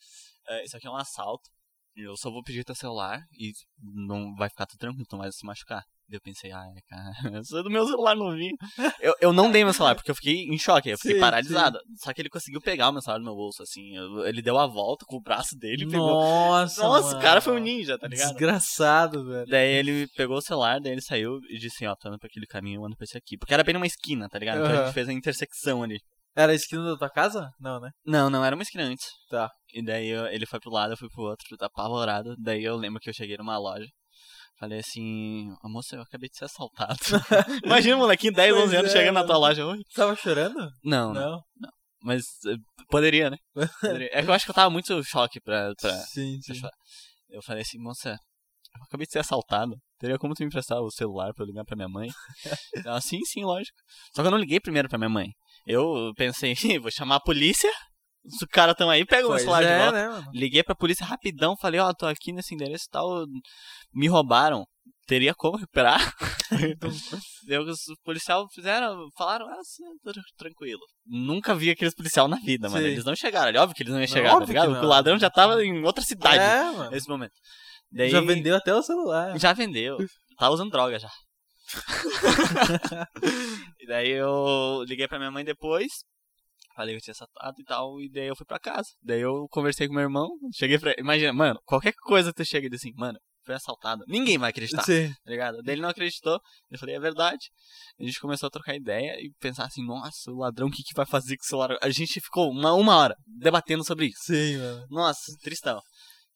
É, 0.47 0.63
isso 0.65 0.77
aqui 0.77 0.85
é 0.85 0.89
um 0.91 0.95
assalto. 0.95 1.49
Eu 1.97 2.15
só 2.15 2.29
vou 2.29 2.43
pedir 2.43 2.63
teu 2.63 2.75
celular 2.75 3.21
e 3.31 3.51
não 3.81 4.35
vai 4.35 4.49
ficar 4.49 4.65
tudo 4.67 4.79
tranquilo, 4.79 5.05
tu 5.07 5.13
não 5.15 5.23
vai 5.23 5.31
se 5.31 5.45
machucar. 5.45 5.83
Daí 6.09 6.15
eu 6.17 6.21
pensei, 6.21 6.51
ai, 6.53 6.69
cara, 6.87 7.35
eu 7.37 7.43
sou 7.43 7.61
do 7.63 7.69
meu 7.69 7.85
celular 7.85 8.15
novinho. 8.15 8.55
eu, 9.01 9.13
eu 9.19 9.33
não 9.33 9.51
dei 9.51 9.63
meu 9.65 9.73
celular, 9.73 9.93
porque 9.95 10.09
eu 10.09 10.15
fiquei 10.15 10.43
em 10.45 10.57
choque, 10.57 10.89
eu 10.89 10.97
fiquei 10.97 11.15
Sim, 11.15 11.19
paralisado. 11.19 11.77
Só 12.01 12.13
que 12.13 12.21
ele 12.21 12.29
conseguiu 12.29 12.61
pegar 12.61 12.87
o 12.89 12.93
meu 12.93 13.01
celular 13.01 13.19
do 13.19 13.25
meu 13.25 13.35
bolso, 13.35 13.61
assim. 13.63 13.93
eu- 13.97 14.25
ele 14.25 14.41
deu 14.41 14.57
a 14.57 14.67
volta 14.67 15.05
com 15.05 15.17
o 15.17 15.21
braço 15.21 15.57
dele 15.57 15.83
e 15.83 15.87
pegou. 15.89 16.07
Nossa, 16.07 16.81
Nossa, 16.81 17.07
mano. 17.07 17.19
o 17.19 17.21
cara 17.21 17.41
foi 17.41 17.55
um 17.55 17.59
ninja, 17.59 17.97
tá 17.97 18.07
ligado? 18.07 18.29
Desgraçado, 18.29 19.25
velho. 19.25 19.47
Daí 19.49 19.69
ele 19.73 20.07
pegou 20.15 20.37
o 20.37 20.41
celular, 20.41 20.79
daí 20.79 20.93
ele 20.93 21.01
saiu 21.01 21.39
e 21.49 21.57
disse, 21.57 21.85
ó, 21.85 21.93
tô 21.95 22.07
indo 22.07 22.19
pra 22.19 22.27
aquele 22.27 22.45
caminho, 22.47 22.79
eu 22.81 22.85
ando 22.85 22.95
pra 22.95 23.03
esse 23.03 23.17
aqui. 23.17 23.37
Porque 23.37 23.53
era 23.53 23.63
bem 23.63 23.73
numa 23.73 23.87
esquina, 23.87 24.29
tá 24.29 24.39
ligado? 24.39 24.59
Então 24.63 24.71
a 24.71 24.85
gente 24.85 24.93
fez 24.93 25.09
a 25.09 25.13
intersecção 25.13 25.83
ali. 25.83 25.99
Era 26.37 26.51
a 26.51 26.55
esquina 26.55 26.83
da 26.91 26.95
tua 26.97 27.09
casa? 27.09 27.49
Não, 27.59 27.79
né? 27.79 27.89
Não, 28.05 28.29
não, 28.29 28.45
era 28.45 28.55
uma 28.55 28.61
esquina 28.61 28.83
antes. 28.83 29.07
Tá. 29.29 29.49
E 29.73 29.83
daí 29.83 30.07
eu- 30.07 30.27
ele 30.27 30.45
foi 30.45 30.59
pro 30.59 30.69
lado, 30.71 30.93
eu 30.93 30.97
fui 30.97 31.09
pro 31.09 31.23
outro, 31.23 31.45
apavorado. 31.61 32.35
Daí 32.37 32.63
eu 32.63 32.75
lembro 32.75 32.99
que 32.99 33.09
eu 33.09 33.13
cheguei 33.13 33.35
numa 33.37 33.57
loja. 33.57 33.87
Falei 34.59 34.79
assim, 34.79 35.51
"Ô, 35.63 35.69
moça, 35.69 35.95
eu 35.95 36.01
acabei 36.01 36.29
de 36.29 36.37
ser 36.37 36.45
assaltado. 36.45 36.97
Imagina 37.65 37.97
molequinho, 37.97 38.33
10, 38.33 38.53
Pois 38.53 38.65
11 38.65 38.75
anos, 38.75 38.91
é, 38.91 38.93
chegando 38.97 39.15
na 39.15 39.23
tua 39.25 39.37
loja. 39.37 39.65
Oi? 39.65 39.79
Tava 39.95 40.15
chorando? 40.15 40.69
Não, 40.83 41.13
não, 41.13 41.41
Não. 41.59 41.69
mas 42.03 42.23
eh, 42.47 42.55
poderia, 42.89 43.29
né? 43.31 43.37
Poderia. 43.81 44.09
É 44.13 44.21
que 44.23 44.29
eu 44.29 44.33
acho 44.33 44.45
que 44.45 44.51
eu 44.51 44.55
tava 44.55 44.69
muito 44.69 45.03
choque 45.03 45.39
pra, 45.41 45.73
pra, 45.79 45.91
Sim, 46.05 46.39
pra 46.45 46.53
sim. 46.55 46.59
chorar. 46.61 46.73
Eu 47.29 47.41
falei 47.43 47.61
assim, 47.63 47.77
moça, 47.79 48.09
eu 48.11 48.83
acabei 48.83 49.05
de 49.05 49.11
ser 49.13 49.19
assaltado. 49.19 49.75
Teria 49.99 50.17
como 50.19 50.33
tu 50.35 50.39
me 50.41 50.47
emprestar 50.47 50.79
o 50.81 50.89
celular 50.91 51.33
pra 51.33 51.43
eu 51.43 51.47
ligar 51.47 51.63
pra 51.65 51.75
minha 51.75 51.89
mãe? 51.89 52.09
Ela, 52.85 53.01
sim, 53.01 53.19
sim, 53.25 53.43
lógico. 53.43 53.77
Só 54.15 54.21
que 54.21 54.27
eu 54.27 54.31
não 54.31 54.37
liguei 54.39 54.59
primeiro 54.59 54.87
pra 54.89 54.97
minha 54.97 55.09
mãe. 55.09 55.27
Eu 55.67 56.11
pensei, 56.15 56.53
vou 56.81 56.89
chamar 56.91 57.15
a 57.17 57.19
polícia. 57.19 57.69
Os 58.25 58.45
caras 58.49 58.75
tão 58.75 58.89
aí, 58.89 59.05
pega 59.05 59.25
o 59.25 59.29
meu 59.29 59.39
celular 59.39 59.61
de 59.63 59.69
é, 59.69 59.77
volta. 59.83 59.91
né, 59.97 60.07
mano? 60.09 60.31
Liguei 60.33 60.61
pra 60.61 60.75
polícia 60.75 61.05
rapidão, 61.05 61.55
falei, 61.61 61.79
ó, 61.79 61.93
tô 61.93 62.05
aqui 62.05 62.33
nesse 62.33 62.53
endereço 62.53 62.85
e 62.87 62.89
tal, 62.91 63.25
me 63.93 64.07
roubaram. 64.07 64.65
Teria 65.05 65.33
como 65.33 65.55
recuperar? 65.57 66.13
Daí 67.47 67.57
os 67.59 67.79
policiais 68.03 68.43
fizeram, 68.53 68.97
falaram, 69.17 69.47
ah, 69.47 69.63
sim, 69.63 69.83
tr- 70.03 70.19
tranquilo. 70.37 70.81
Nunca 71.05 71.55
vi 71.55 71.69
aqueles 71.69 71.93
policial 71.95 72.27
na 72.27 72.35
vida, 72.37 72.69
mano. 72.69 72.81
Sim. 72.85 72.91
Eles 72.91 73.05
não 73.05 73.15
chegaram 73.15 73.47
ali, 73.47 73.57
óbvio 73.57 73.73
que 73.75 73.83
eles 73.83 73.93
não 73.93 73.99
iam 74.01 74.07
Não, 74.07 74.13
chegar, 74.13 74.29
tá 74.29 74.35
óbvio 74.35 74.47
que 74.47 74.51
ligado? 74.53 74.65
não. 74.67 74.73
Porque 74.75 74.85
o 74.85 74.89
ladrão 74.89 75.17
já 75.17 75.29
tava 75.29 75.63
em 75.63 75.81
outra 75.85 76.03
cidade 76.03 76.39
É, 76.43 76.63
mano. 76.71 76.91
nesse 76.91 77.07
momento. 77.07 77.31
Daí, 77.89 78.09
Já 78.09 78.19
vendeu 78.19 78.55
até 78.57 78.75
o 78.75 78.81
celular. 78.83 79.37
Já 79.39 79.53
vendeu. 79.53 79.97
Tava 80.37 80.53
usando 80.53 80.69
droga 80.71 80.99
já. 80.99 81.09
e 83.79 83.87
daí 83.87 84.11
eu 84.11 84.83
liguei 84.87 85.07
pra 85.07 85.19
minha 85.19 85.31
mãe 85.31 85.43
depois. 85.43 86.03
Falei 86.75 86.93
que 86.93 86.99
eu 86.99 87.03
tinha 87.03 87.13
assaltado 87.13 87.55
e 87.59 87.63
tal. 87.63 87.99
E 88.01 88.09
daí 88.09 88.27
eu 88.27 88.35
fui 88.35 88.45
pra 88.45 88.59
casa. 88.59 88.89
Daí 89.01 89.21
eu 89.21 89.47
conversei 89.49 89.87
com 89.87 89.93
meu 89.93 90.03
irmão. 90.03 90.29
Cheguei 90.53 90.77
pra. 90.77 90.93
Imagina, 90.99 91.33
mano, 91.33 91.59
qualquer 91.65 91.93
coisa 91.93 92.31
que 92.31 92.43
tu 92.43 92.45
chega 92.45 92.67
e 92.67 92.69
diz 92.69 92.81
assim, 92.81 92.93
mano, 92.95 93.17
foi 93.47 93.55
assaltado. 93.55 94.03
Ninguém 94.07 94.37
vai 94.37 94.51
acreditar. 94.51 94.83
Sim. 94.83 95.11
Tá 95.23 95.31
ligado? 95.31 95.63
Daí 95.63 95.73
ele 95.73 95.81
não 95.81 95.89
acreditou. 95.89 96.39
Eu 96.69 96.77
falei, 96.77 96.95
é 96.95 96.99
verdade. 96.99 97.49
A 97.99 98.03
gente 98.03 98.19
começou 98.19 98.47
a 98.47 98.51
trocar 98.51 98.75
ideia 98.75 99.15
e 99.19 99.31
pensar 99.39 99.65
assim, 99.65 99.83
nossa, 99.83 100.29
o 100.29 100.37
ladrão, 100.37 100.67
o 100.67 100.71
que, 100.71 100.83
que 100.83 100.93
vai 100.93 101.05
fazer 101.05 101.37
com 101.37 101.43
o 101.43 101.47
celular? 101.47 101.77
A 101.81 101.89
gente 101.89 102.19
ficou 102.19 102.51
uma, 102.51 102.73
uma 102.73 102.97
hora 102.97 103.15
debatendo 103.25 103.83
sobre 103.83 104.07
isso. 104.07 104.25
Sim, 104.25 104.57
mano. 104.57 104.85
Nossa, 104.89 105.31
tristão. 105.41 105.81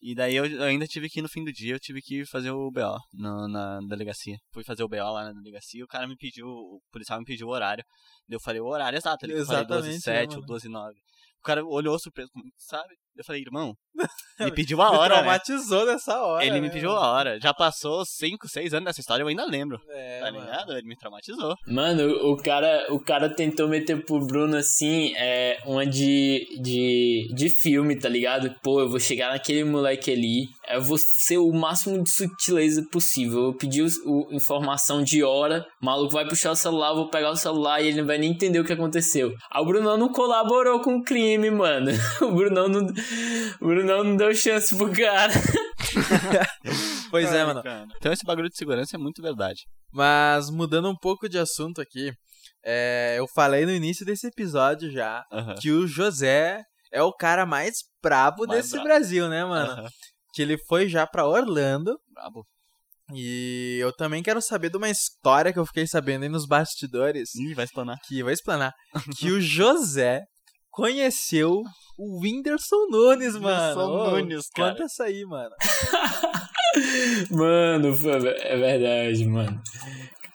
E 0.02 0.16
daí 0.16 0.36
eu 0.36 0.46
eu 0.46 0.64
ainda 0.64 0.88
tive 0.88 1.08
que 1.10 1.20
ir 1.20 1.22
no 1.22 1.30
fim 1.30 1.44
do 1.44 1.52
dia, 1.54 1.76
eu 1.76 1.80
tive 1.80 2.02
que 2.02 2.26
fazer 2.26 2.50
o 2.52 2.72
BO 2.72 2.98
no- 3.14 3.48
na 3.48 3.80
delegacia. 3.88 4.36
Fui 4.52 4.64
fazer 4.64 4.84
o 4.84 4.88
BO 4.90 5.12
lá 5.14 5.26
na 5.26 5.34
delegacia, 5.34 5.84
o 5.84 5.88
cara 5.88 6.08
me 6.08 6.18
pediu, 6.18 6.48
o 6.48 6.82
policial 6.92 7.20
me 7.20 7.26
pediu 7.26 7.48
o 7.48 7.52
horário. 7.52 7.84
Daí 8.28 8.36
eu 8.36 8.42
falei 8.42 8.60
o 8.62 8.66
horário 8.66 8.98
exato, 8.98 9.26
ele 9.26 9.34
falei 9.46 9.66
12 9.66 9.90
Exatamente, 9.90 10.02
7 10.02 10.30
né, 10.30 10.36
ou 10.36 10.42
mano? 10.42 10.48
12 10.48 10.70
9. 10.70 11.00
O 11.40 11.44
cara 11.44 11.66
olhou 11.66 12.00
surpreso, 12.00 12.30
como, 12.32 12.46
sabe? 12.58 12.96
Eu 13.22 13.26
falei, 13.26 13.42
irmão, 13.42 13.74
me 14.40 14.52
pediu 14.52 14.82
a 14.82 14.90
Me 14.92 14.98
hora, 14.98 15.16
né? 15.16 15.22
traumatizou 15.22 15.86
nessa 15.86 16.20
hora. 16.22 16.44
Ele 16.46 16.60
me 16.60 16.68
né, 16.68 16.74
pediu 16.74 16.92
a 16.92 17.12
hora. 17.12 17.40
Já 17.40 17.54
passou 17.54 18.04
5, 18.06 18.48
6 18.48 18.74
anos 18.74 18.86
dessa 18.86 19.00
história, 19.00 19.22
eu 19.24 19.28
ainda 19.28 19.46
lembro. 19.46 19.80
É, 19.90 20.20
tá 20.20 20.32
mano. 20.32 20.40
ligado? 20.46 20.72
Ele 20.74 20.88
me 20.88 20.96
traumatizou. 20.96 21.56
Mano, 21.68 22.10
o 22.32 22.38
cara, 22.38 22.88
o 22.90 23.00
cara 23.00 23.30
tentou 23.30 23.68
meter 23.68 24.04
pro 24.06 24.26
Bruno 24.26 24.58
assim, 24.58 25.14
é, 25.18 25.60
uma 25.66 25.86
de, 25.86 26.48
de, 26.62 27.28
de 27.36 27.50
filme, 27.50 27.96
tá 27.98 28.10
ligado? 28.10 28.54
Pô, 28.64 28.80
eu 28.82 28.90
vou 28.90 29.00
chegar 29.00 29.30
naquele 29.32 29.64
moleque 29.64 30.12
ali, 30.12 30.46
eu 30.70 30.82
vou 30.82 30.98
ser 30.98 31.38
o 31.38 31.52
máximo 31.52 32.02
de 32.04 32.10
sutileza 32.12 32.84
possível. 32.92 33.46
Eu 33.48 33.54
pedi 33.54 33.82
o, 33.84 33.88
o- 34.06 34.34
informação 34.34 35.04
de 35.04 35.24
hora, 35.24 35.66
o 35.82 35.86
maluco 35.86 36.14
vai 36.14 36.28
puxar 36.28 36.52
o 36.52 36.56
celular, 36.56 36.90
eu 36.90 36.96
vou 36.96 37.10
pegar 37.10 37.30
o 37.32 37.36
celular 37.36 37.82
e 37.82 37.88
ele 37.90 38.00
não 38.00 38.08
vai 38.08 38.18
nem 38.18 38.32
entender 38.32 38.60
o 38.60 38.66
que 38.66 38.74
aconteceu. 38.74 39.32
Aí 39.52 39.62
o 39.62 39.66
Brunão 39.66 39.98
não 39.98 40.10
colaborou 40.10 40.80
com 40.82 40.96
o 40.98 41.04
crime, 41.04 41.52
mano. 41.52 41.92
O 42.22 42.32
Brunão 42.36 42.68
não, 42.68 42.86
o 43.62 43.68
Brunão 43.68 44.04
não 44.04 44.16
deu 44.18 44.34
chance 44.36 44.76
pro 44.76 44.92
cara. 44.92 45.32
Pois 47.10 47.34
é, 47.34 47.44
mano. 47.46 47.62
Cara, 47.62 47.86
Então 47.98 48.14
esse 48.14 48.26
bagulho 48.26 48.50
de 48.50 48.56
segurança 48.58 48.96
é 48.96 49.00
muito 49.00 49.22
verdade. 49.22 49.62
Mas 49.92 50.50
mudando 50.50 50.90
um 50.90 50.96
pouco 50.96 51.28
de 51.28 51.38
assunto 51.38 51.82
aqui, 51.82 52.14
é, 52.64 53.16
eu 53.18 53.28
falei 53.28 53.66
no 53.66 53.72
início 53.72 54.06
desse 54.06 54.28
episódio 54.28 54.90
já 54.92 55.24
Aham. 55.32 55.56
que 55.60 55.72
o 55.72 55.86
José 55.88 56.62
é 56.92 57.02
o 57.04 57.12
cara 57.12 57.46
mais 57.46 57.80
brabo 58.02 58.46
Mais 58.48 58.62
desse 58.62 58.72
brabo. 58.74 58.88
Brasil, 58.88 59.28
né, 59.30 59.44
mano? 59.44 59.72
Aham. 59.74 59.90
Que 60.34 60.42
ele 60.42 60.58
foi 60.70 60.88
já 60.88 61.06
pra 61.06 61.28
Orlando. 61.28 61.98
Brabo. 62.14 62.46
E 63.14 63.78
eu 63.82 63.92
também 63.92 64.24
quero 64.24 64.42
saber 64.42 64.70
de 64.70 64.78
uma 64.78 64.90
história 64.90 65.52
que 65.52 65.60
eu 65.60 65.66
fiquei 65.66 65.86
sabendo 65.86 66.24
aí 66.24 66.30
nos 66.30 66.46
bastidores, 66.48 67.36
Ih, 67.36 67.54
vai 67.54 67.66
explanar. 67.66 67.98
que 68.08 68.24
vou 68.24 68.32
explanar, 68.32 68.72
que 69.20 69.30
o 69.32 69.42
José 69.42 70.22
conheceu 70.72 71.64
o 71.98 72.20
Whindersson 72.22 72.88
Nunes, 72.90 73.36
mano. 73.36 73.80
Whindersson 73.80 73.92
Ô, 73.92 74.12
Nunes, 74.12 74.50
cara. 74.50 74.72
Conta 74.72 74.84
essa 74.86 75.04
aí, 75.04 75.24
mano. 75.26 75.52
Mano, 77.30 77.90
é 77.90 78.56
verdade, 78.58 79.26
mano. 79.26 79.62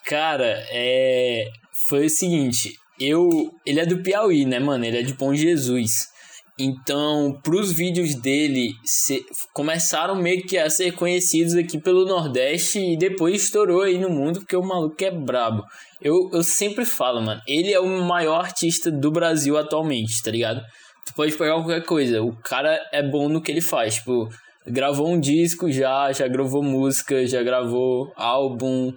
Cara, 0.04 0.62
é. 0.70 1.48
Foi 1.88 2.06
o 2.06 2.10
seguinte, 2.10 2.74
eu. 3.00 3.50
Ele 3.64 3.80
é 3.80 3.86
do 3.86 4.02
Piauí, 4.02 4.44
né, 4.44 4.58
mano? 4.58 4.84
Ele 4.84 4.98
é 4.98 5.02
de 5.02 5.14
Bom 5.14 5.34
Jesus. 5.34 6.08
Então, 6.58 7.38
pros 7.42 7.70
vídeos 7.72 8.14
dele 8.14 8.70
se- 8.84 9.24
começaram 9.52 10.14
meio 10.16 10.42
que 10.46 10.56
a 10.56 10.70
ser 10.70 10.92
conhecidos 10.92 11.54
aqui 11.54 11.78
pelo 11.78 12.06
Nordeste 12.06 12.78
e 12.78 12.96
depois 12.96 13.42
estourou 13.42 13.82
aí 13.82 13.98
no 13.98 14.08
mundo, 14.08 14.40
porque 14.40 14.56
o 14.56 14.62
maluco 14.62 14.96
é 15.04 15.10
brabo. 15.10 15.62
Eu, 16.00 16.30
eu 16.32 16.42
sempre 16.42 16.84
falo, 16.84 17.22
mano, 17.22 17.40
ele 17.46 17.72
é 17.72 17.80
o 17.80 18.02
maior 18.02 18.40
artista 18.40 18.90
do 18.90 19.10
Brasil 19.10 19.56
atualmente, 19.56 20.22
tá 20.22 20.30
ligado? 20.30 20.62
tu 21.06 21.14
pode 21.14 21.36
pegar 21.36 21.54
qualquer 21.54 21.84
coisa. 21.84 22.22
O 22.22 22.36
cara 22.42 22.78
é 22.92 23.02
bom 23.02 23.28
no 23.28 23.40
que 23.40 23.50
ele 23.50 23.60
faz. 23.60 23.94
Tipo, 23.96 24.28
gravou 24.66 25.08
um 25.08 25.20
disco 25.20 25.70
já, 25.70 26.12
já 26.12 26.26
gravou 26.26 26.62
música, 26.62 27.26
já 27.26 27.42
gravou 27.42 28.12
álbum, 28.16 28.92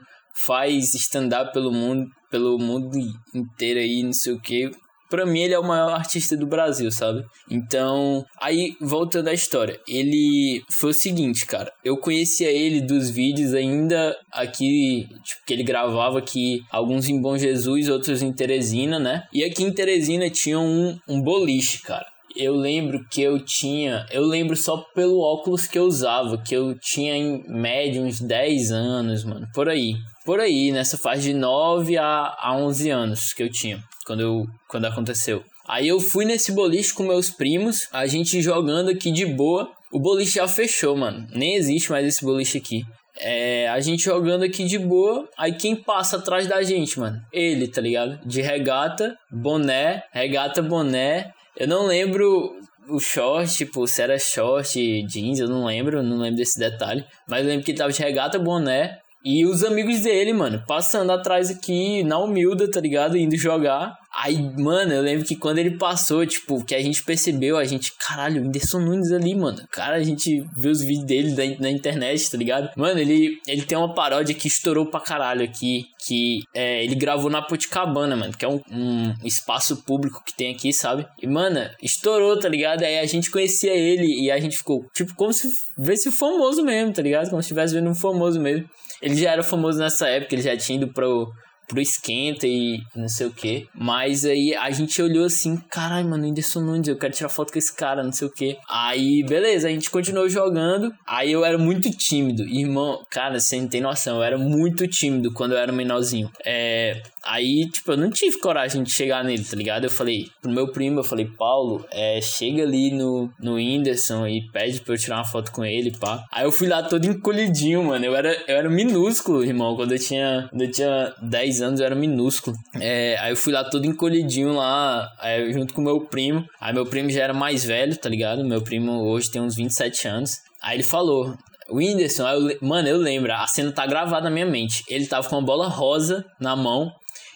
faz 0.45 0.93
stand-up 0.95 1.53
pelo 1.53 1.71
mundo, 1.71 2.07
pelo 2.31 2.57
mundo 2.57 2.97
inteiro 3.33 3.79
aí, 3.79 4.03
não 4.03 4.13
sei 4.13 4.33
o 4.33 4.41
que. 4.41 4.71
Pra 5.09 5.25
mim, 5.25 5.41
ele 5.41 5.53
é 5.53 5.59
o 5.59 5.67
maior 5.67 5.91
artista 5.91 6.37
do 6.37 6.45
Brasil, 6.45 6.91
sabe? 6.91 7.23
Então, 7.49 8.23
aí, 8.39 8.75
voltando 8.79 9.27
à 9.27 9.33
história. 9.33 9.79
Ele 9.87 10.61
foi 10.79 10.91
o 10.91 10.93
seguinte, 10.93 11.45
cara. 11.45 11.71
Eu 11.83 11.97
conhecia 11.97 12.51
ele 12.51 12.81
dos 12.81 13.09
vídeos 13.09 13.53
ainda 13.53 14.15
aqui, 14.31 15.07
tipo, 15.23 15.41
que 15.45 15.53
ele 15.53 15.63
gravava 15.63 16.19
aqui, 16.19 16.61
alguns 16.71 17.09
em 17.09 17.19
Bom 17.19 17.37
Jesus, 17.37 17.89
outros 17.89 18.21
em 18.21 18.31
Teresina, 18.31 18.99
né? 18.99 19.23
E 19.33 19.43
aqui 19.43 19.63
em 19.63 19.73
Teresina 19.73 20.29
tinha 20.29 20.59
um, 20.59 20.97
um 21.07 21.21
boliche, 21.21 21.81
cara 21.81 22.05
eu 22.35 22.55
lembro 22.55 23.05
que 23.09 23.21
eu 23.21 23.43
tinha. 23.43 24.05
Eu 24.11 24.23
lembro 24.23 24.55
só 24.55 24.77
pelo 24.95 25.19
óculos 25.19 25.67
que 25.67 25.77
eu 25.77 25.83
usava, 25.83 26.37
que 26.37 26.55
eu 26.55 26.73
tinha 26.79 27.15
em 27.15 27.43
média 27.47 28.01
uns 28.01 28.21
10 28.21 28.71
anos, 28.71 29.23
mano. 29.25 29.47
Por 29.53 29.67
aí. 29.67 29.95
Por 30.29 30.39
aí, 30.39 30.71
nessa 30.71 30.95
fase 30.95 31.23
de 31.23 31.33
9 31.33 31.97
a, 31.97 32.35
a 32.39 32.55
11 32.55 32.91
anos 32.91 33.33
que 33.33 33.41
eu 33.41 33.49
tinha, 33.49 33.83
quando, 34.05 34.19
eu, 34.19 34.45
quando 34.67 34.85
aconteceu. 34.85 35.43
Aí 35.67 35.87
eu 35.87 35.99
fui 35.99 36.23
nesse 36.23 36.51
boliche 36.51 36.93
com 36.93 37.01
meus 37.01 37.31
primos, 37.31 37.87
a 37.91 38.05
gente 38.05 38.39
jogando 38.39 38.91
aqui 38.91 39.11
de 39.11 39.25
boa. 39.25 39.71
O 39.91 39.99
boliche 39.99 40.35
já 40.35 40.47
fechou, 40.47 40.95
mano. 40.95 41.27
Nem 41.31 41.55
existe 41.55 41.89
mais 41.89 42.05
esse 42.05 42.23
boliche 42.23 42.59
aqui. 42.59 42.83
É, 43.17 43.67
a 43.69 43.79
gente 43.79 44.03
jogando 44.03 44.43
aqui 44.43 44.65
de 44.65 44.77
boa, 44.77 45.27
aí 45.35 45.51
quem 45.53 45.75
passa 45.75 46.17
atrás 46.17 46.45
da 46.45 46.61
gente, 46.61 46.99
mano? 46.99 47.19
Ele, 47.33 47.67
tá 47.67 47.81
ligado? 47.81 48.19
De 48.23 48.39
regata, 48.39 49.17
boné, 49.31 50.03
regata, 50.13 50.61
boné, 50.61 51.31
eu 51.57 51.67
não 51.67 51.87
lembro 51.87 52.55
o 52.87 52.99
short, 52.99 53.51
tipo, 53.51 53.87
se 53.87 53.99
era 53.99 54.19
short, 54.19 54.79
jeans, 55.07 55.39
eu 55.39 55.47
não 55.47 55.65
lembro, 55.65 56.03
não 56.03 56.19
lembro 56.19 56.37
desse 56.37 56.59
detalhe. 56.59 57.03
Mas 57.27 57.41
eu 57.41 57.47
lembro 57.47 57.65
que 57.65 57.71
ele 57.71 57.79
tava 57.79 57.91
de 57.91 57.99
regata, 57.99 58.37
boné. 58.37 58.99
E 59.23 59.45
os 59.45 59.63
amigos 59.63 60.01
dele, 60.01 60.31
mano, 60.31 60.63
passando 60.65 61.11
atrás 61.11 61.49
aqui, 61.49 62.03
na 62.03 62.17
humilda, 62.17 62.69
tá 62.71 62.79
ligado? 62.79 63.17
Indo 63.17 63.35
jogar. 63.35 63.97
Aí, 64.15 64.37
mano, 64.57 64.91
eu 64.91 65.01
lembro 65.01 65.25
que 65.25 65.35
quando 65.35 65.59
ele 65.59 65.77
passou, 65.77 66.25
tipo, 66.25 66.63
que 66.65 66.73
a 66.73 66.81
gente 66.81 67.03
percebeu, 67.03 67.57
a 67.57 67.63
gente, 67.63 67.93
caralho, 67.97 68.41
o 68.41 68.45
Whindersson 68.45 68.79
Nunes 68.79 69.11
ali, 69.11 69.35
mano. 69.35 69.61
Cara, 69.71 69.97
a 69.97 70.03
gente 70.03 70.43
vê 70.57 70.69
os 70.69 70.81
vídeos 70.81 71.05
dele 71.05 71.57
na, 71.57 71.63
na 71.63 71.69
internet, 71.69 72.31
tá 72.31 72.37
ligado? 72.37 72.69
Mano, 72.75 72.99
ele, 72.99 73.39
ele 73.47 73.61
tem 73.61 73.77
uma 73.77 73.93
paródia 73.93 74.33
que 74.33 74.47
estourou 74.47 74.85
pra 74.85 74.99
caralho 74.99 75.43
aqui, 75.43 75.85
que 76.05 76.39
é, 76.53 76.83
ele 76.83 76.95
gravou 76.95 77.29
na 77.29 77.41
Poticabana, 77.41 78.15
mano, 78.15 78.33
que 78.35 78.43
é 78.43 78.47
um, 78.47 78.61
um, 78.71 79.13
espaço 79.23 79.83
público 79.83 80.23
que 80.25 80.35
tem 80.35 80.53
aqui, 80.53 80.73
sabe? 80.73 81.05
E, 81.21 81.27
mano, 81.27 81.69
estourou, 81.81 82.39
tá 82.39 82.49
ligado? 82.49 82.83
Aí 82.83 82.99
a 82.99 83.05
gente 83.05 83.29
conhecia 83.29 83.73
ele 83.73 84.23
e 84.23 84.31
a 84.31 84.39
gente 84.39 84.57
ficou, 84.57 84.85
tipo, 84.93 85.13
como 85.15 85.31
se 85.31 85.47
visse 85.77 86.11
famoso 86.11 86.63
mesmo, 86.63 86.93
tá 86.93 87.01
ligado? 87.01 87.29
Como 87.29 87.41
se 87.41 87.47
estivesse 87.47 87.75
vendo 87.75 87.89
um 87.89 87.95
famoso 87.95 88.39
mesmo. 88.39 88.67
Ele 89.01 89.15
já 89.15 89.31
era 89.31 89.43
famoso 89.43 89.79
nessa 89.79 90.07
época, 90.07 90.35
ele 90.35 90.41
já 90.41 90.55
tinha 90.57 90.77
ido 90.77 90.87
pro 90.93 91.31
pro 91.69 91.79
esquenta 91.79 92.47
e 92.47 92.81
não 92.95 93.07
sei 93.07 93.27
o 93.27 93.31
que. 93.31 93.67
Mas 93.73 94.25
aí 94.25 94.55
a 94.55 94.71
gente 94.71 94.99
olhou 95.01 95.23
assim, 95.23 95.55
caralho, 95.69 96.09
mano, 96.09 96.25
Whindersson 96.25 96.61
Nunes, 96.61 96.87
eu 96.87 96.97
quero 96.97 97.13
tirar 97.13 97.29
foto 97.29 97.53
com 97.53 97.59
esse 97.59 97.73
cara, 97.73 98.03
não 98.03 98.11
sei 98.11 98.27
o 98.27 98.31
que. 98.31 98.57
Aí, 98.67 99.23
beleza, 99.23 99.67
a 99.67 99.71
gente 99.71 99.89
continuou 99.91 100.27
jogando. 100.27 100.91
Aí 101.07 101.31
eu 101.31 101.45
era 101.45 101.57
muito 101.57 101.89
tímido. 101.91 102.43
Irmão, 102.43 103.05
cara, 103.09 103.39
você 103.39 103.61
não 103.61 103.67
tem 103.67 103.79
noção, 103.79 104.17
eu 104.17 104.23
era 104.23 104.37
muito 104.37 104.87
tímido 104.87 105.31
quando 105.31 105.51
eu 105.51 105.59
era 105.59 105.71
menorzinho. 105.71 106.29
É. 106.43 107.01
Aí, 107.23 107.69
tipo, 107.69 107.91
eu 107.91 107.97
não 107.97 108.09
tive 108.09 108.39
coragem 108.39 108.83
de 108.83 108.91
chegar 108.91 109.23
nele, 109.23 109.43
tá 109.43 109.55
ligado? 109.55 109.83
Eu 109.83 109.89
falei 109.89 110.27
pro 110.41 110.51
meu 110.51 110.71
primo, 110.71 110.99
eu 110.99 111.03
falei, 111.03 111.25
Paulo, 111.25 111.85
é, 111.91 112.19
chega 112.21 112.63
ali 112.63 112.91
no, 112.91 113.29
no 113.39 113.55
Whindersson 113.55 114.25
e 114.27 114.49
pede 114.51 114.81
pra 114.81 114.93
eu 114.93 114.97
tirar 114.97 115.17
uma 115.17 115.25
foto 115.25 115.51
com 115.51 115.63
ele, 115.63 115.91
pá. 115.97 116.23
Aí 116.31 116.45
eu 116.45 116.51
fui 116.51 116.67
lá 116.67 116.83
todo 116.83 117.05
encolhidinho, 117.05 117.83
mano. 117.83 118.05
Eu 118.05 118.15
era, 118.15 118.31
eu 118.47 118.57
era 118.57 118.69
minúsculo, 118.69 119.43
irmão. 119.43 119.75
Quando 119.75 119.91
eu 119.91 119.99
tinha, 119.99 120.47
quando 120.49 120.61
eu 120.61 120.71
tinha 120.71 121.13
10 121.21 121.61
anos, 121.61 121.79
eu 121.79 121.85
era 121.85 121.95
minúsculo. 121.95 122.55
É, 122.79 123.17
aí 123.19 123.31
eu 123.31 123.37
fui 123.37 123.53
lá 123.53 123.63
todo 123.63 123.85
encolhidinho 123.85 124.53
lá, 124.53 125.09
é, 125.21 125.51
junto 125.51 125.73
com 125.73 125.81
meu 125.81 126.01
primo. 126.01 126.45
Aí 126.59 126.73
meu 126.73 126.85
primo 126.85 127.09
já 127.09 127.23
era 127.23 127.33
mais 127.33 127.65
velho, 127.65 127.95
tá 127.97 128.09
ligado? 128.09 128.45
Meu 128.45 128.61
primo 128.61 129.03
hoje 129.03 129.29
tem 129.29 129.41
uns 129.41 129.55
27 129.55 130.07
anos. 130.07 130.37
Aí 130.61 130.77
ele 130.77 130.83
falou, 130.83 131.37
Whindersson, 131.71 132.27
eu, 132.27 132.57
mano, 132.61 132.87
eu 132.87 132.97
lembro, 132.97 133.31
a 133.31 133.47
cena 133.47 133.71
tá 133.71 133.85
gravada 133.85 134.25
na 134.25 134.31
minha 134.31 134.45
mente. 134.45 134.83
Ele 134.87 135.05
tava 135.05 135.27
com 135.27 135.35
uma 135.35 135.45
bola 135.45 135.67
rosa 135.67 136.25
na 136.39 136.55
mão 136.55 136.91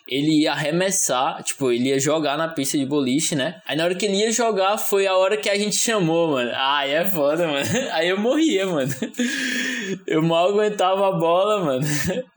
ele 0.07 0.41
ia 0.41 0.51
arremessar, 0.51 1.41
tipo, 1.43 1.71
ele 1.71 1.89
ia 1.89 1.99
jogar 1.99 2.37
na 2.37 2.47
pista 2.47 2.77
de 2.77 2.85
boliche, 2.85 3.35
né? 3.35 3.61
Aí 3.65 3.75
na 3.75 3.85
hora 3.85 3.95
que 3.95 4.05
ele 4.05 4.17
ia 4.17 4.31
jogar, 4.31 4.77
foi 4.77 5.07
a 5.07 5.15
hora 5.15 5.37
que 5.37 5.49
a 5.49 5.57
gente 5.57 5.75
chamou, 5.77 6.31
mano. 6.31 6.51
Ai, 6.53 6.93
é 6.93 7.05
foda, 7.05 7.47
mano. 7.47 7.65
Aí 7.91 8.09
eu 8.09 8.19
morria, 8.19 8.65
mano. 8.65 8.93
Eu 10.05 10.21
mal 10.21 10.49
aguentava 10.49 11.07
a 11.07 11.11
bola, 11.11 11.63
mano. 11.63 11.85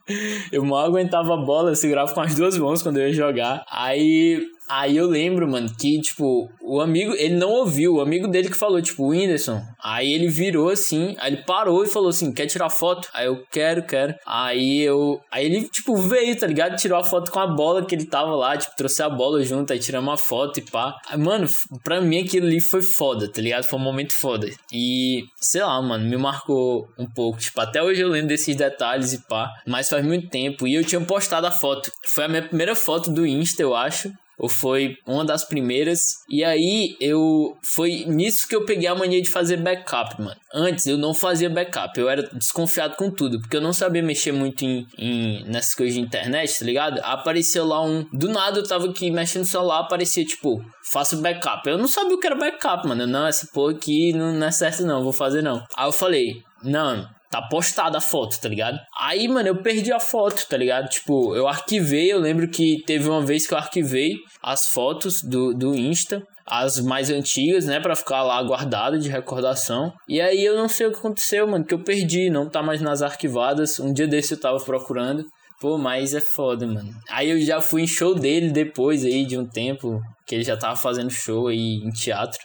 Eu 0.53 0.63
mal 0.63 0.85
aguentava 0.85 1.33
a 1.33 1.37
bola, 1.37 1.71
eu 1.71 1.75
segurava 1.75 2.13
com 2.13 2.21
as 2.21 2.33
duas 2.33 2.57
mãos 2.57 2.81
quando 2.81 2.95
eu 2.95 3.09
ia 3.09 3.13
jogar. 3.13 3.65
Aí 3.69 4.41
Aí 4.69 4.97
eu 4.97 5.07
lembro, 5.07 5.47
mano, 5.47 5.69
que, 5.79 6.01
tipo, 6.01 6.49
o 6.61 6.81
amigo, 6.81 7.13
ele 7.13 7.35
não 7.35 7.49
ouviu, 7.49 7.95
o 7.95 8.01
amigo 8.01 8.27
dele 8.27 8.49
que 8.49 8.57
falou, 8.57 8.81
tipo, 8.81 9.07
Whindersson. 9.09 9.61
Aí 9.81 10.11
ele 10.11 10.27
virou 10.27 10.69
assim, 10.69 11.15
aí 11.19 11.31
ele 11.33 11.43
parou 11.43 11.83
e 11.83 11.87
falou 11.87 12.09
assim: 12.09 12.33
quer 12.33 12.47
tirar 12.47 12.69
foto? 12.69 13.07
Aí 13.13 13.27
eu 13.27 13.43
quero, 13.49 13.83
quero. 13.83 14.13
Aí 14.25 14.81
eu. 14.81 15.21
Aí 15.31 15.45
ele, 15.45 15.67
tipo, 15.69 15.95
veio, 15.95 16.37
tá 16.37 16.45
ligado? 16.45 16.75
Tirou 16.75 16.99
a 16.99 17.03
foto 17.03 17.31
com 17.31 17.39
a 17.39 17.47
bola 17.47 17.85
que 17.85 17.95
ele 17.95 18.05
tava 18.05 18.35
lá, 18.35 18.57
tipo, 18.57 18.75
trouxe 18.75 19.01
a 19.01 19.09
bola 19.09 19.41
junto, 19.43 19.71
aí 19.71 19.79
tiramos 19.79 20.09
uma 20.09 20.17
foto 20.17 20.59
e 20.59 20.61
pá. 20.61 20.95
Aí, 21.09 21.17
mano, 21.17 21.47
pra 21.83 22.01
mim 22.01 22.19
aquilo 22.19 22.47
ali 22.47 22.59
foi 22.59 22.81
foda, 22.81 23.31
tá 23.31 23.41
ligado? 23.41 23.63
Foi 23.63 23.79
um 23.79 23.83
momento 23.83 24.13
foda. 24.13 24.49
E, 24.73 25.23
sei 25.37 25.63
lá, 25.63 25.81
mano, 25.81 26.09
me 26.09 26.17
marcou 26.17 26.87
um 26.99 27.05
pouco. 27.05 27.39
Tipo, 27.39 27.61
até 27.61 27.81
hoje 27.81 28.01
eu 28.01 28.09
lembro 28.09 28.27
desses 28.27 28.55
detalhes 28.55 29.13
e 29.13 29.25
pá. 29.27 29.49
Mas 29.65 29.87
faz 29.87 30.03
muito 30.05 30.27
tempo. 30.29 30.67
E 30.67 30.73
eu 30.75 30.83
tinha 30.83 30.99
postado 30.99 31.47
a 31.47 31.51
foto. 31.51 31.91
Foi 32.05 32.25
a 32.25 32.27
minha 32.27 32.41
primeira 32.41 32.75
foto 32.75 33.09
do 33.09 33.25
Insta, 33.25 33.61
eu 33.61 33.75
acho 33.75 34.11
ou 34.37 34.47
foi 34.47 34.97
uma 35.05 35.25
das 35.25 35.43
primeiras. 35.43 35.99
E 36.29 36.43
aí 36.43 36.95
eu 36.99 37.57
foi 37.63 38.05
nisso 38.05 38.47
que 38.47 38.55
eu 38.55 38.65
peguei 38.65 38.87
a 38.87 38.95
mania 38.95 39.21
de 39.21 39.29
fazer 39.29 39.57
backup, 39.57 40.21
mano. 40.21 40.37
Antes 40.53 40.85
eu 40.85 40.97
não 40.97 41.13
fazia 41.13 41.49
backup, 41.49 41.99
eu 41.99 42.09
era 42.09 42.23
desconfiado 42.23 42.95
com 42.95 43.09
tudo, 43.09 43.39
porque 43.39 43.57
eu 43.57 43.61
não 43.61 43.73
sabia 43.73 44.01
mexer 44.01 44.31
muito 44.31 44.63
em, 44.63 44.85
em 44.97 45.43
nessas 45.45 45.73
coisas 45.73 45.95
de 45.95 46.01
internet, 46.01 46.59
tá 46.59 46.65
ligado? 46.65 46.99
Apareceu 47.03 47.65
lá 47.65 47.83
um, 47.83 48.05
do 48.13 48.29
nada 48.29 48.59
eu 48.59 48.67
tava 48.67 48.87
aqui 48.87 49.09
mexendo 49.09 49.41
no 49.41 49.47
celular, 49.47 49.79
aparecia 49.79 50.23
tipo, 50.23 50.63
faço 50.83 51.21
backup. 51.21 51.67
Eu 51.67 51.77
não 51.77 51.87
sabia 51.87 52.15
o 52.15 52.19
que 52.19 52.27
era 52.27 52.35
backup, 52.35 52.87
mano. 52.87 53.07
Não, 53.07 53.25
essa 53.25 53.47
porra 53.53 53.73
aqui 53.73 54.13
não, 54.13 54.33
não 54.33 54.47
é 54.47 54.51
certo 54.51 54.83
não, 54.85 55.03
vou 55.03 55.13
fazer 55.13 55.41
não. 55.41 55.63
Aí 55.75 55.87
eu 55.87 55.91
falei, 55.91 56.43
não, 56.63 57.07
tá 57.29 57.41
postada 57.41 57.97
a 57.97 58.01
foto, 58.01 58.39
tá 58.39 58.47
ligado? 58.49 58.79
Aí, 58.97 59.27
mano, 59.27 59.49
eu 59.49 59.61
perdi 59.61 59.91
a 59.91 59.99
foto, 59.99 60.45
tá 60.47 60.57
ligado? 60.57 60.89
Tipo, 60.89 61.35
eu 61.35 61.47
arquivei, 61.47 62.11
eu 62.11 62.19
lembro 62.19 62.49
que 62.49 62.83
teve 62.85 63.09
uma 63.09 63.21
vez 63.21 63.45
que 63.45 63.53
eu 63.53 63.57
arquivei 63.57 64.15
as 64.41 64.67
fotos 64.67 65.21
do, 65.21 65.53
do 65.53 65.75
Insta, 65.75 66.23
as 66.45 66.79
mais 66.79 67.09
antigas, 67.09 67.65
né, 67.65 67.79
para 67.79 67.95
ficar 67.95 68.23
lá 68.23 68.41
guardado 68.41 68.97
de 68.97 69.09
recordação. 69.09 69.91
E 70.07 70.21
aí 70.21 70.43
eu 70.43 70.55
não 70.55 70.69
sei 70.69 70.87
o 70.87 70.91
que 70.91 70.97
aconteceu, 70.97 71.45
mano, 71.45 71.65
que 71.65 71.73
eu 71.73 71.83
perdi, 71.83 72.29
não 72.29 72.49
tá 72.49 72.63
mais 72.63 72.81
nas 72.81 73.01
arquivadas. 73.01 73.79
Um 73.79 73.91
dia 73.91 74.07
desse 74.07 74.33
eu 74.33 74.39
tava 74.39 74.57
procurando. 74.59 75.25
Pô, 75.59 75.77
mas 75.77 76.13
é 76.13 76.21
foda, 76.21 76.67
mano. 76.67 76.93
Aí 77.09 77.31
eu 77.31 77.41
já 77.41 77.59
fui 77.59 77.81
em 77.81 77.87
show 77.87 78.13
dele 78.13 78.51
depois 78.51 79.03
aí 79.03 79.25
de 79.25 79.37
um 79.37 79.45
tempo, 79.45 79.99
que 80.25 80.35
ele 80.35 80.43
já 80.43 80.55
tava 80.55 80.75
fazendo 80.75 81.09
show 81.09 81.47
aí 81.47 81.81
em 81.83 81.89
teatro. 81.89 82.39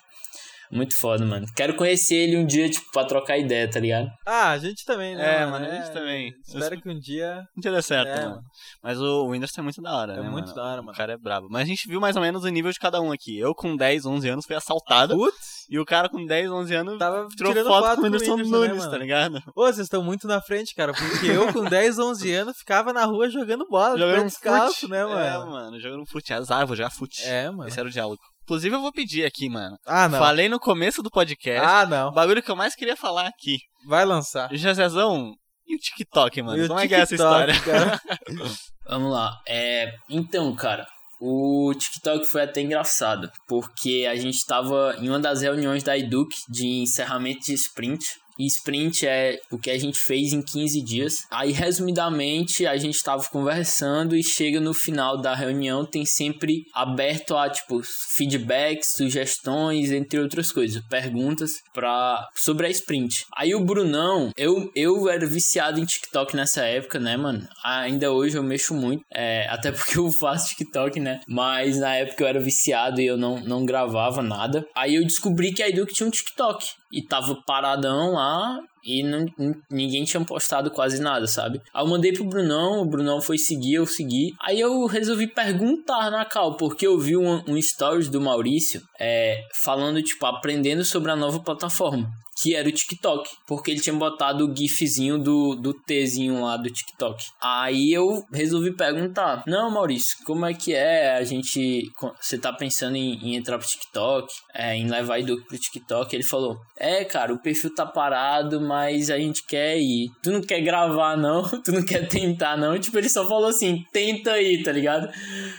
Muito 0.73 0.97
foda, 0.99 1.25
mano. 1.25 1.47
Quero 1.55 1.77
conhecer 1.77 2.15
ele 2.15 2.37
um 2.37 2.47
dia, 2.47 2.69
tipo, 2.69 2.91
pra 2.93 3.05
trocar 3.05 3.37
ideia, 3.37 3.71
tá 3.71 3.79
ligado? 3.79 4.09
Ah, 4.27 4.51
a 4.51 4.59
gente 4.59 4.85
também, 4.87 5.15
né? 5.15 5.43
É, 5.43 5.47
mano, 5.47 5.67
a 5.67 5.71
gente 5.71 5.89
é, 5.89 5.93
também. 5.93 6.33
Espero 6.47 6.81
que 6.81 6.89
um 6.89 6.99
dia. 6.99 7.43
Um 7.57 7.61
dia 7.61 7.71
dê 7.71 7.83
certo, 7.83 8.09
é, 8.09 8.25
mano. 8.25 8.41
Mas 8.83 8.99
o 8.99 9.27
Whindersson 9.27 9.61
é 9.61 9.65
muito 9.65 9.83
da 9.83 9.95
hora, 9.95 10.15
é 10.15 10.21
né? 10.21 10.27
É 10.27 10.31
muito 10.31 10.47
mano? 10.47 10.57
da 10.57 10.65
hora, 10.65 10.83
mano. 10.83 10.93
O 10.93 10.97
cara 10.97 11.13
é 11.13 11.19
brabo. 11.19 11.49
Mas 11.51 11.63
a 11.63 11.67
gente 11.67 11.87
viu 11.87 12.01
mais 12.01 12.17
ou 12.17 12.23
menos 12.23 12.43
o 12.45 12.49
nível 12.49 12.73
de 12.73 12.79
cada 12.79 13.01
um 13.03 13.13
aqui. 13.13 13.39
Eu 13.39 13.55
com 13.55 13.77
10, 13.77 14.07
11 14.07 14.29
anos 14.31 14.47
fui 14.47 14.57
assaltado. 14.57 15.15
Putz! 15.15 15.67
E 15.69 15.79
o 15.79 15.85
cara 15.85 16.09
com 16.09 16.25
10, 16.25 16.51
11 16.51 16.75
anos 16.75 16.99
Tava 16.99 17.27
tirou 17.29 17.53
tirando 17.53 17.67
foto 17.67 17.85
foto 17.85 17.97
com 17.97 18.03
o 18.03 18.05
Whindersson 18.05 18.33
Whindersson, 18.33 18.53
né, 18.53 18.59
Nunes, 18.59 18.79
mano? 18.79 18.91
tá 18.91 18.99
ligado? 18.99 19.43
Ô, 19.55 19.63
vocês 19.67 19.79
estão 19.81 20.03
muito 20.03 20.27
na 20.27 20.41
frente, 20.41 20.75
cara, 20.75 20.93
porque 20.93 21.27
eu 21.27 21.53
com 21.53 21.65
10, 21.65 21.99
11 21.99 22.35
anos 22.35 22.57
ficava 22.59 22.93
na 22.93 23.05
rua 23.05 23.29
jogando 23.31 23.67
bola, 23.69 23.99
Jogando 23.99 24.25
descalço, 24.25 24.81
fute. 24.81 24.91
né, 24.91 25.05
mano? 25.05 25.19
É, 25.19 25.39
mano, 25.39 25.81
jogando 25.81 26.05
fute. 26.07 26.33
Azar, 26.33 26.67
vou 26.67 26.77
jogar 26.77 26.91
fute. 26.91 27.23
É, 27.25 27.51
mano. 27.51 27.69
Esse 27.69 27.79
era 27.79 27.89
o 27.89 27.93
diálogo. 27.93 28.21
Inclusive, 28.45 28.75
eu 28.75 28.81
vou 28.81 28.93
pedir 28.93 29.25
aqui, 29.25 29.49
mano. 29.49 29.77
Ah, 29.87 30.09
não. 30.09 30.19
Falei 30.19 30.49
no 30.49 30.59
começo 30.59 31.03
do 31.03 31.11
podcast. 31.11 31.65
Ah, 31.65 31.85
O 31.85 31.89
não. 31.89 32.13
bagulho 32.13 32.43
que 32.43 32.51
eu 32.51 32.57
mais 32.57 32.75
queria 32.75 32.97
falar 32.97 33.27
aqui. 33.27 33.59
Vai 33.87 34.05
lançar. 34.05 34.49
Jezezão, 34.55 35.33
e 35.67 35.77
o 35.77 35.79
TikTok, 35.79 36.43
mano? 36.43 36.59
E 36.61 36.65
o 36.65 36.69
Como 36.69 36.81
é 36.81 36.89
que 36.89 36.95
é 36.95 37.01
essa 37.01 37.17
TikTok, 37.17 37.51
história? 37.53 38.01
Vamos 38.89 39.13
lá. 39.13 39.39
É, 39.47 39.93
então, 40.11 40.55
cara, 40.55 40.87
o 41.21 41.73
TikTok 41.73 42.27
foi 42.27 42.43
até 42.43 42.61
engraçado, 42.61 43.31
porque 43.47 44.07
a 44.11 44.17
gente 44.17 44.45
tava 44.45 44.97
em 44.99 45.09
uma 45.09 45.21
das 45.21 45.41
reuniões 45.43 45.83
da 45.85 45.97
Educ 45.97 46.29
de 46.49 46.67
encerramento 46.83 47.41
de 47.47 47.55
sprint. 47.55 48.05
E 48.43 48.47
sprint 48.47 49.07
é 49.07 49.39
o 49.53 49.59
que 49.59 49.71
a 49.71 49.79
gente 49.79 50.01
fez 50.01 50.33
em 50.33 50.43
15 50.43 50.83
dias. 50.83 51.15
Aí, 51.31 51.53
resumidamente, 51.53 52.67
a 52.67 52.77
gente 52.77 53.01
tava 53.01 53.23
conversando 53.31 54.17
e 54.17 54.23
chega 54.25 54.59
no 54.59 54.75
final 54.75 55.21
da 55.21 55.33
reunião, 55.33 55.87
tem 55.87 56.05
sempre 56.05 56.65
aberto 56.75 57.37
a, 57.37 57.49
tipo, 57.49 57.81
feedbacks, 58.17 58.95
sugestões, 58.97 59.93
entre 59.93 60.19
outras 60.19 60.51
coisas, 60.51 60.83
perguntas 60.89 61.53
pra, 61.73 62.27
sobre 62.35 62.67
a 62.67 62.71
sprint. 62.71 63.25
Aí 63.37 63.55
o 63.55 63.65
Brunão, 63.65 64.33
eu, 64.37 64.73
eu 64.75 65.09
era 65.09 65.25
viciado 65.25 65.79
em 65.79 65.85
TikTok 65.85 66.35
nessa 66.35 66.65
época, 66.65 66.99
né, 66.99 67.17
mano? 67.17 67.47
Ainda 67.65 68.11
hoje 68.11 68.37
eu 68.37 68.43
mexo 68.43 68.75
muito, 68.75 69.05
é, 69.15 69.47
até 69.49 69.71
porque 69.71 70.01
eu 70.01 70.11
faço 70.11 70.49
TikTok, 70.57 70.99
né? 70.99 71.21
Mas 71.29 71.79
na 71.79 71.95
época 71.95 72.25
eu 72.25 72.29
era 72.29 72.41
viciado 72.41 73.01
e 73.01 73.07
eu 73.07 73.17
não, 73.17 73.39
não 73.39 73.65
gravava 73.65 74.21
nada. 74.21 74.67
Aí 74.75 74.97
eu 74.97 75.05
descobri 75.05 75.53
que 75.53 75.63
a 75.63 75.69
Edu 75.69 75.87
tinha 75.87 76.09
um 76.09 76.11
TikTok 76.11 76.82
e 76.93 77.03
tava 77.03 77.35
paradão 77.47 78.13
lá 78.13 78.61
e 78.85 79.03
não, 79.03 79.25
ninguém 79.71 80.05
tinha 80.05 80.25
postado 80.25 80.71
quase 80.71 81.01
nada, 81.01 81.27
sabe? 81.27 81.61
Aí 81.73 81.83
eu 81.85 81.89
mandei 81.89 82.13
pro 82.13 82.25
Brunão, 82.25 82.83
o 82.83 82.85
Brunão 82.85 83.21
foi 83.21 83.39
seguir, 83.39 83.75
eu 83.75 83.87
segui. 83.87 84.35
Aí 84.41 84.61
eu 84.61 84.87
resolvi 84.87 85.27
perguntar 85.29 86.11
na 86.11 86.25
Cal, 86.25 86.57
porque 86.57 86.87
eu 86.87 86.99
vi 86.99 87.17
um, 87.17 87.43
um 87.49 87.61
stories 87.61 88.09
do 88.09 88.21
Maurício 88.21 88.83
é, 88.99 89.39
falando, 89.63 90.03
tipo, 90.03 90.27
aprendendo 90.27 90.85
sobre 90.85 91.11
a 91.11 91.17
nova 91.17 91.41
plataforma 91.41 92.11
que 92.43 92.57
era 92.57 92.69
o 92.69 92.73
TikTok, 92.73 93.31
porque 93.47 93.71
ele 93.71 93.81
tinha 93.81 93.95
botado 93.95 94.45
o 94.45 94.57
gifzinho 94.57 95.17
do, 95.17 95.55
do 95.55 95.73
Tzinho 95.73 96.43
lá 96.43 96.57
do 96.57 96.69
TikTok. 96.69 97.23
Aí 97.41 97.93
eu 97.93 98.25
resolvi 98.33 98.75
perguntar: 98.75 99.45
Não, 99.47 99.71
Maurício, 99.71 100.17
como 100.25 100.45
é 100.45 100.53
que 100.53 100.75
é? 100.75 101.15
A 101.15 101.23
gente. 101.23 101.85
Você 102.21 102.37
tá 102.37 102.53
pensando 102.53 102.97
em, 102.97 103.15
em 103.23 103.37
entrar 103.37 103.59
pro 103.59 103.69
TikTok, 103.69 104.27
é, 104.53 104.77
em 104.77 104.89
levar 104.89 105.21
Edu 105.21 105.41
pro 105.45 105.59
TikTok? 105.59 106.15
Ele 106.15 106.25
falou: 106.25 106.59
É, 106.77 107.05
cara, 107.05 107.33
o 107.33 107.41
perfil 107.41 107.73
tá 107.73 107.87
parado, 107.87 108.61
mas 108.61 109.09
a 109.09 109.19
gente 109.19 109.47
quer 109.47 109.79
ir. 109.79 110.11
Tu 110.23 110.33
não 110.33 110.41
quer 110.41 110.61
gravar, 110.61 111.17
não? 111.17 111.43
Tu 111.63 111.71
não 111.71 111.85
quer 111.85 112.09
tentar, 112.09 112.57
não? 112.57 112.77
Tipo, 112.79 112.99
ele 112.99 113.09
só 113.09 113.27
falou 113.27 113.49
assim: 113.49 113.85
Tenta 113.93 114.33
aí, 114.33 114.63
tá 114.63 114.73
ligado? 114.73 115.09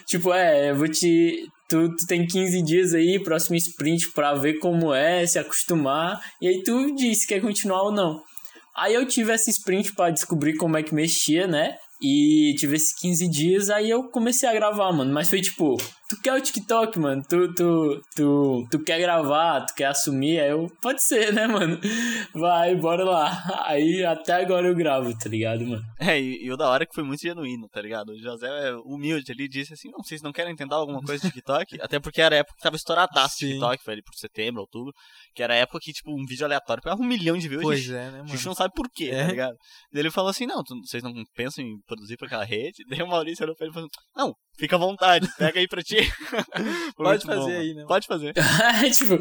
Tipo, 0.05 0.33
é, 0.33 0.71
eu 0.71 0.75
vou 0.75 0.87
te 0.89 1.47
tu, 1.67 1.89
tu 1.95 2.05
tem 2.07 2.25
15 2.25 2.61
dias 2.63 2.93
aí, 2.93 3.21
próximo 3.21 3.55
sprint, 3.55 4.11
para 4.11 4.33
ver 4.33 4.59
como 4.59 4.93
é, 4.93 5.25
se 5.25 5.39
acostumar. 5.39 6.21
E 6.41 6.47
aí 6.47 6.63
tu 6.63 6.95
diz 6.95 7.21
se 7.21 7.27
quer 7.27 7.41
continuar 7.41 7.83
ou 7.83 7.91
não. 7.91 8.21
Aí 8.75 8.93
eu 8.93 9.07
tive 9.07 9.31
essa 9.31 9.49
sprint 9.49 9.93
para 9.93 10.11
descobrir 10.11 10.55
como 10.55 10.77
é 10.77 10.83
que 10.83 10.95
mexia, 10.95 11.47
né? 11.47 11.75
E 12.01 12.55
tive 12.57 12.75
esses 12.75 12.93
15 12.99 13.29
dias, 13.29 13.69
aí 13.69 13.89
eu 13.89 14.09
comecei 14.09 14.49
a 14.49 14.53
gravar, 14.53 14.91
mano. 14.91 15.13
Mas 15.13 15.29
foi 15.29 15.41
tipo, 15.41 15.77
tu 16.15 16.21
quer 16.21 16.33
o 16.33 16.41
TikTok, 16.41 16.99
mano? 16.99 17.23
Tu, 17.27 17.53
tu, 17.53 18.01
tu, 18.15 18.67
tu 18.69 18.83
quer 18.83 18.99
gravar, 18.99 19.65
tu 19.65 19.73
quer 19.75 19.85
assumir? 19.85 20.39
Aí 20.39 20.49
eu, 20.49 20.69
pode 20.81 21.03
ser, 21.03 21.33
né, 21.33 21.47
mano? 21.47 21.79
Vai, 22.33 22.75
bora 22.75 23.03
lá. 23.03 23.63
Aí 23.65 24.03
até 24.05 24.33
agora 24.33 24.67
eu 24.67 24.75
gravo, 24.75 25.15
tá 25.17 25.29
ligado, 25.29 25.65
mano? 25.65 25.81
É, 25.99 26.19
e, 26.19 26.45
e 26.45 26.51
o 26.51 26.57
da 26.57 26.67
hora 26.69 26.83
é 26.83 26.85
que 26.85 26.93
foi 26.93 27.03
muito 27.03 27.21
genuíno, 27.21 27.67
tá 27.69 27.81
ligado? 27.81 28.09
O 28.09 28.19
José 28.19 28.47
é 28.47 28.75
humilde 28.85 29.31
ali, 29.31 29.47
disse 29.47 29.73
assim, 29.73 29.89
não, 29.89 30.03
vocês 30.03 30.21
não 30.21 30.31
querem 30.31 30.55
tentar 30.55 30.75
alguma 30.75 31.01
coisa 31.01 31.21
de 31.27 31.33
TikTok? 31.33 31.79
até 31.81 31.99
porque 31.99 32.21
era 32.21 32.35
a 32.35 32.39
época 32.39 32.55
que 32.57 32.63
tava 32.63 32.75
estouradaço 32.75 33.35
o 33.35 33.47
TikTok, 33.47 33.83
foi 33.83 33.93
ali 33.93 34.03
por 34.03 34.13
setembro, 34.15 34.61
outubro. 34.61 34.93
Que 35.33 35.43
era 35.43 35.53
a 35.53 35.57
época 35.57 35.79
que, 35.81 35.91
tipo, 35.93 36.11
um 36.11 36.25
vídeo 36.25 36.45
aleatório 36.45 36.83
pegava 36.83 37.01
um 37.01 37.05
milhão 37.05 37.37
de 37.37 37.47
views. 37.47 37.63
Pois 37.63 37.79
gente, 37.81 37.95
é, 37.95 38.05
né, 38.05 38.11
mano? 38.19 38.23
A 38.23 38.27
gente 38.35 38.45
não 38.45 38.55
sabe 38.55 38.73
por 38.75 38.87
quê, 38.93 39.09
É. 39.11 39.23
tá 39.25 39.31
ligado? 39.31 39.55
Daí 39.91 40.01
ele 40.01 40.11
falou 40.11 40.29
assim, 40.29 40.45
não, 40.45 40.63
tu- 40.63 40.79
vocês 40.85 41.01
não 41.03 41.13
pensam 41.35 41.63
em 41.63 41.79
produzir 41.87 42.17
pra 42.17 42.27
aquela 42.27 42.43
rede? 42.43 42.83
Daí 42.89 43.01
o 43.01 43.07
Maurício 43.07 43.43
olhou 43.43 43.55
pra 43.55 43.65
ele 43.65 43.71
e 43.71 43.73
falou, 43.73 43.89
não, 44.15 44.33
fica 44.57 44.75
à 44.75 44.79
vontade, 44.79 45.27
pega 45.37 45.59
aí 45.59 45.67
pra 45.67 45.81
ti. 45.81 45.97
Foi 46.95 47.05
Pode 47.05 47.25
fazer 47.25 47.39
bom, 47.39 47.59
aí, 47.59 47.73
né? 47.73 47.85
Pode 47.87 48.07
fazer. 48.07 48.33
tipo, 48.93 49.17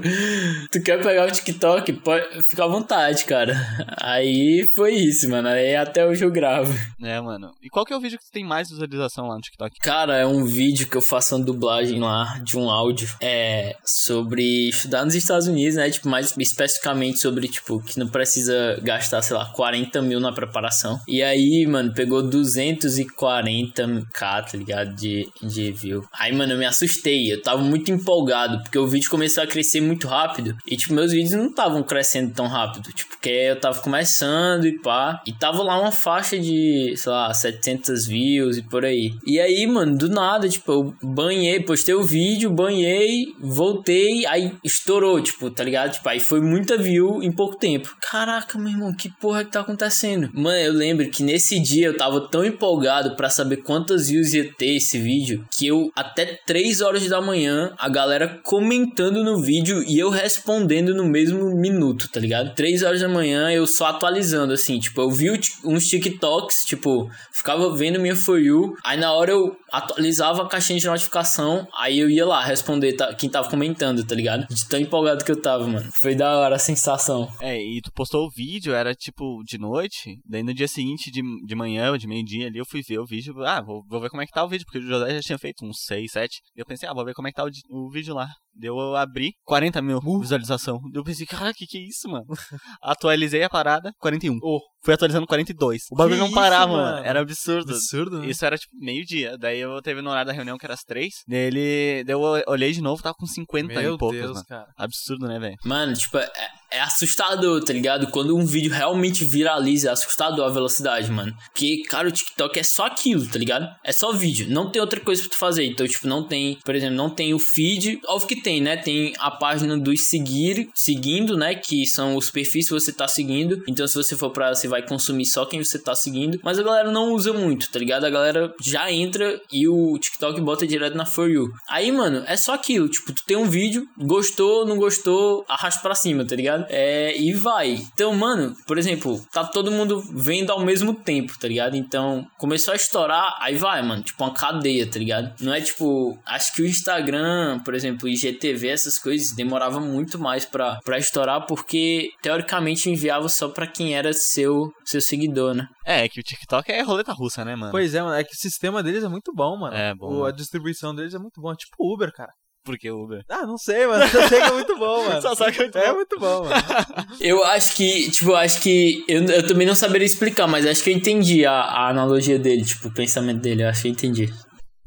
tu 0.70 0.83
quer 0.83 1.03
pegar 1.03 1.26
o 1.26 1.30
TikTok? 1.30 1.93
Pode, 1.95 2.43
fica 2.49 2.64
à 2.64 2.68
vontade, 2.68 3.24
cara. 3.24 3.55
Aí 4.01 4.68
foi 4.74 4.95
isso, 4.95 5.28
mano. 5.28 5.49
Aí 5.49 5.74
até 5.76 6.07
hoje 6.07 6.24
eu 6.24 6.30
gravo. 6.30 6.72
É, 7.03 7.20
mano. 7.20 7.53
E 7.62 7.68
qual 7.68 7.85
que 7.85 7.93
é 7.93 7.97
o 7.97 8.01
vídeo 8.01 8.18
que 8.18 8.30
tem 8.30 8.45
mais 8.45 8.70
visualização 8.70 9.28
lá 9.28 9.35
no 9.35 9.41
TikTok? 9.41 9.80
Cara, 9.80 10.16
é 10.16 10.26
um 10.26 10.45
vídeo 10.45 10.87
que 10.89 10.97
eu 10.97 11.03
faço 11.03 11.35
uma 11.37 11.45
dublagem 11.45 11.99
lá 12.01 12.39
de 12.43 12.59
um 12.59 12.70
áudio. 12.70 13.09
É 13.20 13.76
sobre 13.85 14.68
estudar 14.68 15.05
nos 15.05 15.14
Estados 15.14 15.47
Unidos, 15.47 15.76
né? 15.76 15.91
Tipo, 15.91 16.09
mais 16.09 16.37
especificamente 16.37 17.18
sobre, 17.18 17.49
tipo, 17.49 17.80
que 17.80 17.99
não 17.99 18.09
precisa 18.09 18.78
gastar, 18.83 19.22
sei 19.22 19.37
lá, 19.37 19.47
40 19.47 20.03
mil 20.03 20.20
na 20.20 20.33
preparação. 20.33 21.01
E 21.07 21.22
aí, 21.22 21.66
mano, 21.66 21.93
pegou 21.93 22.22
240k, 22.22 24.11
tá 24.11 24.57
ligado? 24.57 24.95
De, 24.95 25.28
de 25.43 25.72
view. 25.72 26.05
Aí, 26.12 26.33
mano, 26.33 26.53
eu 26.53 26.59
me 26.63 26.67
assustei. 26.67 27.33
Eu 27.33 27.43
tava 27.43 27.61
muito 27.61 27.91
empolgado, 27.91 28.63
porque 28.63 28.79
o 28.79 28.87
vídeo 28.87 29.11
começou 29.11 29.43
a 29.43 29.47
crescer 29.47 29.81
muito 29.81 30.07
rápido. 30.07 30.57
E, 30.65 30.77
tipo, 30.77 30.95
meus 30.95 31.11
vídeos 31.11 31.33
não 31.33 31.49
estavam 31.49 31.83
crescendo 31.83 32.33
tão 32.33 32.47
rápido. 32.47 32.93
Tipo, 32.93 33.13
porque 33.13 33.31
eu 33.31 33.61
tava 33.61 33.81
começando 33.81 34.67
e 34.67 34.79
pá. 34.79 35.21
E 35.27 35.33
tava 35.33 35.63
lá 35.63 35.81
uma 35.81 35.91
faixa 35.91 36.39
de, 36.39 36.95
sei 36.97 37.13
lá, 37.13 37.33
700 37.35 38.07
views 38.07 38.57
e 38.57 38.63
por 38.63 38.85
aí. 38.85 39.13
E 39.27 39.41
aí, 39.41 39.67
mano, 39.67 39.97
do 39.97 40.09
nada, 40.09 40.49
tipo, 40.49 40.73
eu 40.73 40.95
banhei, 41.03 41.61
postei 41.61 41.95
o 41.95 42.03
vídeo, 42.03 42.51
banhei, 42.51 43.27
voltei, 43.41 44.25
aí 44.27 44.53
estourou, 44.63 45.21
tipo, 45.21 45.51
tá 45.51 45.65
ligado? 45.65 45.93
Tipo, 45.93 46.09
aí 46.09 46.21
foi 46.21 46.41
muita 46.41 46.77
view 46.77 47.23
em 47.23 47.33
pouco 47.33 47.57
tempo. 47.57 47.97
Caraca, 48.01 48.59
meu 48.59 48.71
irmão, 48.71 48.95
que 48.95 49.09
porra 49.21 49.45
que 49.45 49.51
tá 49.51 49.61
acontecendo? 49.61 50.31
Mano, 50.33 50.59
eu 50.59 50.73
lembro 50.73 51.09
que 51.11 51.23
nesse 51.23 51.61
dia 51.61 51.87
eu 51.87 51.97
tava 51.97 52.29
tão 52.29 52.45
empolgado 52.45 53.17
pra 53.17 53.29
saber 53.29 53.59
quantas 53.59 54.09
views 54.09 54.33
ia 54.35 54.53
ter 54.55 54.77
esse 54.77 54.99
vídeo, 54.99 55.45
que 55.57 55.67
eu, 55.67 55.91
até 55.95 56.39
3 56.53 56.83
horas 56.83 57.09
da 57.09 57.19
manhã, 57.19 57.75
a 57.79 57.89
galera 57.89 58.39
comentando 58.45 59.25
no 59.25 59.41
vídeo 59.41 59.83
e 59.85 59.99
eu 59.99 60.11
respondendo 60.11 60.95
no 60.95 61.03
mesmo 61.03 61.47
minuto, 61.59 62.11
tá 62.13 62.21
ligado? 62.21 62.55
3 62.55 62.83
horas 62.83 63.01
da 63.01 63.09
manhã 63.09 63.51
eu 63.51 63.67
só 63.67 63.87
atualizando, 63.87 64.53
assim, 64.53 64.79
tipo, 64.79 65.01
eu 65.01 65.11
vi 65.11 65.31
uns 65.65 65.89
TikToks, 65.89 66.67
tipo, 66.67 67.09
ficava 67.33 67.75
vendo 67.75 67.99
minha 67.99 68.15
For 68.15 68.39
You, 68.39 68.75
aí 68.85 68.99
na 68.99 69.15
hora 69.15 69.31
eu 69.31 69.57
atualizava 69.73 70.43
a 70.43 70.47
caixinha 70.47 70.79
de 70.79 70.87
notificação, 70.87 71.67
aí 71.75 71.99
eu 71.99 72.11
ia 72.11 72.27
lá 72.27 72.45
responder 72.45 72.93
tá- 72.93 73.15
quem 73.15 73.31
tava 73.31 73.49
comentando, 73.49 74.05
tá 74.05 74.15
ligado? 74.15 74.47
De 74.47 74.69
tão 74.69 74.79
empolgado 74.79 75.25
que 75.25 75.33
eu 75.33 75.41
tava, 75.41 75.67
mano. 75.67 75.91
Foi 76.03 76.15
da 76.15 76.37
hora 76.37 76.57
a 76.57 76.59
sensação. 76.59 77.33
É, 77.41 77.57
e 77.57 77.81
tu 77.81 77.91
postou 77.95 78.27
o 78.27 78.31
vídeo, 78.31 78.75
era 78.75 78.95
tipo 78.95 79.43
de 79.47 79.57
noite, 79.57 80.19
daí 80.29 80.43
no 80.43 80.53
dia 80.53 80.69
seguinte, 80.69 81.11
de, 81.11 81.23
de 81.47 81.55
manhã 81.55 81.97
de 81.97 82.07
meio-dia 82.07 82.49
ali, 82.49 82.59
eu 82.59 82.67
fui 82.67 82.83
ver 82.87 82.99
o 82.99 83.07
vídeo, 83.07 83.43
ah, 83.43 83.63
vou, 83.63 83.83
vou 83.89 84.03
ver 84.03 84.11
como 84.11 84.21
é 84.21 84.27
que 84.27 84.33
tá 84.33 84.45
o 84.45 84.49
vídeo, 84.51 84.67
porque 84.67 84.81
o 84.81 84.87
José 84.87 85.15
já 85.15 85.21
tinha 85.21 85.39
feito 85.39 85.65
uns 85.65 85.79
6, 85.87 86.13
7. 86.13 86.41
Eu 86.55 86.66
pensei, 86.66 86.88
ah, 86.88 86.93
vou 86.93 87.05
ver 87.05 87.14
como 87.14 87.28
é 87.28 87.30
que 87.30 87.36
tá 87.36 87.45
o, 87.45 87.51
o 87.70 87.90
vídeo 87.90 88.14
lá. 88.14 88.28
Deu 88.55 88.78
eu 88.78 88.97
abri, 88.97 89.32
40 89.45 89.80
mil 89.80 90.01
visualização. 90.20 90.78
Daí 90.90 91.01
Eu 91.01 91.05
pensei, 91.05 91.26
cara, 91.26 91.53
que 91.55 91.66
que 91.66 91.78
é 91.78 91.80
isso, 91.80 92.09
mano? 92.09 92.26
Atualizei 92.82 93.43
a 93.43 93.51
parada, 93.51 93.93
41. 93.99 94.38
Oh. 94.43 94.72
Fui 94.85 94.95
atualizando 94.95 95.26
42. 95.26 95.83
O 95.91 95.97
bagulho 95.97 96.14
Que 96.16 96.20
não 96.20 96.26
isso, 96.26 96.35
parava, 96.35 96.72
mano? 96.72 96.95
mano. 96.97 97.07
Era 97.07 97.20
absurdo. 97.20 97.72
Absurdo, 97.72 98.18
né? 98.20 98.26
Isso 98.28 98.45
era 98.45 98.57
tipo 98.59 98.74
meio-dia. 98.76 99.37
Daí 99.39 99.61
eu 99.61 99.80
teve 99.83 100.03
no 100.03 100.11
horário 100.11 100.26
da 100.28 100.33
reunião 100.33 100.59
que 100.59 100.66
era 100.66 100.74
às 100.74 100.83
3. 100.83 101.12
Daí 101.28 101.39
ele. 101.39 102.05
Daí 102.05 102.14
eu 102.14 102.20
olhei 102.49 102.72
de 102.72 102.80
novo, 102.80 103.03
tava 103.03 103.14
com 103.14 103.26
50 103.26 103.66
Meu 103.80 103.95
e 103.95 103.99
poucos, 103.99 104.18
Deus, 104.18 104.33
mano. 104.35 104.47
cara. 104.49 104.66
Absurdo, 104.76 105.26
né, 105.28 105.39
velho? 105.39 105.57
Mano, 105.64 105.93
tipo, 105.95 106.18
é, 106.18 106.28
é 106.72 106.80
assustador, 106.80 107.62
tá 107.64 107.72
ligado? 107.72 108.09
Quando 108.09 108.37
um 108.37 108.45
vídeo 108.45 108.72
realmente 108.72 109.24
viraliza, 109.24 109.89
é 109.89 109.93
assustador 109.93 110.45
a 110.47 110.51
velocidade, 110.53 111.11
mano. 111.11 111.33
Porque, 111.47 111.83
cara, 111.89 112.09
o 112.09 112.12
TikTok 112.12 112.59
é 112.59 112.62
só 112.62 112.87
aquilo, 112.87 113.26
tá 113.28 113.39
ligado? 113.39 113.66
É 113.85 113.93
só 113.93 114.12
vídeo. 114.12 114.47
Não 114.51 114.70
tem 114.70 114.80
outra 114.80 114.99
coisa 115.01 115.22
pra 115.22 115.30
tu 115.30 115.37
fazer. 115.39 115.64
Então, 115.64 115.87
tipo, 115.87 116.07
não 116.09 116.26
tem, 116.26 116.59
por 116.64 116.74
exemplo, 116.74 116.97
não 116.97 117.11
tem 117.11 117.33
o 117.35 117.39
feed. 117.39 118.01
Óbvio 118.07 118.28
que 118.28 118.43
tem, 118.43 118.61
né? 118.61 118.76
Tem 118.76 119.12
a 119.18 119.30
página 119.30 119.78
dos 119.78 120.07
seguir, 120.09 120.68
seguindo, 120.74 121.37
né? 121.37 121.55
Que 121.55 121.87
são 121.87 122.16
os 122.16 122.30
perfis 122.30 122.66
que 122.68 122.74
você 122.74 122.93
tá 122.93 123.07
seguindo. 123.07 123.62
Então, 123.68 123.87
se 123.87 123.95
você 123.95 124.16
for 124.16 124.30
pra 124.30 124.55
você 124.55 124.66
vai 124.73 124.83
consumir 124.83 125.27
só 125.27 125.45
quem 125.45 125.62
você 125.62 125.79
tá 125.79 125.95
seguindo. 125.95 126.41
Mas 126.43 126.59
a 126.59 126.62
galera 126.62 126.91
não 126.91 127.12
usa 127.12 127.33
muito, 127.33 127.70
tá 127.70 127.79
ligado? 127.79 128.07
A 128.07 128.11
galera 128.11 128.53
já 128.64 128.91
entra 128.91 129.39
e 129.53 129.68
o 129.68 129.99
TikTok 129.99 130.41
bota 130.41 130.66
direto 130.66 130.97
na 130.97 131.05
For 131.05 131.31
You. 131.31 131.51
Aí, 131.68 131.93
mano, 131.93 132.25
é 132.27 132.37
só 132.37 132.55
aquilo. 132.55 132.89
Tipo, 132.89 133.12
tu 133.12 133.23
tem 133.27 133.37
um 133.37 133.49
vídeo, 133.49 133.87
gostou, 133.99 134.66
não 134.66 134.77
gostou, 134.79 135.45
arrasta 135.47 135.83
pra 135.83 135.95
cima, 135.95 136.25
tá 136.25 136.35
ligado? 136.35 136.64
É, 136.70 137.14
e 137.18 137.35
vai. 137.35 137.83
Então, 137.93 138.14
mano, 138.14 138.57
por 138.66 138.79
exemplo, 138.79 139.20
tá 139.31 139.45
todo 139.45 139.70
mundo 139.70 140.03
vendo 140.14 140.51
ao 140.51 140.64
mesmo 140.64 140.95
tempo, 140.95 141.39
tá 141.39 141.47
ligado? 141.47 141.77
Então, 141.77 142.27
começou 142.39 142.73
a 142.73 142.77
estourar, 142.77 143.37
aí 143.41 143.55
vai, 143.55 143.83
mano. 143.83 144.03
Tipo, 144.03 144.25
uma 144.25 144.33
cadeia, 144.33 144.91
tá 144.91 144.99
ligado? 144.99 145.35
Não 145.41 145.53
é 145.53 145.61
tipo, 145.61 146.18
acho 146.27 146.55
que 146.55 146.62
o 146.62 146.66
Instagram, 146.66 147.61
por 147.64 147.75
exemplo, 147.75 148.09
IGTV, 148.09 148.68
essas 148.68 148.99
coisas, 148.99 149.33
demorava 149.33 149.81
muito 149.81 150.18
mais 150.18 150.47
pra, 150.47 150.81
pra 150.83 150.99
estourar, 150.99 151.47
porque 151.47 152.11
teoricamente 152.23 152.89
enviava 152.89 153.29
só 153.29 153.49
pra 153.49 153.66
quem 153.66 153.95
era 153.95 154.12
seu, 154.12 154.62
seu 154.85 155.01
seguidor, 155.01 155.55
né? 155.55 155.67
É, 155.87 156.09
que 156.09 156.21
o 156.21 156.23
TikTok 156.23 156.71
é 156.71 156.83
roleta 156.83 157.13
russa, 157.13 157.45
né, 157.45 157.55
mano? 157.57 157.73
Pois 157.73 157.95
é, 157.95 158.03
mano. 158.03 158.15
É 158.15 158.25
que 158.25 158.33
o 158.35 158.39
sistema 158.41 158.83
deles 158.83 159.03
é 159.05 159.09
muito 159.09 159.33
bom, 159.35 159.57
mano. 159.57 159.75
É, 159.77 159.95
bom, 159.95 160.21
O- 160.21 160.25
a 160.25 160.31
distribuição 160.33 160.95
deles 160.95 161.15
é 161.15 161.19
muito 161.19 161.41
bom. 161.41 161.53
É 161.53 161.57
tipo 161.57 161.75
Uber, 161.81 162.13
cara. 162.13 162.31
Porque 162.65 162.89
o 162.91 163.03
Uber. 163.03 163.23
Ah, 163.29 163.45
não 163.45 163.59
sei, 163.59 163.87
mano. 163.89 164.07
Só 164.09 164.29
sei 164.29 164.39
que 164.41 164.47
é 164.47 164.53
muito 164.53 164.79
bom, 164.79 165.03
mano. 165.09 165.21
Só 165.23 165.35
sabe 165.35 165.51
que 165.53 165.59
é 165.59 165.63
muito 165.65 165.79
É 165.79 165.89
bom. 165.91 165.95
muito 165.97 166.19
bom, 166.21 166.45
mano. 166.45 166.55
Eu 167.21 167.45
acho 167.45 167.75
que, 167.75 168.11
tipo, 168.11 168.31
eu 168.31 168.37
acho 168.37 168.61
que. 168.61 169.05
Eu, 169.09 169.25
eu 169.25 169.47
também 169.47 169.67
não 169.67 169.75
saberia 169.75 170.07
explicar, 170.07 170.47
mas 170.47 170.65
acho 170.67 170.83
que 170.85 170.91
eu 170.91 170.95
entendi 170.97 171.45
a, 171.45 171.53
a 171.61 171.89
analogia 171.91 172.39
dele, 172.39 172.65
tipo, 172.65 172.89
o 172.89 172.95
pensamento 172.95 173.41
dele. 173.41 173.65
Eu 173.65 173.69
acho 173.69 173.83
que 173.83 173.89
eu 173.89 173.93
entendi. 173.93 174.33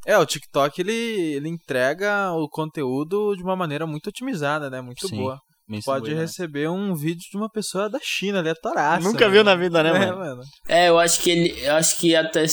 É, 0.08 0.18
o 0.18 0.26
TikTok 0.26 0.80
ele, 0.82 0.94
ele 0.94 1.50
entrega 1.50 2.32
o 2.34 2.48
conteúdo 2.48 3.36
de 3.36 3.44
uma 3.44 3.56
maneira 3.56 3.86
muito 3.88 4.08
otimizada, 4.08 4.70
né? 4.70 4.80
Muito 4.80 5.08
Sim. 5.08 5.18
boa. 5.18 5.40
Pode 5.84 6.14
né? 6.14 6.22
receber 6.22 6.70
um 6.70 6.94
vídeo 6.96 7.24
de 7.32 7.38
uma 7.38 7.50
pessoa 7.50 7.90
da 7.90 8.00
China, 8.02 8.40
aleatoraça. 8.40 9.08
Nunca 9.08 9.26
né, 9.26 9.32
viu 9.32 9.44
na 9.44 9.52
mano? 9.52 9.64
vida, 9.64 9.84
né, 9.84 9.90
É, 9.90 10.00
mano? 10.00 10.18
mano. 10.18 10.42
É, 10.68 10.90
eu 10.90 11.00
acho 11.00 11.22
que 11.22 11.32
ele. 11.32 11.60
Eu 11.64 11.76
acho 11.76 11.98
que 11.98 12.16
até, 12.16 12.46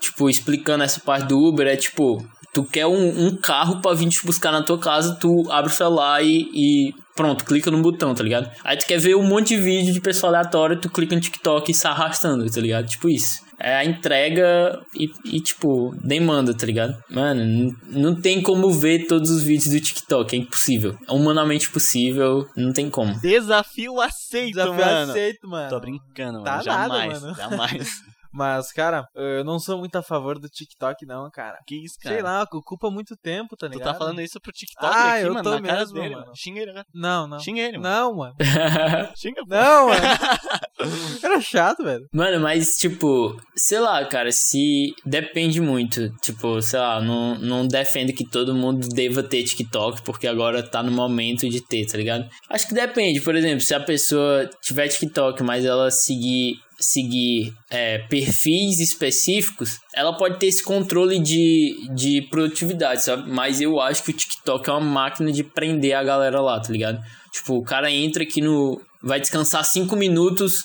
tipo, 0.00 0.30
explicando 0.30 0.82
essa 0.84 1.00
parte 1.00 1.26
do 1.26 1.38
Uber, 1.38 1.66
é 1.66 1.76
tipo, 1.76 2.26
tu 2.54 2.64
quer 2.64 2.86
um, 2.86 3.26
um 3.26 3.36
carro 3.36 3.80
pra 3.82 3.92
vir 3.92 4.08
te 4.08 4.24
buscar 4.24 4.50
na 4.50 4.62
tua 4.62 4.78
casa, 4.78 5.14
tu 5.14 5.50
abre 5.50 5.70
o 5.70 5.74
celular 5.74 6.24
e, 6.24 6.48
e 6.54 6.92
pronto, 7.14 7.44
clica 7.44 7.70
no 7.70 7.82
botão, 7.82 8.14
tá 8.14 8.22
ligado? 8.22 8.50
Aí 8.64 8.76
tu 8.76 8.86
quer 8.86 8.98
ver 8.98 9.14
um 9.14 9.22
monte 9.24 9.48
de 9.48 9.60
vídeo 9.60 9.92
de 9.92 10.00
pessoa 10.00 10.30
aleatória, 10.30 10.76
tu 10.76 10.88
clica 10.88 11.14
no 11.14 11.20
TikTok 11.20 11.70
e 11.70 11.74
sai 11.74 11.92
arrastando, 11.92 12.48
tá 12.50 12.60
ligado? 12.60 12.86
Tipo 12.86 13.08
isso. 13.10 13.40
É 13.60 13.74
a 13.76 13.84
entrega 13.84 14.80
e, 14.94 15.10
e, 15.24 15.40
tipo, 15.40 15.92
demanda, 16.02 16.56
tá 16.56 16.64
ligado? 16.64 16.96
Mano, 17.10 17.74
não 17.88 18.14
tem 18.14 18.40
como 18.40 18.70
ver 18.70 19.06
todos 19.06 19.30
os 19.30 19.42
vídeos 19.42 19.74
do 19.74 19.80
TikTok, 19.80 20.34
é 20.34 20.38
impossível. 20.38 20.96
É 21.08 21.12
humanamente 21.12 21.68
possível, 21.70 22.46
não 22.56 22.72
tem 22.72 22.88
como. 22.88 23.18
Desafio 23.20 24.00
aceito, 24.00 24.54
Desafio 24.54 24.74
mano. 24.74 25.10
aceito, 25.10 25.48
mano. 25.48 25.70
Tô 25.70 25.80
brincando, 25.80 26.32
mano. 26.34 26.44
Tá 26.44 26.52
nada, 26.56 26.62
jamais, 26.64 27.22
mano. 27.22 27.34
jamais. 27.34 27.88
Mas, 28.38 28.70
cara, 28.72 29.04
eu 29.16 29.42
não 29.42 29.58
sou 29.58 29.78
muito 29.78 29.96
a 29.96 30.02
favor 30.02 30.38
do 30.38 30.48
TikTok, 30.48 31.04
não, 31.04 31.28
cara. 31.30 31.58
Que 31.66 31.84
isso, 31.84 31.96
cara? 32.00 32.14
Sei 32.14 32.22
lá, 32.22 32.42
ocupa 32.52 32.88
muito 32.90 33.16
tempo, 33.16 33.56
tá 33.56 33.66
Tu 33.68 33.72
ligado? 33.72 33.92
tá 33.92 33.98
falando 33.98 34.20
isso 34.20 34.40
pro 34.40 34.52
TikTok 34.52 34.86
Ah, 34.86 35.14
aqui, 35.14 35.26
eu 35.26 35.34
mano, 35.34 35.42
tô 35.42 35.50
na 35.58 35.62
cara 35.66 35.78
mesmo, 35.80 35.94
dele, 35.94 36.08
mano. 36.10 36.20
mano. 36.26 36.36
Xinga 36.36 36.60
ele 36.60 36.70
agora. 36.70 36.86
Não, 36.94 37.26
não. 37.26 37.40
Xinga 37.40 37.60
ele, 37.62 37.78
mano. 37.78 37.94
Não, 37.94 38.16
mano. 38.16 38.34
Xinga, 39.16 39.42
pô. 39.42 39.48
Não, 39.54 39.88
mano. 39.88 40.00
Era 41.22 41.40
chato, 41.40 41.82
velho. 41.82 42.06
Mano, 42.12 42.38
mas 42.40 42.76
tipo, 42.76 43.36
sei 43.56 43.80
lá, 43.80 44.04
cara, 44.04 44.30
se 44.30 44.94
depende 45.04 45.60
muito. 45.60 46.08
Tipo, 46.20 46.62
sei 46.62 46.78
lá, 46.78 47.00
não, 47.00 47.36
não 47.38 47.66
defendo 47.66 48.12
que 48.12 48.24
todo 48.24 48.54
mundo 48.54 48.88
deva 48.88 49.22
ter 49.22 49.42
TikTok, 49.42 50.02
porque 50.02 50.28
agora 50.28 50.62
tá 50.62 50.82
no 50.82 50.92
momento 50.92 51.48
de 51.48 51.60
ter, 51.60 51.84
tá 51.86 51.98
ligado? 51.98 52.28
Acho 52.48 52.68
que 52.68 52.74
depende, 52.74 53.20
por 53.20 53.34
exemplo, 53.34 53.60
se 53.60 53.74
a 53.74 53.80
pessoa 53.80 54.48
tiver 54.62 54.86
TikTok, 54.88 55.42
mas 55.42 55.64
ela 55.64 55.90
seguir 55.90 56.54
seguir 56.78 57.52
é, 57.68 57.98
perfis 57.98 58.78
específicos, 58.78 59.78
ela 59.94 60.16
pode 60.16 60.38
ter 60.38 60.46
esse 60.46 60.62
controle 60.62 61.18
de, 61.18 61.74
de 61.94 62.22
produtividade, 62.30 63.02
sabe? 63.02 63.28
Mas 63.30 63.60
eu 63.60 63.80
acho 63.80 64.04
que 64.04 64.10
o 64.10 64.14
TikTok 64.14 64.68
é 64.68 64.72
uma 64.72 64.80
máquina 64.80 65.32
de 65.32 65.42
prender 65.42 65.94
a 65.94 66.04
galera 66.04 66.40
lá, 66.40 66.60
tá 66.60 66.70
ligado? 66.70 67.00
Tipo, 67.32 67.56
o 67.56 67.62
cara 67.62 67.90
entra 67.90 68.22
aqui 68.22 68.40
no. 68.40 68.80
Vai 69.02 69.20
descansar 69.20 69.64
5 69.64 69.94
minutos 69.96 70.64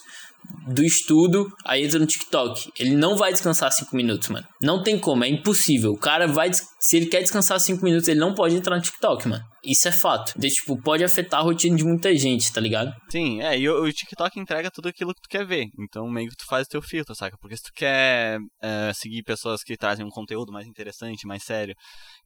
do 0.68 0.84
estudo, 0.84 1.52
aí 1.66 1.84
entra 1.84 2.00
no 2.00 2.06
TikTok. 2.06 2.72
Ele 2.80 2.96
não 2.96 3.16
vai 3.16 3.32
descansar 3.32 3.72
5 3.72 3.96
minutos, 3.96 4.30
mano. 4.30 4.46
Não 4.62 4.82
tem 4.84 4.98
como, 4.98 5.24
é 5.24 5.28
impossível. 5.28 5.92
O 5.92 5.98
cara 5.98 6.28
vai. 6.28 6.52
Se 6.80 6.98
ele 6.98 7.08
quer 7.08 7.22
descansar 7.22 7.60
5 7.60 7.84
minutos, 7.84 8.08
ele 8.08 8.20
não 8.20 8.34
pode 8.34 8.56
entrar 8.56 8.76
no 8.76 8.82
TikTok, 8.82 9.28
mano. 9.28 9.44
Isso 9.64 9.88
é 9.88 9.92
fato. 9.92 10.34
De, 10.38 10.50
tipo, 10.50 10.76
pode 10.82 11.04
afetar 11.04 11.40
a 11.40 11.44
rotina 11.44 11.76
de 11.78 11.84
muita 11.84 12.16
gente, 12.16 12.52
tá 12.52 12.60
ligado? 12.60 12.92
Sim, 13.10 13.42
é, 13.42 13.58
e 13.58 13.70
o, 13.70 13.84
o 13.84 13.92
TikTok 13.92 14.40
entrega 14.40 14.70
tudo 14.70 14.90
aquilo 14.90 15.14
que 15.14 15.22
tu 15.22 15.30
quer 15.30 15.46
ver. 15.46 15.68
Então 15.80 16.08
meio 16.10 16.30
que 16.30 16.36
tu 16.36 16.46
faz 16.48 16.66
o 16.68 16.70
teu 16.70 16.82
filtro, 16.82 17.16
saca? 17.16 17.38
Porque 17.40 17.56
se 17.56 17.64
tu 17.64 17.72
quer 17.76 18.40
é, 18.62 18.92
seguir 18.94 19.24
pessoas 19.24 19.64
que 19.64 19.78
trazem 19.78 20.06
um 20.06 20.10
conteúdo 20.10 20.52
mais 20.52 20.68
interessante, 20.68 21.26
mais 21.28 21.44
sério, 21.44 21.74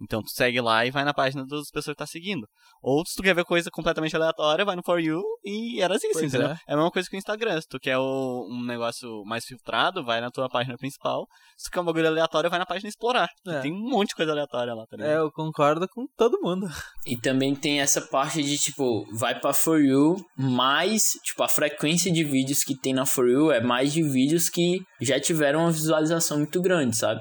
então 0.02 0.22
tu 0.22 0.30
segue 0.32 0.60
lá 0.62 0.86
e 0.86 0.92
vai 0.92 1.04
na 1.04 1.14
página 1.14 1.46
das 1.46 1.70
pessoas 1.72 1.96
que 1.96 2.00
tá 2.00 2.08
seguindo. 2.08 2.48
Ou 2.82 3.06
se 3.06 3.16
tu 3.16 3.24
quer 3.24 3.36
ver 3.36 3.46
coisa 3.46 3.70
completamente 3.72 4.16
aleatória, 4.16 4.66
vai 4.66 4.76
no 4.76 4.82
For 4.84 5.00
You 5.00 5.22
e 5.44 5.82
era 5.82 5.96
assim, 5.96 6.10
Pois 6.12 6.26
entendeu? 6.26 6.50
é. 6.50 6.58
É. 6.68 6.74
a 6.74 6.76
mesma 6.76 6.92
coisa 6.92 7.08
que 7.10 7.16
o 7.16 7.20
Instagram. 7.20 7.60
Se 7.62 7.68
tu 7.68 7.80
quer 7.80 7.98
o- 7.98 8.48
um 8.50 8.64
negócio 8.66 9.24
mais 9.26 9.46
filtrado, 9.46 10.04
vai 10.04 10.20
na 10.22 10.30
tua 10.32 10.50
página 10.50 10.78
principal. 10.78 11.28
Se 11.58 11.70
tu 11.70 11.74
quer 11.74 11.82
um 11.82 11.86
bagulho 11.86 12.08
aleatório, 12.08 12.50
vai 12.50 12.60
na 12.60 12.66
página 12.66 12.90
explorar. 12.90 13.28
É. 13.48 13.60
Tem 13.62 13.72
um 13.72 13.90
monte 13.90 14.10
de 14.10 14.16
coisa 14.16 14.32
aleatória 14.32 14.74
lá, 14.74 14.86
tá 14.88 14.96
ligado? 14.98 15.12
É, 15.12 15.18
eu 15.18 15.32
concordo 15.32 15.88
com 15.90 16.06
todo 16.18 16.40
mundo. 16.42 16.68
E 17.06 17.18
também 17.28 17.54
tem 17.54 17.82
essa 17.82 18.00
parte 18.00 18.42
de, 18.42 18.58
tipo, 18.58 19.06
vai 19.12 19.38
pra 19.38 19.52
For 19.52 19.82
You, 19.82 20.16
mais, 20.38 21.02
tipo, 21.26 21.44
a 21.44 21.50
frequência 21.50 22.10
de 22.10 22.24
vídeos 22.24 22.64
que 22.64 22.74
tem 22.74 22.94
na 22.94 23.06
For 23.06 23.28
You 23.28 23.52
é 23.52 23.60
mais 23.60 23.92
de 23.92 24.02
vídeos 24.02 24.50
que 24.50 24.80
já 25.02 25.20
tiveram 25.20 25.60
uma 25.60 25.72
visualização 25.72 26.38
muito 26.38 26.62
grande, 26.62 26.96
sabe? 26.96 27.20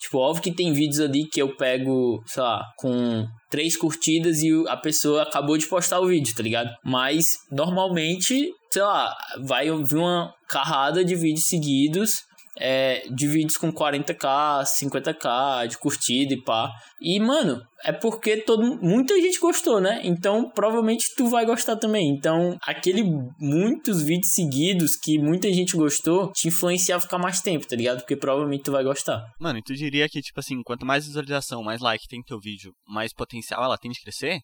Tipo, 0.00 0.18
óbvio 0.20 0.42
que 0.42 0.54
tem 0.54 0.72
vídeos 0.72 1.00
ali 1.00 1.28
que 1.30 1.42
eu 1.42 1.54
pego, 1.54 2.22
sei 2.26 2.42
lá, 2.42 2.64
com 2.78 3.26
três 3.50 3.76
curtidas 3.76 4.42
e 4.42 4.48
a 4.68 4.76
pessoa 4.76 5.22
acabou 5.22 5.58
de 5.58 5.66
postar 5.66 6.00
o 6.00 6.06
vídeo, 6.06 6.34
tá 6.34 6.42
ligado? 6.42 6.70
Mas, 6.82 7.26
normalmente, 7.50 8.48
sei 8.72 8.82
lá, 8.82 9.14
vai 9.44 9.66
vir 9.84 9.96
uma 9.96 10.32
carrada 10.48 11.04
de 11.04 11.14
vídeos 11.14 11.44
seguidos, 11.46 12.22
é, 12.58 13.06
de 13.14 13.26
vídeos 13.26 13.56
com 13.56 13.72
40k, 13.72 14.64
50k 14.64 15.68
de 15.68 15.78
curtida 15.78 16.34
e 16.34 16.42
pá. 16.42 16.70
E, 17.00 17.18
mano, 17.18 17.62
é 17.84 17.92
porque 17.92 18.36
todo, 18.38 18.78
muita 18.80 19.20
gente 19.20 19.38
gostou, 19.38 19.80
né? 19.80 20.00
Então, 20.04 20.50
provavelmente 20.50 21.06
tu 21.16 21.28
vai 21.28 21.44
gostar 21.44 21.76
também. 21.76 22.14
Então, 22.16 22.56
aquele 22.62 23.02
muitos 23.40 24.02
vídeos 24.02 24.32
seguidos 24.32 24.96
que 24.96 25.18
muita 25.18 25.52
gente 25.52 25.76
gostou 25.76 26.30
te 26.32 26.48
influencia 26.48 26.96
a 26.96 27.00
ficar 27.00 27.18
mais 27.18 27.40
tempo, 27.40 27.66
tá 27.66 27.76
ligado? 27.76 28.00
Porque 28.00 28.16
provavelmente 28.16 28.64
tu 28.64 28.72
vai 28.72 28.84
gostar. 28.84 29.22
Mano, 29.40 29.58
e 29.58 29.62
tu 29.62 29.74
diria 29.74 30.08
que, 30.08 30.20
tipo 30.20 30.38
assim, 30.38 30.62
quanto 30.62 30.86
mais 30.86 31.06
visualização, 31.06 31.62
mais 31.62 31.80
like 31.80 32.06
tem 32.08 32.22
teu 32.22 32.38
vídeo, 32.38 32.72
mais 32.86 33.12
potencial 33.12 33.64
ela 33.64 33.78
tem 33.78 33.90
de 33.90 34.00
crescer? 34.00 34.38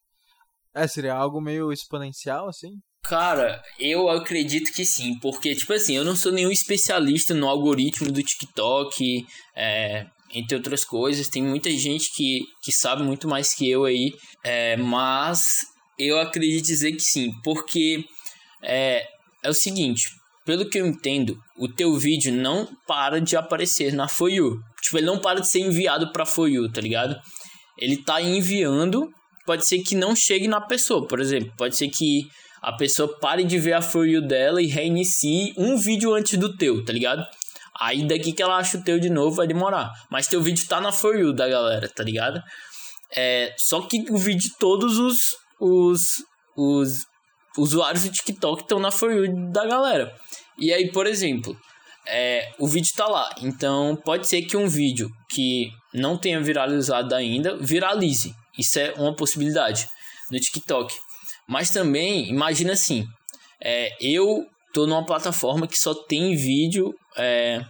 É, 0.74 0.86
seria 0.86 1.14
algo 1.14 1.40
meio 1.40 1.72
exponencial, 1.72 2.48
assim? 2.48 2.70
Cara, 3.04 3.62
eu 3.78 4.08
acredito 4.08 4.72
que 4.72 4.84
sim, 4.84 5.18
porque, 5.20 5.54
tipo 5.54 5.72
assim, 5.72 5.96
eu 5.96 6.04
não 6.04 6.14
sou 6.14 6.30
nenhum 6.30 6.50
especialista 6.50 7.32
no 7.32 7.48
algoritmo 7.48 8.12
do 8.12 8.22
TikTok, 8.22 9.24
é, 9.56 10.04
entre 10.34 10.56
outras 10.56 10.84
coisas. 10.84 11.28
Tem 11.28 11.42
muita 11.42 11.70
gente 11.70 12.12
que, 12.14 12.40
que 12.62 12.72
sabe 12.72 13.02
muito 13.02 13.26
mais 13.26 13.54
que 13.54 13.70
eu 13.70 13.84
aí, 13.84 14.12
é, 14.44 14.76
mas 14.76 15.40
eu 15.98 16.20
acredito 16.20 16.66
dizer 16.66 16.92
que 16.92 17.00
sim, 17.00 17.30
porque 17.42 18.04
é, 18.62 19.06
é 19.42 19.48
o 19.48 19.54
seguinte, 19.54 20.10
pelo 20.44 20.68
que 20.68 20.78
eu 20.78 20.86
entendo, 20.86 21.36
o 21.56 21.68
teu 21.68 21.94
vídeo 21.94 22.32
não 22.32 22.68
para 22.86 23.20
de 23.20 23.36
aparecer 23.36 23.92
na 23.92 24.08
For 24.08 24.30
You. 24.30 24.58
Tipo, 24.82 24.98
ele 24.98 25.06
não 25.06 25.18
para 25.18 25.40
de 25.40 25.48
ser 25.48 25.60
enviado 25.60 26.12
pra 26.12 26.24
For 26.24 26.48
You, 26.48 26.70
tá 26.70 26.80
ligado? 26.80 27.16
Ele 27.78 28.02
tá 28.02 28.20
enviando, 28.20 29.08
pode 29.44 29.66
ser 29.66 29.78
que 29.80 29.94
não 29.94 30.14
chegue 30.14 30.48
na 30.48 30.60
pessoa, 30.60 31.06
por 31.06 31.20
exemplo. 31.20 31.52
Pode 31.56 31.76
ser 31.76 31.88
que 31.88 32.28
a 32.60 32.72
pessoa 32.72 33.18
pare 33.18 33.44
de 33.44 33.58
ver 33.58 33.74
a 33.74 33.82
For 33.82 34.06
You 34.06 34.20
dela 34.20 34.60
e 34.60 34.66
reinicie 34.66 35.52
um 35.56 35.76
vídeo 35.76 36.14
antes 36.14 36.38
do 36.38 36.56
teu, 36.56 36.84
tá 36.84 36.92
ligado? 36.92 37.26
Aí 37.80 38.06
daqui 38.06 38.32
que 38.32 38.42
ela 38.42 38.56
acha 38.56 38.76
o 38.76 38.82
teu 38.82 38.98
de 38.98 39.08
novo 39.08 39.36
vai 39.36 39.46
demorar. 39.46 39.92
Mas 40.10 40.26
teu 40.26 40.42
vídeo 40.42 40.66
tá 40.66 40.80
na 40.80 40.90
For 40.90 41.16
You 41.16 41.32
da 41.32 41.48
galera, 41.48 41.88
tá 41.88 42.02
ligado? 42.02 42.42
É, 43.14 43.54
só 43.56 43.80
que 43.82 44.04
o 44.10 44.16
vídeo, 44.16 44.50
todos 44.58 44.98
os, 44.98 45.36
os, 45.60 46.24
os 46.56 47.06
usuários 47.56 48.04
do 48.04 48.10
TikTok 48.10 48.62
estão 48.62 48.78
na 48.80 48.90
For 48.90 49.12
You 49.12 49.50
da 49.52 49.64
galera. 49.64 50.12
E 50.58 50.72
aí, 50.72 50.90
por 50.90 51.06
exemplo, 51.06 51.56
é, 52.06 52.52
o 52.58 52.66
vídeo 52.66 52.92
tá 52.96 53.06
lá. 53.06 53.30
Então, 53.40 53.96
pode 54.04 54.26
ser 54.26 54.42
que 54.42 54.56
um 54.56 54.66
vídeo 54.66 55.08
que 55.28 55.70
não 55.94 56.18
tenha 56.18 56.40
viralizado 56.40 57.14
ainda 57.14 57.56
viralize. 57.56 58.34
Isso 58.58 58.78
é 58.78 58.92
uma 58.96 59.14
possibilidade 59.14 59.86
no 60.30 60.38
TikTok. 60.38 60.92
Mas 61.48 61.70
também, 61.70 62.28
imagina 62.28 62.72
assim: 62.72 63.06
é, 63.62 63.90
eu 64.00 64.46
tô 64.72 64.86
numa 64.86 65.04
plataforma 65.04 65.66
que 65.66 65.78
só 65.78 65.94
tem 65.94 66.36
vídeo 66.36 66.94
é, 67.16 67.64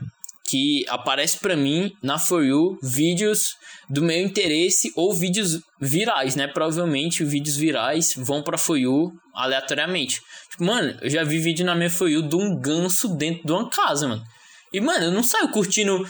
que 0.48 0.84
aparece 0.88 1.38
para 1.38 1.56
mim 1.56 1.92
na 2.02 2.18
For 2.18 2.44
You 2.44 2.78
vídeos 2.82 3.56
do 3.88 4.02
meu 4.02 4.20
interesse 4.20 4.92
ou 4.96 5.14
vídeos 5.14 5.60
virais, 5.80 6.34
né? 6.34 6.46
Provavelmente 6.46 7.24
vídeos 7.24 7.56
virais 7.56 8.14
vão 8.16 8.42
pra 8.42 8.58
For 8.58 8.76
You 8.76 9.12
aleatoriamente. 9.34 10.20
Tipo, 10.50 10.64
mano, 10.64 10.98
eu 11.00 11.08
já 11.08 11.22
vi 11.22 11.38
vídeo 11.38 11.64
na 11.64 11.74
minha 11.74 11.90
For 11.90 12.08
You 12.08 12.22
de 12.22 12.36
um 12.36 12.58
ganso 12.58 13.16
dentro 13.16 13.46
de 13.46 13.52
uma 13.52 13.70
casa, 13.70 14.08
mano. 14.08 14.24
E, 14.72 14.80
mano, 14.80 15.06
eu 15.06 15.12
não 15.12 15.22
saio 15.22 15.50
curtindo. 15.50 16.06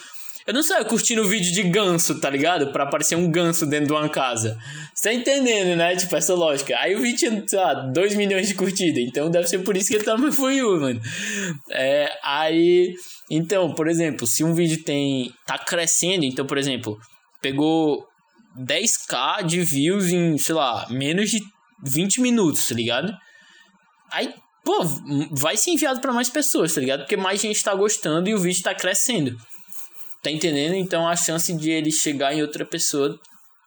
Eu 0.49 0.55
não 0.55 0.63
saio 0.63 0.87
curtindo 0.87 1.29
vídeo 1.29 1.53
de 1.53 1.63
ganso, 1.63 2.19
tá 2.19 2.31
ligado? 2.31 2.73
Pra 2.73 2.85
aparecer 2.85 3.15
um 3.15 3.31
ganso 3.31 3.67
dentro 3.67 3.89
de 3.89 3.93
uma 3.93 4.09
casa. 4.09 4.59
Você 4.95 5.11
tá 5.11 5.13
entendendo, 5.15 5.77
né? 5.77 5.95
Tipo, 5.95 6.17
essa 6.17 6.33
lógica. 6.33 6.75
Aí 6.79 6.97
o 6.97 7.03
vídeo 7.03 7.19
tinha, 7.19 7.45
sei 7.47 7.59
lá, 7.59 7.75
2 7.75 8.15
milhões 8.15 8.49
de 8.49 8.55
curtidas. 8.55 9.05
Então 9.07 9.31
deve 9.31 9.47
ser 9.47 9.59
por 9.59 9.77
isso 9.77 9.91
que 9.91 9.97
ele 9.97 10.17
meu 10.17 10.33
For 10.33 10.51
You, 10.51 10.81
mano. 10.81 11.03
É, 11.71 12.11
aí. 12.25 12.95
Então, 13.31 13.75
por 13.75 13.89
exemplo, 13.89 14.27
se 14.27 14.43
um 14.43 14.55
vídeo 14.55 14.83
tem. 14.85 15.31
tá 15.47 15.59
crescendo, 15.59 16.25
então, 16.25 16.47
por 16.47 16.57
exemplo, 16.57 16.97
pegou 17.43 18.07
10k 18.59 19.45
de 19.45 19.61
views 19.61 20.09
em, 20.09 20.39
sei 20.39 20.55
lá, 20.55 20.87
menos 20.89 21.31
de 21.31 21.43
20 21.85 22.23
minutos, 22.23 22.67
tá 22.67 22.75
ligado? 22.75 23.15
Aí, 24.11 24.33
pô, 24.65 24.83
vai 25.31 25.59
ser 25.59 25.73
enviado 25.73 26.01
pra 26.01 26.11
mais 26.11 26.31
pessoas, 26.31 26.75
tá 26.75 26.81
ligado? 26.81 27.01
Porque 27.01 27.19
mais 27.19 27.39
gente 27.39 27.63
tá 27.63 27.75
gostando 27.75 28.31
e 28.31 28.35
o 28.35 28.39
vídeo 28.39 28.63
tá 28.63 28.75
crescendo. 28.75 29.37
Tá 30.29 30.33
entendendo? 30.33 30.75
Então 30.75 31.09
a 31.09 31.17
chance 31.17 31.51
de 31.57 31.71
ele 31.71 31.91
chegar 31.91 32.35
em 32.35 32.43
outra 32.43 32.63
pessoa, 32.67 33.19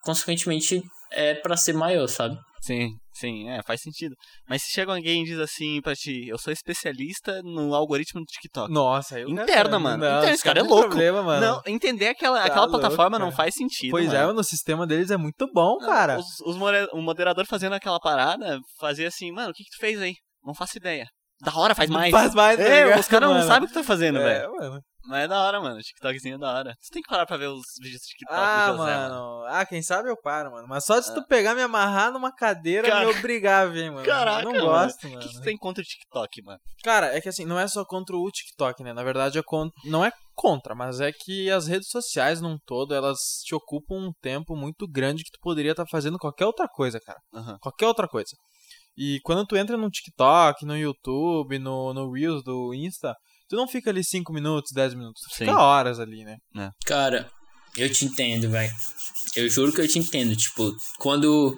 consequentemente, 0.03 0.81
é 1.11 1.33
pra 1.33 1.57
ser 1.57 1.73
maior, 1.73 2.07
sabe? 2.07 2.37
Sim. 2.61 2.89
Sim, 3.13 3.49
é, 3.49 3.61
faz 3.63 3.81
sentido. 3.81 4.15
Mas 4.47 4.61
se 4.63 4.71
chega 4.71 4.93
alguém 4.93 5.23
e 5.23 5.25
diz 5.25 5.37
assim 5.39 5.81
pra 5.81 5.95
ti, 5.95 6.27
eu 6.27 6.37
sou 6.37 6.53
especialista 6.53 7.41
no 7.43 7.73
algoritmo 7.75 8.21
do 8.21 8.25
TikTok. 8.25 8.71
Nossa, 8.71 9.15
cara- 9.15 9.29
Interna, 9.29 9.79
mano. 9.79 10.03
Não, 10.05 10.17
Interna, 10.19 10.33
esse 10.35 10.43
cara 10.43 10.59
é 10.59 10.63
louco. 10.63 10.89
Problema, 10.89 11.21
mano. 11.21 11.41
Não, 11.45 11.61
entender 11.65 12.07
aquela, 12.07 12.39
Tá 12.39 12.45
aquela 12.45 12.65
louco, 12.65 12.79
plataforma 12.79 13.19
não 13.19 13.27
cara. 13.27 13.37
faz 13.37 13.55
sentido. 13.55 13.91
pois 13.91 14.07
é, 14.07 14.17
mano. 14.17 14.27
mano, 14.27 14.39
o 14.39 14.43
sistema 14.43 14.87
deles 14.87 15.11
é 15.11 15.17
muito 15.17 15.47
bom, 15.53 15.77
cara. 15.79 16.17
Os, 16.19 16.39
os 16.45 16.55
o 16.93 17.01
moderador 17.01 17.45
fazendo 17.47 17.73
aquela 17.73 17.99
parada, 17.99 18.59
fazia 18.79 19.07
assim, 19.07 19.31
mano, 19.31 19.49
o 19.49 19.53
que, 19.53 19.63
que 19.63 19.71
tu 19.71 19.79
fez 19.79 19.99
aí? 20.01 20.13
Não 20.43 20.53
faço 20.53 20.77
ideia. 20.77 21.05
Da 21.43 21.53
hora, 21.55 21.73
faz 21.75 21.89
mais. 21.89 22.11
Faz 22.11 22.33
mais, 22.35 22.57
tá 22.57 22.63
É, 22.63 22.83
ligado, 22.83 22.99
os 22.99 23.07
caras 23.07 23.29
não 23.29 23.41
sabem 23.47 23.65
o 23.65 23.67
que 23.67 23.73
tá 23.73 23.83
fazendo, 23.83 24.19
É, 24.19 24.23
velho. 24.39 24.53
mano. 24.53 24.81
Mas 25.05 25.23
é 25.23 25.27
da 25.27 25.41
hora, 25.43 25.59
mano. 25.59 25.79
TikTokzinho 25.81 26.35
é 26.35 26.37
da 26.37 26.53
hora. 26.53 26.75
Você 26.79 26.91
tem 26.93 27.01
que 27.01 27.09
parar 27.09 27.25
pra 27.25 27.35
ver 27.37 27.47
os 27.47 27.63
vídeos 27.81 28.01
do 28.01 28.05
TikTok 28.05 28.33
Ah, 28.39 28.71
do 28.71 28.77
José, 28.77 28.95
mano. 28.95 29.43
Ah, 29.47 29.65
quem 29.65 29.81
sabe 29.81 30.09
eu 30.09 30.15
paro, 30.15 30.51
mano. 30.51 30.67
Mas 30.67 30.85
só 30.85 30.99
de 30.99 31.09
Ah. 31.09 31.13
tu 31.13 31.25
pegar, 31.27 31.55
me 31.55 31.61
amarrar 31.61 32.11
numa 32.11 32.31
cadeira 32.31 32.87
e 32.87 32.91
Cara- 32.91 33.05
me 33.05 33.11
obrigar 33.17 33.65
a 33.65 33.69
ver, 33.69 33.91
mano. 33.91 34.05
Caraca, 34.05 34.41
eu 34.43 34.45
não 34.45 34.51
mano. 34.53 34.65
gosto, 34.67 35.07
O 35.07 35.09
mano. 35.09 35.21
que, 35.21 35.27
que 35.27 35.33
você 35.35 35.41
tem 35.41 35.57
contra 35.57 35.81
o 35.81 35.85
TikTok, 35.85 36.41
mano? 36.43 36.59
Cara, 36.83 37.07
é 37.15 37.19
que 37.19 37.29
assim, 37.29 37.45
não 37.45 37.59
é 37.59 37.67
só 37.67 37.83
contra 37.83 38.15
o 38.15 38.29
TikTok, 38.31 38.83
né? 38.83 38.93
Na 38.93 39.03
verdade, 39.03 39.37
é 39.39 39.43
con- 39.43 39.69
não 39.85 40.05
é 40.05 40.11
contra, 40.35 40.73
mas 40.75 40.99
é 41.01 41.11
que 41.11 41.49
as 41.51 41.67
redes 41.67 41.89
sociais 41.89 42.39
num 42.39 42.57
todo, 42.65 42.93
elas 42.93 43.17
te 43.43 43.53
ocupam 43.55 43.95
um 43.95 44.11
tempo 44.21 44.55
muito 44.55 44.87
grande 44.87 45.23
que 45.23 45.31
tu 45.31 45.39
poderia 45.41 45.71
estar 45.71 45.85
fazendo 45.89 46.17
qualquer 46.17 46.45
outra 46.45 46.67
coisa, 46.67 46.99
cara. 46.99 47.19
Aham. 47.33 47.57
Qualquer 47.59 47.87
outra 47.87 48.07
coisa. 48.07 48.31
E 48.97 49.19
quando 49.23 49.45
tu 49.45 49.55
entra 49.55 49.77
no 49.77 49.89
TikTok, 49.89 50.65
no 50.65 50.77
YouTube, 50.77 51.57
no, 51.59 51.93
no 51.93 52.11
Reels 52.11 52.43
do 52.43 52.73
Insta, 52.73 53.15
tu 53.51 53.57
não 53.57 53.67
fica 53.67 53.89
ali 53.89 54.01
5 54.01 54.31
minutos, 54.31 54.71
10 54.71 54.93
minutos. 54.93 55.21
Tu 55.23 55.35
fica 55.39 55.51
Sim. 55.51 55.57
horas 55.57 55.99
ali, 55.99 56.23
né? 56.23 56.37
Cara, 56.85 57.29
eu 57.75 57.91
te 57.91 58.05
entendo, 58.05 58.49
velho. 58.49 58.71
Eu 59.35 59.49
juro 59.49 59.73
que 59.73 59.81
eu 59.81 59.87
te 59.87 59.99
entendo. 59.99 60.33
Tipo, 60.37 60.71
quando, 60.97 61.57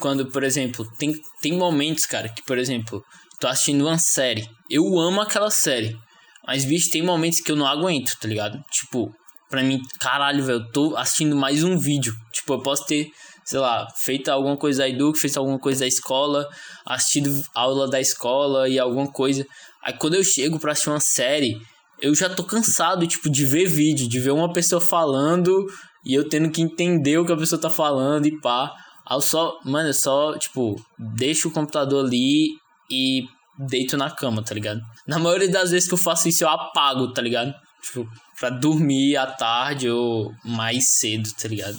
quando 0.00 0.30
por 0.30 0.44
exemplo, 0.44 0.86
tem, 0.96 1.12
tem 1.40 1.52
momentos, 1.52 2.06
cara, 2.06 2.28
que, 2.28 2.44
por 2.44 2.58
exemplo, 2.58 3.04
tô 3.40 3.48
assistindo 3.48 3.82
uma 3.82 3.98
série. 3.98 4.48
Eu 4.70 4.96
amo 5.00 5.20
aquela 5.20 5.50
série. 5.50 5.98
Mas, 6.46 6.64
bicho, 6.64 6.90
tem 6.90 7.02
momentos 7.02 7.40
que 7.40 7.50
eu 7.50 7.56
não 7.56 7.66
aguento, 7.66 8.16
tá 8.20 8.28
ligado? 8.28 8.62
Tipo, 8.70 9.12
pra 9.50 9.64
mim, 9.64 9.80
caralho, 9.98 10.44
velho, 10.44 10.60
eu 10.60 10.70
tô 10.70 10.96
assistindo 10.96 11.34
mais 11.34 11.64
um 11.64 11.76
vídeo. 11.76 12.14
Tipo, 12.32 12.54
eu 12.54 12.62
posso 12.62 12.86
ter, 12.86 13.10
sei 13.44 13.58
lá, 13.58 13.88
feito 13.96 14.28
alguma 14.28 14.56
coisa 14.56 14.82
da 14.82 14.88
Edu, 14.88 15.12
feito 15.12 15.38
alguma 15.38 15.58
coisa 15.58 15.80
da 15.80 15.88
escola, 15.88 16.48
assistido 16.86 17.42
aula 17.52 17.88
da 17.88 18.00
escola 18.00 18.68
e 18.68 18.78
alguma 18.78 19.10
coisa. 19.10 19.44
Aí 19.84 19.92
quando 19.94 20.14
eu 20.14 20.24
chego 20.24 20.58
pra 20.58 20.72
assistir 20.72 20.90
uma 20.90 21.00
série, 21.00 21.56
eu 22.00 22.14
já 22.14 22.28
tô 22.28 22.44
cansado, 22.44 23.06
tipo, 23.06 23.30
de 23.30 23.44
ver 23.44 23.66
vídeo, 23.66 24.08
de 24.08 24.20
ver 24.20 24.32
uma 24.32 24.52
pessoa 24.52 24.80
falando 24.80 25.66
e 26.04 26.14
eu 26.14 26.28
tendo 26.28 26.50
que 26.50 26.60
entender 26.60 27.18
o 27.18 27.24
que 27.24 27.32
a 27.32 27.36
pessoa 27.36 27.60
tá 27.60 27.70
falando 27.70 28.26
e 28.26 28.40
pá. 28.40 28.72
Aí 29.06 29.16
eu 29.16 29.20
só, 29.20 29.58
mano, 29.64 29.88
eu 29.88 29.94
só, 29.94 30.36
tipo, 30.38 30.76
deixo 30.98 31.48
o 31.48 31.52
computador 31.52 32.04
ali 32.04 32.56
e 32.90 33.24
deito 33.68 33.96
na 33.96 34.10
cama, 34.10 34.42
tá 34.42 34.54
ligado? 34.54 34.80
Na 35.06 35.18
maioria 35.18 35.50
das 35.50 35.70
vezes 35.70 35.88
que 35.88 35.94
eu 35.94 35.98
faço 35.98 36.28
isso, 36.28 36.44
eu 36.44 36.48
apago, 36.48 37.12
tá 37.12 37.22
ligado? 37.22 37.54
Tipo, 37.82 38.08
pra 38.38 38.50
dormir 38.50 39.16
à 39.16 39.26
tarde 39.26 39.88
ou 39.88 40.32
mais 40.44 40.98
cedo, 40.98 41.28
tá 41.34 41.48
ligado? 41.48 41.78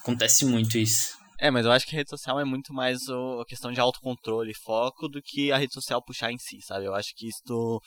Acontece 0.00 0.44
muito 0.44 0.76
isso. 0.76 1.19
É, 1.40 1.50
mas 1.50 1.64
eu 1.64 1.72
acho 1.72 1.86
que 1.86 1.94
a 1.94 1.98
rede 1.98 2.10
social 2.10 2.38
é 2.38 2.44
muito 2.44 2.72
mais 2.74 3.08
o- 3.08 3.40
a 3.40 3.46
questão 3.46 3.72
de 3.72 3.80
autocontrole 3.80 4.50
e 4.50 4.54
foco 4.62 5.08
do 5.08 5.22
que 5.22 5.50
a 5.50 5.56
rede 5.56 5.72
social 5.72 6.02
puxar 6.04 6.30
em 6.30 6.36
si, 6.38 6.60
sabe? 6.60 6.84
Eu 6.84 6.94
acho 6.94 7.14
que 7.16 7.26
isso 7.28 7.38
tu. 7.46 7.80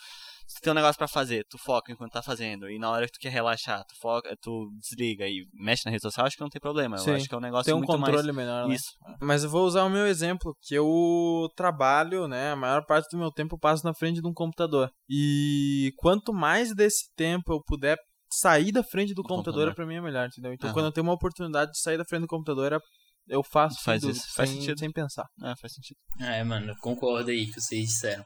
Se 0.48 0.56
tu 0.56 0.64
tem 0.64 0.72
um 0.72 0.76
negócio 0.76 0.98
pra 0.98 1.08
fazer, 1.08 1.46
tu 1.50 1.58
foca 1.58 1.92
enquanto 1.92 2.12
tá 2.14 2.22
fazendo. 2.24 2.70
E 2.70 2.78
na 2.80 2.90
hora 2.90 3.06
que 3.06 3.12
tu 3.14 3.20
quer 3.20 3.30
relaxar, 3.30 3.84
tu 3.86 3.96
foca, 4.02 4.36
tu 4.42 4.70
desliga 4.82 5.26
e 5.28 5.46
mexe 5.54 5.84
na 5.86 5.92
rede 5.92 6.02
social, 6.02 6.26
acho 6.26 6.36
que 6.36 6.42
não 6.42 6.50
tem 6.50 6.60
problema. 6.60 6.98
Sim. 6.98 7.12
Eu 7.12 7.16
acho 7.16 7.30
que 7.30 7.34
é 7.36 7.38
um 7.38 7.42
negócio 7.42 7.66
Tem 7.66 7.74
um 7.74 7.78
muito 7.78 7.92
controle 7.92 8.32
mais. 8.32 8.36
melhor, 8.36 8.68
né? 8.68 8.74
Isso. 8.76 8.90
Mas 9.22 9.44
eu 9.44 9.50
vou 9.50 9.66
usar 9.66 9.84
o 9.86 9.90
meu 9.90 10.06
exemplo, 10.08 10.56
que 10.62 10.74
eu 10.76 11.48
trabalho, 11.56 12.28
né? 12.28 12.52
A 12.52 12.56
maior 12.56 12.84
parte 12.86 13.08
do 13.12 13.18
meu 13.20 13.32
tempo 13.32 13.56
eu 13.56 13.60
passo 13.60 13.86
na 13.86 13.94
frente 13.94 14.20
de 14.20 14.28
um 14.28 14.34
computador. 14.34 14.90
E 15.10 15.92
quanto 15.98 16.34
mais 16.34 16.74
desse 16.76 17.06
tempo 17.16 17.54
eu 17.54 17.62
puder 17.64 17.98
sair 18.32 18.72
da 18.72 18.84
frente 18.84 19.10
do 19.14 19.22
Do 19.22 19.28
computador, 19.28 19.68
computador. 19.68 19.76
pra 19.76 19.86
mim 19.86 19.96
é 19.96 20.02
melhor, 20.02 20.28
entendeu? 20.28 20.52
Então 20.54 20.68
Aham. 20.70 20.74
quando 20.74 20.86
eu 20.88 20.92
tenho 20.92 21.06
uma 21.06 21.14
oportunidade 21.14 21.72
de 21.72 21.80
sair 21.80 21.98
da 21.98 22.04
frente 22.06 22.22
do 22.22 22.28
computador, 22.28 22.74
é- 22.74 22.80
eu 23.28 23.44
faço 23.44 23.82
Faz 23.84 24.04
isso, 24.04 24.22
faz 24.34 24.50
sem, 24.50 24.60
sentido. 24.60 24.80
sem 24.80 24.92
pensar. 24.92 25.26
É, 25.44 25.54
faz 25.60 25.74
sentido. 25.74 25.98
É, 26.20 26.44
mano, 26.44 26.72
eu 26.72 26.76
concordo 26.82 27.32
aí 27.32 27.46
que 27.48 27.60
vocês 27.62 27.88
disseram. 27.88 28.24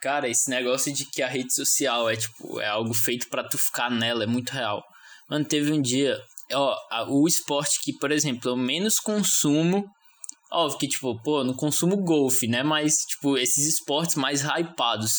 Cara, 0.00 0.28
esse 0.28 0.48
negócio 0.50 0.92
de 0.92 1.04
que 1.10 1.22
a 1.22 1.28
rede 1.28 1.52
social 1.54 2.08
é, 2.08 2.16
tipo, 2.16 2.60
é 2.60 2.68
algo 2.68 2.92
feito 2.94 3.28
pra 3.28 3.42
tu 3.48 3.56
ficar 3.58 3.90
nela 3.90 4.24
é 4.24 4.26
muito 4.26 4.50
real. 4.50 4.82
Mano, 5.28 5.44
teve 5.44 5.72
um 5.72 5.80
dia, 5.80 6.16
ó, 6.52 6.76
a- 6.90 7.06
o 7.10 7.26
esporte 7.26 7.80
que, 7.82 7.92
por 7.98 8.12
exemplo, 8.12 8.50
eu 8.50 8.56
menos 8.56 8.96
consumo, 8.96 9.84
óbvio 10.52 10.78
que, 10.78 10.86
tipo, 10.88 11.20
pô, 11.22 11.40
eu 11.40 11.44
não 11.44 11.54
consumo 11.54 11.96
golfe, 11.96 12.46
né? 12.46 12.62
Mas, 12.62 12.92
tipo, 13.08 13.36
esses 13.38 13.66
esportes 13.66 14.14
mais 14.16 14.42
hypados 14.42 15.12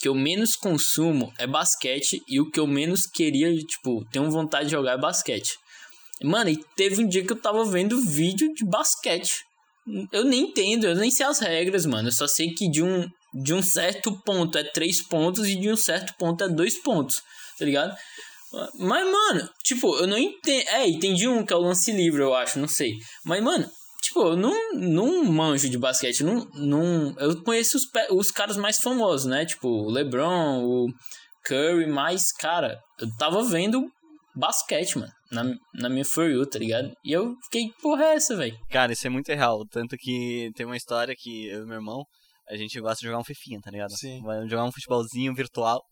que 0.00 0.08
eu 0.08 0.14
menos 0.14 0.56
consumo 0.56 1.32
é 1.38 1.46
basquete 1.46 2.20
e 2.26 2.40
o 2.40 2.50
que 2.50 2.58
eu 2.58 2.66
menos 2.66 3.06
queria, 3.06 3.54
tipo, 3.56 4.04
tenho 4.10 4.28
vontade 4.30 4.64
de 4.66 4.72
jogar 4.72 4.92
é 4.92 4.98
basquete. 4.98 5.52
Mano, 6.22 6.50
e 6.50 6.64
teve 6.76 7.02
um 7.02 7.08
dia 7.08 7.24
que 7.24 7.32
eu 7.32 7.40
tava 7.40 7.64
vendo 7.64 8.00
vídeo 8.00 8.52
de 8.54 8.64
basquete. 8.64 9.44
Eu 10.12 10.24
nem 10.24 10.42
entendo, 10.42 10.86
eu 10.86 10.94
nem 10.94 11.10
sei 11.10 11.26
as 11.26 11.40
regras, 11.40 11.84
mano. 11.84 12.08
Eu 12.08 12.12
só 12.12 12.26
sei 12.26 12.54
que 12.54 12.70
de 12.70 12.82
um, 12.82 13.08
de 13.34 13.52
um 13.52 13.62
certo 13.62 14.12
ponto 14.24 14.56
é 14.56 14.64
três 14.64 15.02
pontos 15.02 15.46
e 15.46 15.56
de 15.56 15.70
um 15.70 15.76
certo 15.76 16.14
ponto 16.18 16.42
é 16.44 16.48
dois 16.48 16.80
pontos, 16.82 17.22
tá 17.58 17.64
ligado? 17.64 17.94
Mas, 18.78 19.04
mano, 19.04 19.50
tipo, 19.62 19.96
eu 19.96 20.06
não 20.06 20.16
entendo. 20.16 20.68
É, 20.68 20.88
entendi 20.88 21.26
um 21.26 21.44
que 21.44 21.52
é 21.52 21.56
o 21.56 21.60
lance 21.60 21.90
livre, 21.90 22.22
eu 22.22 22.34
acho, 22.34 22.58
não 22.58 22.68
sei. 22.68 22.92
Mas, 23.24 23.42
mano, 23.42 23.68
tipo, 24.00 24.20
eu 24.20 24.36
não, 24.36 24.72
não 24.74 25.24
manjo 25.24 25.68
de 25.68 25.76
basquete. 25.76 26.22
Não, 26.22 26.48
não, 26.54 27.14
eu 27.18 27.42
conheço 27.42 27.76
os, 27.76 27.84
os 28.10 28.30
caras 28.30 28.56
mais 28.56 28.78
famosos, 28.78 29.26
né? 29.26 29.44
Tipo, 29.44 29.68
o 29.68 29.90
LeBron, 29.90 30.64
o 30.64 30.86
Curry, 31.44 31.86
mas, 31.86 32.32
cara, 32.32 32.78
eu 33.00 33.08
tava 33.16 33.42
vendo 33.42 33.90
basquete, 34.34 34.98
mano, 34.98 35.12
na, 35.34 35.54
na 35.74 35.88
minha 35.88 36.04
For 36.04 36.30
You, 36.30 36.46
tá 36.48 36.58
ligado? 36.58 36.92
E 37.04 37.12
eu 37.12 37.34
fiquei, 37.44 37.70
porra, 37.82 38.04
é 38.04 38.14
essa, 38.14 38.36
velho? 38.36 38.56
Cara, 38.70 38.92
isso 38.92 39.06
é 39.06 39.10
muito 39.10 39.28
real. 39.28 39.66
Tanto 39.70 39.96
que 39.98 40.50
tem 40.54 40.64
uma 40.64 40.76
história 40.76 41.14
que 41.16 41.46
eu 41.48 41.62
e 41.64 41.66
meu 41.66 41.76
irmão, 41.76 42.04
a 42.48 42.56
gente 42.56 42.80
gosta 42.80 43.00
de 43.00 43.06
jogar 43.06 43.18
um 43.18 43.24
fifinha, 43.24 43.60
tá 43.60 43.70
ligado? 43.70 43.90
Sim. 43.96 44.22
Vai 44.22 44.46
jogar 44.48 44.64
um 44.64 44.72
futebolzinho 44.72 45.34
virtual. 45.34 45.82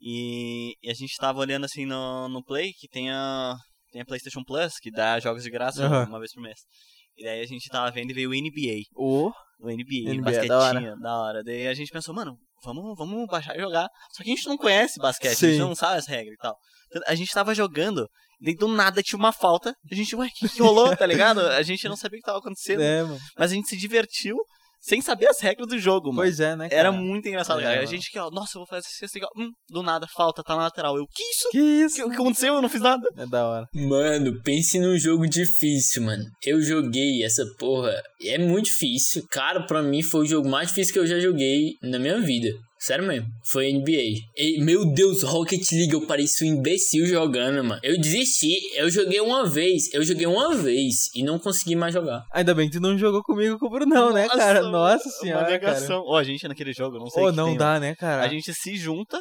E, 0.00 0.74
e 0.82 0.90
a 0.90 0.94
gente 0.94 1.16
tava 1.16 1.38
olhando 1.38 1.64
assim 1.64 1.86
no, 1.86 2.28
no 2.28 2.42
Play, 2.44 2.72
que 2.72 2.88
tem 2.88 3.10
a, 3.10 3.54
tem 3.92 4.02
a 4.02 4.04
PlayStation 4.04 4.42
Plus, 4.44 4.74
que 4.80 4.90
dá 4.90 5.18
jogos 5.20 5.42
de 5.44 5.50
graça 5.50 5.84
Aham. 5.84 6.06
uma 6.08 6.18
vez 6.18 6.32
por 6.32 6.42
mês. 6.42 6.58
E 7.16 7.24
daí 7.24 7.40
a 7.40 7.46
gente 7.46 7.68
tava 7.68 7.90
vendo 7.90 8.10
e 8.10 8.14
veio 8.14 8.30
o 8.30 8.34
NBA. 8.34 8.82
O 8.96 9.30
O 9.60 9.68
NBA, 9.70 10.14
NBA, 10.14 10.22
basquetinho, 10.22 10.48
da 10.48 10.58
hora. 10.58 10.96
da 10.96 11.18
hora. 11.18 11.44
Daí 11.44 11.68
a 11.68 11.74
gente 11.74 11.92
pensou, 11.92 12.14
mano, 12.14 12.36
vamos, 12.62 12.96
vamos 12.96 13.26
baixar 13.26 13.56
e 13.56 13.60
jogar. 13.60 13.88
Só 14.12 14.22
que 14.22 14.30
a 14.30 14.34
gente 14.34 14.48
não 14.48 14.56
conhece 14.56 14.98
basquete, 15.00 15.32
a 15.32 15.48
gente 15.48 15.54
Sim. 15.54 15.58
não 15.58 15.74
sabe 15.74 15.98
as 15.98 16.06
regras 16.06 16.34
e 16.34 16.38
tal. 16.38 16.56
Então, 16.88 17.02
A 17.06 17.14
gente 17.14 17.32
tava 17.32 17.54
jogando, 17.54 18.08
e 18.40 18.46
daí 18.46 18.54
do 18.54 18.68
nada 18.68 19.02
tinha 19.02 19.18
uma 19.18 19.32
falta. 19.32 19.74
A 19.90 19.94
gente, 19.94 20.14
ué, 20.16 20.26
o 20.26 20.30
que, 20.30 20.48
que 20.48 20.62
rolou, 20.62 20.94
tá 20.96 21.06
ligado? 21.06 21.40
A 21.40 21.62
gente 21.62 21.88
não 21.88 21.96
sabia 21.96 22.18
o 22.18 22.20
que 22.20 22.26
tava 22.26 22.38
acontecendo. 22.38 22.82
é. 22.82 23.02
Mas 23.36 23.50
a 23.50 23.54
gente 23.54 23.68
se 23.68 23.76
divertiu 23.76 24.36
sem 24.82 25.00
saber 25.00 25.28
as 25.28 25.40
regras 25.40 25.68
do 25.68 25.78
jogo, 25.78 26.08
mano. 26.08 26.22
Pois 26.22 26.40
é, 26.40 26.56
né, 26.56 26.68
cara? 26.68 26.80
Era 26.80 26.92
muito 26.92 27.28
engraçado, 27.28 27.60
É, 27.60 27.62
cara. 27.62 27.80
A 27.80 27.86
gente 27.86 28.10
que, 28.10 28.18
ó, 28.18 28.28
nossa, 28.30 28.58
eu 28.58 28.60
vou 28.60 28.66
fazer 28.66 28.86
esse 29.02 29.16
igual. 29.16 29.30
Hum, 29.36 29.50
do 29.70 29.82
nada, 29.82 30.06
falta, 30.08 30.42
tá 30.42 30.56
na 30.56 30.62
lateral. 30.62 30.96
Eu, 30.96 31.06
que 31.06 31.22
isso? 31.22 31.48
Que 31.50 31.58
isso? 31.58 31.94
O 31.94 31.96
que, 31.96 32.02
o 32.02 32.10
que 32.10 32.16
aconteceu? 32.16 32.54
Eu 32.54 32.62
não 32.62 32.68
fiz 32.68 32.80
nada. 32.80 33.08
É 33.16 33.24
da 33.24 33.46
hora. 33.46 33.66
Mano, 33.72 34.42
pense 34.42 34.80
num 34.80 34.98
jogo 34.98 35.26
difícil, 35.28 36.02
mano. 36.02 36.24
Eu 36.44 36.60
joguei 36.60 37.22
essa 37.22 37.44
porra. 37.58 38.02
É 38.24 38.38
muito 38.38 38.66
difícil. 38.66 39.24
Cara, 39.30 39.64
pra 39.66 39.82
mim 39.82 40.02
foi 40.02 40.22
o 40.22 40.28
jogo 40.28 40.48
mais 40.48 40.68
difícil 40.68 40.92
que 40.92 40.98
eu 40.98 41.06
já 41.06 41.20
joguei 41.20 41.74
na 41.82 41.98
minha 41.98 42.20
vida. 42.20 42.48
Sério 42.82 43.06
mesmo. 43.06 43.28
Foi 43.44 43.72
NBA. 43.72 44.18
E, 44.36 44.60
meu 44.60 44.84
Deus, 44.84 45.22
Rocket 45.22 45.70
League, 45.70 45.92
eu 45.92 46.04
parecia 46.04 46.48
um 46.48 46.56
imbecil 46.56 47.06
jogando, 47.06 47.62
mano. 47.62 47.80
Eu 47.80 47.96
desisti. 47.96 48.56
Eu 48.74 48.90
joguei 48.90 49.20
uma 49.20 49.48
vez. 49.48 49.84
Eu 49.94 50.02
joguei 50.02 50.26
uma 50.26 50.56
vez 50.56 51.08
e 51.14 51.22
não 51.22 51.38
consegui 51.38 51.76
mais 51.76 51.94
jogar. 51.94 52.24
Ainda 52.32 52.52
bem 52.52 52.68
que 52.68 52.78
tu 52.78 52.82
não 52.82 52.98
jogou 52.98 53.22
comigo 53.22 53.56
com 53.56 53.66
o 53.66 53.70
Brunão, 53.70 54.12
né, 54.12 54.26
cara? 54.28 54.62
Nossa 54.62 55.08
senhora, 55.10 55.44
Uma 55.44 55.50
negação. 55.50 56.02
Ó, 56.04 56.18
a 56.18 56.24
gente 56.24 56.48
naquele 56.48 56.72
jogo, 56.72 56.96
eu 56.96 57.00
não 57.00 57.06
sei 57.08 57.22
Ô, 57.22 57.26
o 57.28 57.30
que 57.30 57.36
não 57.36 57.48
tem, 57.50 57.56
dá, 57.56 57.78
né, 57.78 57.94
cara? 57.94 58.20
A 58.24 58.26
gente 58.26 58.52
se 58.52 58.74
junta, 58.74 59.20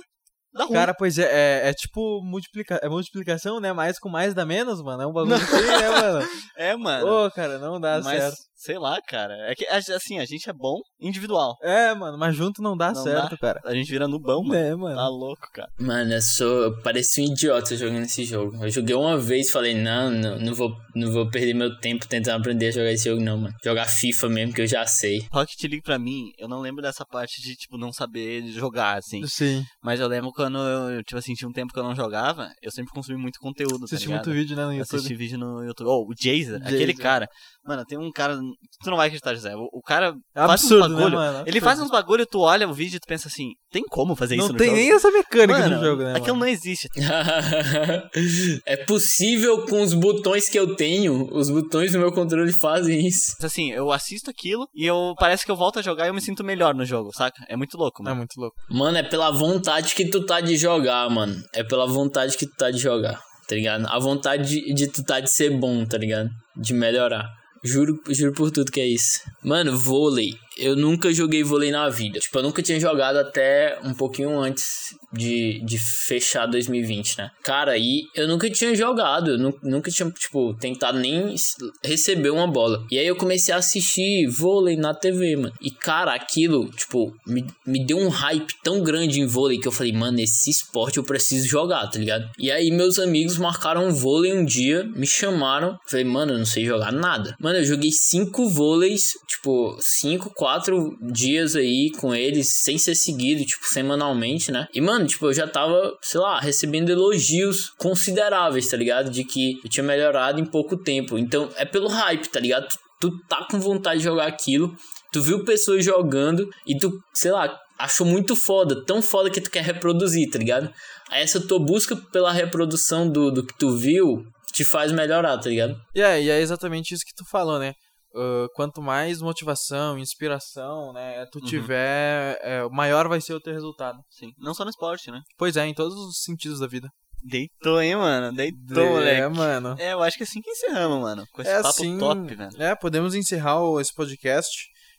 dá 0.54 0.64
ruim. 0.66 0.74
Cara, 0.74 0.94
pois 0.94 1.18
é, 1.18 1.24
é, 1.24 1.70
é 1.70 1.74
tipo 1.74 2.22
multiplica... 2.24 2.80
é 2.82 2.90
multiplicação, 2.90 3.60
né? 3.60 3.74
Mais 3.74 4.00
com 4.00 4.10
mais 4.10 4.34
dá 4.34 4.46
menos, 4.46 4.82
mano. 4.82 5.04
É 5.04 5.08
um 5.08 5.14
bagulho 5.14 5.36
assim, 5.36 5.62
né, 5.62 5.90
mano? 5.90 6.28
é, 6.58 6.76
mano. 6.76 7.26
Ô, 7.26 7.32
cara, 7.32 7.58
não 7.60 7.80
dá 7.80 8.02
mas, 8.04 8.22
certo. 8.22 8.38
sei 8.56 8.78
lá, 8.78 9.00
cara. 9.02 9.34
É 9.50 9.56
que, 9.56 9.66
assim, 9.68 10.20
a 10.20 10.26
gente 10.26 10.50
é 10.50 10.54
bom 10.54 10.80
individual. 11.00 11.58
É, 11.62 11.94
mano, 11.94 12.18
mas 12.18 12.36
junto 12.36 12.62
não 12.62 12.76
dá 12.76 12.92
Não 12.92 13.04
certo, 13.04 13.32
dá. 13.32 13.38
cara. 13.38 13.62
A 13.66 13.74
gente 13.74 13.90
vira 13.90 14.08
nubão, 14.08 14.44
mano. 14.44 14.60
É, 14.60 14.76
mano. 14.76 14.96
Tá 14.96 15.08
louco, 15.08 15.48
cara. 15.54 15.70
Mano, 15.80 16.14
eu 16.14 16.22
sou. 16.22 16.64
Eu 16.64 16.82
parecia 16.82 17.24
um 17.24 17.32
idiota 17.32 17.76
jogando 17.76 18.04
esse 18.04 18.24
jogo. 18.26 18.64
Eu 18.64 18.70
joguei 18.70 18.96
uma 18.96 19.18
vez 19.18 19.50
e 19.50 19.52
falei, 19.52 19.74
não, 19.74 20.10
não, 20.10 20.40
não 20.40 20.54
vou, 20.54 20.72
não 20.96 21.12
vou 21.12 21.30
perder 21.30 21.54
meu 21.54 21.78
tempo 21.80 22.08
tentando 22.08 22.40
aprender 22.40 22.68
a 22.68 22.72
jogar 22.72 22.92
esse 22.92 23.10
jogo, 23.10 23.22
não, 23.22 23.38
mano. 23.38 23.56
Jogar 23.64 23.86
FIFA 23.86 24.30
mesmo, 24.30 24.54
que 24.54 24.62
eu 24.62 24.68
já 24.68 24.86
sei. 24.86 25.26
Rocket 25.32 25.62
League 25.64 25.82
pra 25.82 25.98
mim, 25.98 26.32
eu 26.38 26.48
não 26.48 26.60
lembro 26.60 26.82
dessa 26.82 27.06
parte 27.06 27.42
de, 27.42 27.56
tipo, 27.56 27.78
não 27.78 27.92
saber 27.92 28.48
jogar, 28.48 28.98
assim. 28.98 29.26
Sim. 29.26 29.64
Mas 29.84 30.00
eu 30.00 30.08
lembro 30.08 30.32
quando 30.42 30.58
eu, 30.58 31.04
tipo 31.04 31.18
assim, 31.18 31.34
tinha 31.34 31.48
um 31.48 31.52
tempo 31.54 31.72
que 31.74 31.80
eu 31.80 31.84
não 31.84 31.96
jogava, 31.96 32.50
eu 32.62 32.72
sempre 32.72 32.92
consumi 32.94 33.18
muito 33.18 33.40
conteúdo, 33.40 33.86
Assisti 33.86 34.08
tá 34.08 34.14
muito 34.16 34.32
vídeo, 34.32 34.56
né, 34.56 34.66
no 34.66 34.74
YouTube. 34.74 34.96
assisti 34.98 35.16
vídeo 35.16 35.38
no 35.38 35.64
YouTube. 35.64 35.88
Oh, 35.88 36.04
o 36.10 36.14
Jazer, 36.20 36.62
aquele 36.64 36.94
cara. 36.94 37.28
Mano, 37.66 37.84
tem 37.86 37.98
um 37.98 38.12
cara. 38.12 38.36
Tu 38.84 38.90
não 38.90 38.98
vai 38.98 39.08
acreditar, 39.08 39.34
José. 39.36 39.56
O, 39.56 39.70
o 39.72 39.82
cara 39.82 40.16
É 40.36 40.46
faz 40.48 40.64
uns 40.64 40.72
absurdo, 40.72 40.90
né, 40.90 40.96
bagulho. 41.02 41.16
mano? 41.18 41.44
Ele 41.46 41.62
faz 41.62 41.80
uns 41.80 41.92
bagulho, 41.92 42.26
tu 42.26 42.40
olha 42.40 42.68
o 42.68 42.74
vídeo 42.74 42.98
e 42.98 43.00
tu 43.00 43.08
pensa 43.08 43.28
assim, 43.28 43.52
tem 43.72 43.84
como 43.84 44.16
fazer 44.16 44.36
isso 44.36 44.50
Não 44.50 44.56
tem 44.58 44.68
jogo? 44.70 44.78
nem 44.80 44.92
essa 44.92 45.12
mecânica 45.12 45.60
Mano, 45.60 45.76
no 45.78 45.84
jogo, 45.86 46.04
né, 46.04 46.12
Aquilo 46.16 46.36
mano? 46.36 46.40
não 46.46 46.48
existe. 46.48 46.88
é 48.66 48.78
possível 48.78 49.66
com 49.66 49.82
os 49.82 49.94
botões 49.94 50.50
que 50.50 50.58
eu 50.58 50.76
tenho, 50.76 51.30
os 51.32 51.50
botões 51.50 51.92
do 51.92 52.00
meu 52.00 52.12
controle 52.12 52.52
fazem 52.52 53.06
isso. 53.08 53.36
Mas, 53.40 53.52
Assim, 53.52 53.72
eu 53.72 53.92
assisto 53.92 54.30
aquilo 54.30 54.68
e 54.74 54.86
eu 54.86 55.14
parece 55.20 55.46
que 55.46 55.52
eu 55.52 55.56
volto 55.56 55.78
a 55.80 55.82
jogar 55.82 56.06
e 56.06 56.10
eu 56.10 56.14
me 56.14 56.22
sinto 56.22 56.44
melhor 56.44 56.74
no 56.74 56.86
jogo, 56.86 57.12
saca? 57.14 57.44
É 57.50 57.56
muito 57.58 57.78
louco, 57.78 58.02
É 58.02 58.06
mano. 58.06 58.18
muito 58.18 58.40
louco. 58.40 58.56
Mano, 58.70 58.98
é 58.98 59.04
pela 59.04 59.30
vontade 59.30 59.94
que 59.94 60.06
tu 60.10 60.26
tá 60.32 60.42
de 60.42 60.56
jogar, 60.56 61.10
mano. 61.10 61.44
É 61.54 61.64
pela 61.64 61.86
vontade 61.86 62.38
que 62.38 62.46
tu 62.46 62.56
tá 62.56 62.72
de 62.72 62.78
jogar, 62.78 63.22
tá 63.48 63.56
ligado? 63.56 63.86
A 63.88 64.00
vontade 64.00 64.48
de, 64.48 64.74
de 64.74 64.88
tu 64.88 65.04
tá 65.04 65.20
de 65.20 65.30
ser 65.30 65.50
bom, 65.50 65.86
tá 65.86 65.98
ligado? 65.98 66.30
De 66.56 66.74
melhorar. 66.74 67.28
Juro, 67.64 68.00
juro 68.10 68.34
por 68.34 68.50
tudo 68.50 68.72
que 68.72 68.80
é 68.80 68.88
isso. 68.88 69.20
Mano, 69.44 69.78
vôlei. 69.78 70.34
Eu 70.58 70.76
nunca 70.76 71.14
joguei 71.14 71.44
vôlei 71.44 71.70
na 71.70 71.90
vida. 71.90 72.20
Tipo, 72.20 72.40
eu 72.40 72.44
nunca 72.44 72.64
tinha 72.64 72.80
jogado 72.80 73.18
até 73.18 73.78
um 73.84 73.94
pouquinho 73.94 74.40
antes 74.40 74.96
de, 75.14 75.62
de 75.66 75.78
fechar 75.78 76.46
2020, 76.46 77.18
né? 77.18 77.32
Cara, 77.44 77.78
e 77.78 78.04
eu 78.16 78.28
nunca 78.28 78.50
tinha 78.50 78.74
jogado. 78.76 79.32
Eu 79.32 79.38
nu- 79.38 79.60
nunca 79.64 79.92
tinha, 79.92 80.10
tipo, 80.12 80.54
tentado 80.56 81.00
nem 81.00 81.36
receber 81.84 82.30
uma 82.30 82.48
bola. 82.48 82.86
E 82.92 82.98
aí 82.98 83.08
eu 83.08 83.16
comecei 83.16 83.54
a 83.54 83.58
assistir 83.58 84.28
vôlei 84.28 84.76
na 84.76 84.94
TV, 84.94 85.36
mano. 85.36 85.54
E, 85.62 85.72
cara, 85.72 86.14
aquilo, 86.14 86.70
tipo, 86.72 87.14
me, 87.28 87.46
me 87.66 87.86
deu 87.86 87.98
um 87.98 88.10
hype 88.10 88.54
tão 88.64 88.82
grande 88.84 89.20
em 89.20 89.26
vôlei 89.26 89.58
que 89.60 89.68
eu 89.68 89.72
falei, 89.72 89.94
mano, 89.94 90.20
esse 90.20 90.50
esporte 90.50 90.98
eu 90.98 91.04
preciso 91.04 91.48
jogar, 91.48 91.88
tá 91.88 92.00
ligado? 92.00 92.30
E 92.38 92.52
aí 92.52 92.72
meus 92.72 93.00
amigos 93.00 93.38
marcaram 93.38 93.88
um 93.88 93.94
vôlei 93.94 94.34
um 94.34 94.46
dia, 94.46 94.84
me 94.96 95.08
chamaram. 95.08 95.78
Falei, 95.88 96.06
mano, 96.06 96.34
eu 96.34 96.38
não 96.38 96.46
sei 96.46 96.66
jogar 96.66 96.92
nada. 96.92 97.36
Mano, 97.40 97.60
eu 97.60 97.66
joguei 97.66 97.92
cinco 97.92 98.48
vôleis, 98.50 99.02
tipo, 99.28 99.78
cinco, 99.80 100.32
quatro 100.36 100.96
dias 101.12 101.56
aí 101.56 101.92
com 102.00 102.14
eles, 102.14 102.62
sem 102.62 102.78
ser 102.78 102.96
seguido, 102.96 103.44
tipo, 103.46 103.66
semanalmente, 103.68 104.52
né? 104.52 104.68
E, 104.74 104.82
mano, 104.82 105.01
tipo, 105.06 105.28
eu 105.28 105.34
já 105.34 105.48
tava, 105.48 105.98
sei 106.02 106.20
lá, 106.20 106.40
recebendo 106.40 106.90
elogios 106.90 107.70
consideráveis, 107.78 108.68
tá 108.68 108.78
ligado? 108.78 109.10
De 109.10 109.24
que 109.24 109.60
eu 109.64 109.70
tinha 109.70 109.84
melhorado 109.84 110.40
em 110.40 110.46
pouco 110.46 110.78
tempo. 110.78 111.18
Então, 111.18 111.50
é 111.56 111.66
pelo 111.66 111.88
hype, 111.88 112.28
tá 112.30 112.40
ligado? 112.40 112.68
Tu, 112.68 112.80
tu 113.00 113.20
tá 113.28 113.48
com 113.50 113.60
vontade 113.60 114.00
de 114.00 114.06
jogar 114.06 114.28
aquilo, 114.28 114.76
tu 115.12 115.22
viu 115.22 115.44
pessoas 115.44 115.84
jogando 115.84 116.50
e 116.66 116.78
tu, 116.78 116.92
sei 117.14 117.32
lá, 117.32 117.60
achou 117.78 118.06
muito 118.06 118.36
foda, 118.36 118.84
tão 118.86 119.02
foda 119.02 119.30
que 119.30 119.42
tu 119.42 119.50
quer 119.50 119.64
reproduzir, 119.64 120.30
tá 120.30 120.38
ligado? 120.38 120.72
Essa 121.12 121.40
tua 121.40 121.60
busca 121.60 121.96
pela 121.96 122.32
reprodução 122.32 123.10
do, 123.10 123.32
do 123.32 123.46
que 123.46 123.58
tu 123.58 123.76
viu 123.76 124.24
te 124.54 124.64
faz 124.64 124.92
melhorar, 124.92 125.38
tá 125.38 125.50
ligado? 125.50 125.76
E 125.96 126.02
é, 126.02 126.22
e 126.22 126.30
é 126.30 126.40
exatamente 126.40 126.94
isso 126.94 127.06
que 127.06 127.16
tu 127.16 127.26
falou, 127.30 127.58
né? 127.58 127.74
Ah, 128.16 128.48
quanto 128.56 128.82
mais 128.82 129.22
motivação, 129.22 129.98
inspiração, 129.98 130.92
né, 130.94 131.26
tu 131.32 131.40
Uhum. 131.40 131.46
tiver, 131.46 132.38
é, 132.42 132.64
maior 132.70 133.08
vai 133.08 133.22
ser 133.22 133.34
o 133.34 133.40
teu 133.40 133.54
resultado. 133.54 133.98
Sim. 134.10 134.32
Não 134.38 134.54
só 134.54 134.64
no 134.64 134.70
esporte, 134.70 135.10
né? 135.12 135.22
Pois 135.38 135.56
é, 135.58 135.66
em 135.66 135.74
todos 135.74 135.94
os 135.96 136.22
sentidos 136.24 136.60
da 136.60 136.68
vida. 136.68 136.90
Deitou, 137.24 137.80
hein, 137.82 137.96
mano? 137.96 138.36
Deitou, 138.36 139.00
é, 139.02 139.28
moleque. 139.30 139.38
mano. 139.38 139.76
É, 139.80 139.94
eu 139.94 140.02
acho 140.02 140.18
que 140.18 140.24
é 140.24 140.26
assim 140.26 140.42
que 140.42 140.50
encerramos, 140.50 141.00
mano. 141.02 141.24
Com 141.32 141.42
esse 141.42 141.52
É 141.52 141.56
papo 141.58 141.68
assim, 141.70 141.98
top, 142.00 142.36
velho. 142.36 142.50
É, 142.62 142.76
podemos 142.76 143.14
encerrar 143.14 143.62
o- 143.62 143.80
esse 143.80 143.94
podcast. 143.94 144.50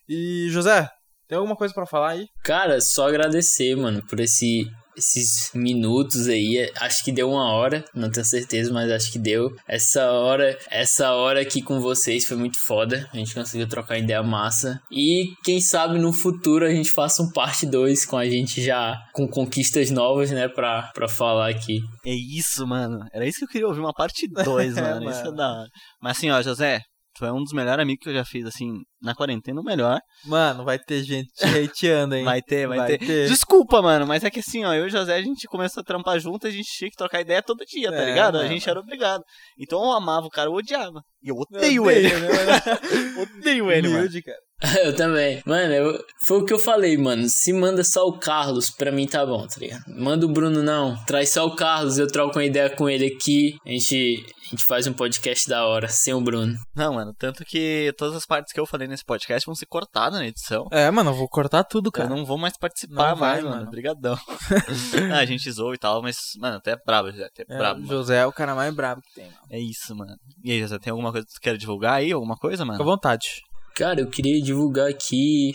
E, 0.09 0.47
José, 0.51 0.89
tem 1.29 1.37
alguma 1.37 1.57
coisa 1.57 1.75
pra 1.75 1.85
falar 1.85 2.11
aí? 2.11 2.27
Cara, 2.45 2.81
só 2.81 3.09
agradecer, 3.09 3.75
mano, 3.77 4.07
por 4.07 4.21
esse, 4.21 4.71
esses 4.97 5.51
minutos 5.55 6.29
aí. 6.29 6.71
Acho 6.81 7.05
que 7.05 7.13
deu 7.13 7.31
uma 7.31 7.53
hora, 7.53 7.85
não 7.95 8.11
tenho 8.11 8.25
certeza, 8.27 8.73
mas 8.73 8.91
acho 8.91 9.11
que 9.13 9.19
deu. 9.19 9.51
Essa 9.69 10.11
hora, 10.11 10.59
essa 10.71 11.13
hora 11.13 11.41
aqui 11.41 11.63
com 11.63 11.81
vocês 11.81 12.25
foi 12.25 12.37
muito 12.37 12.59
foda. 12.65 13.09
A 13.13 13.17
gente 13.17 13.35
conseguiu 13.35 13.69
trocar 13.69 13.99
ideia 13.99 14.23
massa. 14.23 14.81
E 14.91 15.33
quem 15.45 15.61
sabe 15.61 15.99
no 15.99 16.13
futuro 16.13 16.65
a 16.67 16.71
gente 16.71 16.91
faça 16.91 17.23
um 17.23 17.31
parte 17.31 17.67
2 17.67 18.05
com 18.07 18.17
a 18.17 18.29
gente 18.29 18.63
já 18.63 18.97
com 19.13 19.27
conquistas 19.29 19.91
novas, 19.91 20.31
né, 20.31 20.49
pra, 20.49 20.91
pra 20.95 21.09
falar 21.09 21.49
aqui. 21.51 21.81
É 22.05 22.15
isso, 22.15 22.67
mano. 22.67 22.99
Era 23.13 23.27
isso 23.27 23.39
que 23.39 23.45
eu 23.45 23.49
queria 23.49 23.67
ouvir, 23.69 23.81
uma 23.81 23.93
parte 23.93 24.27
2, 24.29 24.77
É, 24.77 24.81
mano. 24.83 25.11
Isso 25.11 25.21
é 25.21 25.25
mano. 25.25 25.37
da 25.37 25.53
hora. 25.53 25.69
Mas 26.01 26.17
assim, 26.19 26.31
ó, 26.31 26.41
José, 26.43 26.81
tu 27.17 27.25
é 27.25 27.33
um 27.33 27.43
dos 27.43 27.53
melhores 27.53 27.83
amigos 27.83 28.03
que 28.03 28.11
eu 28.11 28.15
já 28.15 28.25
fiz, 28.25 28.47
assim, 28.47 28.69
na 29.03 29.15
quarentena, 29.15 29.61
o 29.61 29.65
melhor. 29.65 30.01
Mano, 30.25 30.65
vai 30.65 30.79
ter 30.79 31.03
gente 31.03 31.29
te 31.33 31.45
hateando, 31.45 32.15
hein? 32.15 32.25
Vai 32.25 32.41
ter, 32.41 32.67
vai, 32.69 32.79
Vai 32.79 32.87
ter. 32.89 32.99
ter. 32.99 33.29
Desculpa, 33.29 33.83
mano, 33.83 34.07
mas 34.07 34.23
é 34.25 34.31
que 34.31 34.41
assim, 34.41 34.65
ó, 34.65 34.73
eu 34.73 34.85
e 34.85 34.87
o 34.87 34.91
José, 34.91 35.15
a 35.15 35.23
gente 35.23 35.47
começou 35.49 35.81
a 35.81 35.85
trampar 35.85 36.19
junto, 36.21 36.47
a 36.47 36.51
gente 36.51 36.69
tinha 36.71 36.91
que 36.91 36.97
trocar 36.97 37.21
ideia 37.21 37.43
todo 37.43 37.65
dia, 37.67 37.91
tá 37.91 37.99
É, 37.99 38.07
ligado? 38.07 38.37
A 38.37 38.39
mano. 38.39 38.51
gente 38.53 38.69
era 38.69 38.79
obrigado. 38.81 39.23
Então 39.59 39.83
eu 39.83 39.93
amava 39.93 40.27
o 40.27 40.31
cara, 40.31 40.49
eu 40.49 40.55
odiava. 40.55 41.01
E 41.23 41.29
eu 41.29 41.37
Eu 41.37 41.41
odeio, 41.59 41.83
odeio, 41.85 42.07
ele. 42.07 42.21
né, 42.21 42.29
mano? 42.29 43.23
odeio 43.39 43.71
ele, 43.73 43.89
mano. 43.89 43.99
Humilde, 44.01 44.23
cara. 44.23 44.39
Eu 44.85 44.95
também. 44.95 45.43
Mano, 45.45 45.75
eu- 45.75 45.99
foi 46.25 46.39
o 46.39 46.45
que 46.45 46.53
eu 46.53 46.59
falei, 46.59 46.97
mano. 46.97 47.25
Se 47.29 47.53
manda 47.53 47.83
só 47.83 48.07
o 48.07 48.17
Carlos, 48.17 48.71
pra 48.71 48.93
mim 48.93 49.09
tá 49.09 49.27
bom, 49.27 49.45
tá 49.45 49.57
ligado? 49.59 49.83
Manda 49.89 50.25
o 50.25 50.29
Bruno, 50.33 50.63
não. 50.63 50.97
Traz 51.05 51.31
só 51.33 51.45
o 51.45 51.57
Carlos, 51.57 51.99
eu 51.99 52.07
troco 52.07 52.39
uma 52.39 52.45
ideia 52.45 52.71
com 52.71 52.89
ele 52.89 53.07
aqui. 53.07 53.57
A 53.67 53.71
gente, 53.71 54.25
a 54.47 54.51
gente 54.51 54.65
faz 54.65 54.87
um 54.87 54.93
podcast 54.93 55.49
da 55.49 55.67
hora, 55.67 55.89
sem 55.89 56.15
o 56.15 56.21
Bruno. 56.21 56.55
Não, 56.77 56.95
mano, 56.95 57.13
tanto 57.19 57.45
que 57.45 57.93
todas 57.99 58.15
as 58.15 58.25
partes 58.25 58.53
que 58.53 58.61
eu 58.61 58.67
falei 58.67 58.87
nesse 58.93 59.05
podcast 59.05 59.45
vão 59.47 59.55
ser 59.55 59.67
cortadas 59.67 60.19
na 60.19 60.27
edição. 60.27 60.69
É, 60.71 60.91
mano, 60.91 61.11
eu 61.11 61.15
vou 61.15 61.29
cortar 61.29 61.65
tudo, 61.65 61.89
Eu 61.89 61.93
cara. 61.93 62.09
não 62.09 62.25
vou 62.25 62.39
mais 62.39 62.57
participar 62.57 63.11
Não 63.11 63.17
vai, 63.17 63.31
mais, 63.33 63.45
mano. 63.45 63.57
mano. 63.57 63.69
Obrigadão. 63.69 64.17
ah, 65.13 65.19
a 65.19 65.25
gente 65.27 65.51
zoou 65.51 65.75
e 65.75 65.79
tal, 65.79 66.01
mas, 66.03 66.17
mano, 66.39 66.57
até 66.59 66.77
brabo, 66.77 67.11
José. 67.11 67.25
Até 67.25 67.43
É, 67.49 67.59
brabo. 67.59 67.81
mano. 67.81 67.93
José 67.93 68.19
é 68.19 68.27
o 68.27 68.33
cara 68.33 68.55
mais 68.55 68.73
brabo 68.75 69.03
que 69.03 69.15
tem, 69.15 69.25
mano. 69.25 69.39
É 69.51 69.59
isso, 69.59 69.95
mano. 69.97 70.15
E 70.45 70.53
aí, 70.53 70.61
José, 70.61 70.79
tem 70.79 70.91
alguma 70.91 71.11
coisa 71.11 71.27
que 71.27 71.33
tu 71.35 71.41
quer 71.41 71.57
divulgar 71.57 71.95
aí? 71.95 72.13
Alguma 72.13 72.37
coisa, 72.37 72.65
mano? 72.65 72.79
Fica 72.79 72.89
à 72.89 72.93
vontade. 72.95 73.27
Cara, 73.75 74.01
eu 74.01 74.07
queria 74.09 74.41
divulgar 74.43 74.89
aqui 74.89 75.55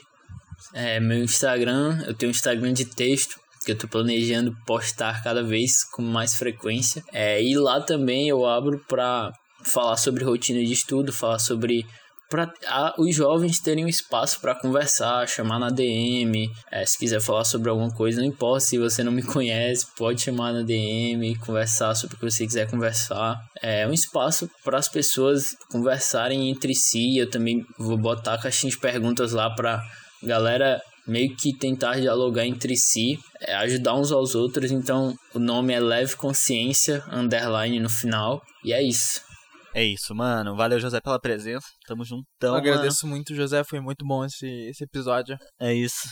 é, 0.74 1.00
meu 1.00 1.24
Instagram. 1.24 2.04
Eu 2.06 2.14
tenho 2.14 2.30
um 2.30 2.36
Instagram 2.36 2.74
de 2.74 2.86
texto 2.86 3.40
que 3.66 3.72
eu 3.72 3.78
tô 3.78 3.88
planejando 3.88 4.56
postar 4.66 5.22
cada 5.24 5.44
vez 5.44 5.84
com 5.92 6.02
mais 6.02 6.36
frequência. 6.36 7.04
É, 7.12 7.42
e 7.44 7.56
lá 7.58 7.82
também 7.82 8.28
eu 8.30 8.46
abro 8.46 8.80
pra 8.88 9.32
falar 9.64 9.98
sobre 9.98 10.24
rotina 10.24 10.64
de 10.64 10.72
estudo, 10.72 11.12
falar 11.12 11.40
sobre 11.40 11.86
para 12.30 12.52
os 12.98 13.16
jovens 13.16 13.60
terem 13.60 13.86
um 13.86 13.88
espaço 13.88 14.40
para 14.42 14.56
conversar, 14.56 15.28
chamar 15.28 15.60
na 15.60 15.70
DM, 15.70 16.50
é, 16.72 16.86
se 16.86 16.98
quiser 16.98 17.22
falar 17.22 17.44
sobre 17.44 17.70
alguma 17.70 17.90
coisa, 17.90 18.20
não 18.20 18.28
importa 18.28 18.60
se 18.62 18.78
você 18.78 19.04
não 19.04 19.12
me 19.12 19.24
conhece, 19.24 19.88
pode 19.98 20.22
chamar 20.22 20.54
na 20.54 20.62
DM, 20.62 21.36
conversar 21.38 21.96
sobre 21.96 22.16
o 22.16 22.20
que 22.20 22.30
você 22.30 22.46
quiser 22.46 22.70
conversar. 22.70 23.38
É 23.62 23.88
um 23.88 23.94
espaço 23.94 24.50
para 24.64 24.78
as 24.78 24.90
pessoas 24.90 25.56
conversarem 25.72 26.50
entre 26.50 26.74
si. 26.76 27.18
Eu 27.18 27.30
também 27.30 27.66
vou 27.78 27.98
botar 27.98 28.34
a 28.34 28.42
caixinha 28.42 28.72
de 28.72 28.78
perguntas 28.78 29.32
lá 29.32 29.50
para 29.50 29.82
galera 30.24 30.82
meio 31.08 31.34
que 31.36 31.58
tentar 31.58 32.00
dialogar 32.00 32.46
entre 32.46 32.76
si, 32.76 33.18
é, 33.40 33.56
ajudar 33.56 33.96
uns 33.96 34.12
aos 34.12 34.36
outros. 34.36 34.72
Então 34.72 35.16
o 35.34 35.40
nome 35.40 35.74
é 35.74 35.80
Leve 35.80 36.16
Consciência 36.16 37.04
underline 37.10 37.80
no 37.80 37.90
final 37.90 38.42
e 38.64 38.74
é 38.74 38.84
isso. 38.84 39.27
É 39.74 39.84
isso, 39.84 40.16
mano. 40.16 40.56
Valeu, 40.56 40.80
José, 40.80 41.00
pela 41.02 41.20
presença. 41.20 41.68
Tamo 41.88 42.04
juntão, 42.04 42.26
eu 42.42 42.52
mano. 42.54 42.68
agradeço 42.68 43.06
muito, 43.06 43.36
José. 43.36 43.64
Foi 43.64 43.80
muito 43.80 44.06
bom 44.06 44.26
esse, 44.26 44.48
esse 44.70 44.84
episódio. 44.84 45.38
É 45.60 45.74
isso. 45.74 46.08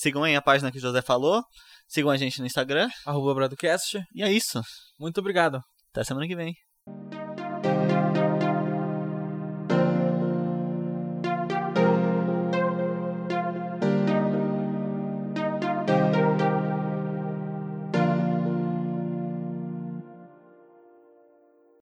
Sigam 0.00 0.24
aí 0.24 0.34
a 0.34 0.42
página 0.42 0.70
que 0.70 0.78
o 0.78 0.80
José 0.80 1.02
falou. 1.02 1.42
Sigam 1.88 2.10
a 2.10 2.16
gente 2.16 2.40
no 2.40 2.46
Instagram. 2.46 2.88
Arroba 3.06 3.34
Bradocast. 3.34 4.00
E 4.14 4.22
é 4.22 4.32
isso. 4.32 4.60
Muito 4.98 5.18
obrigado. 5.18 5.60
Até 5.92 6.04
semana 6.04 6.26
que 6.26 6.36
vem. 6.36 6.54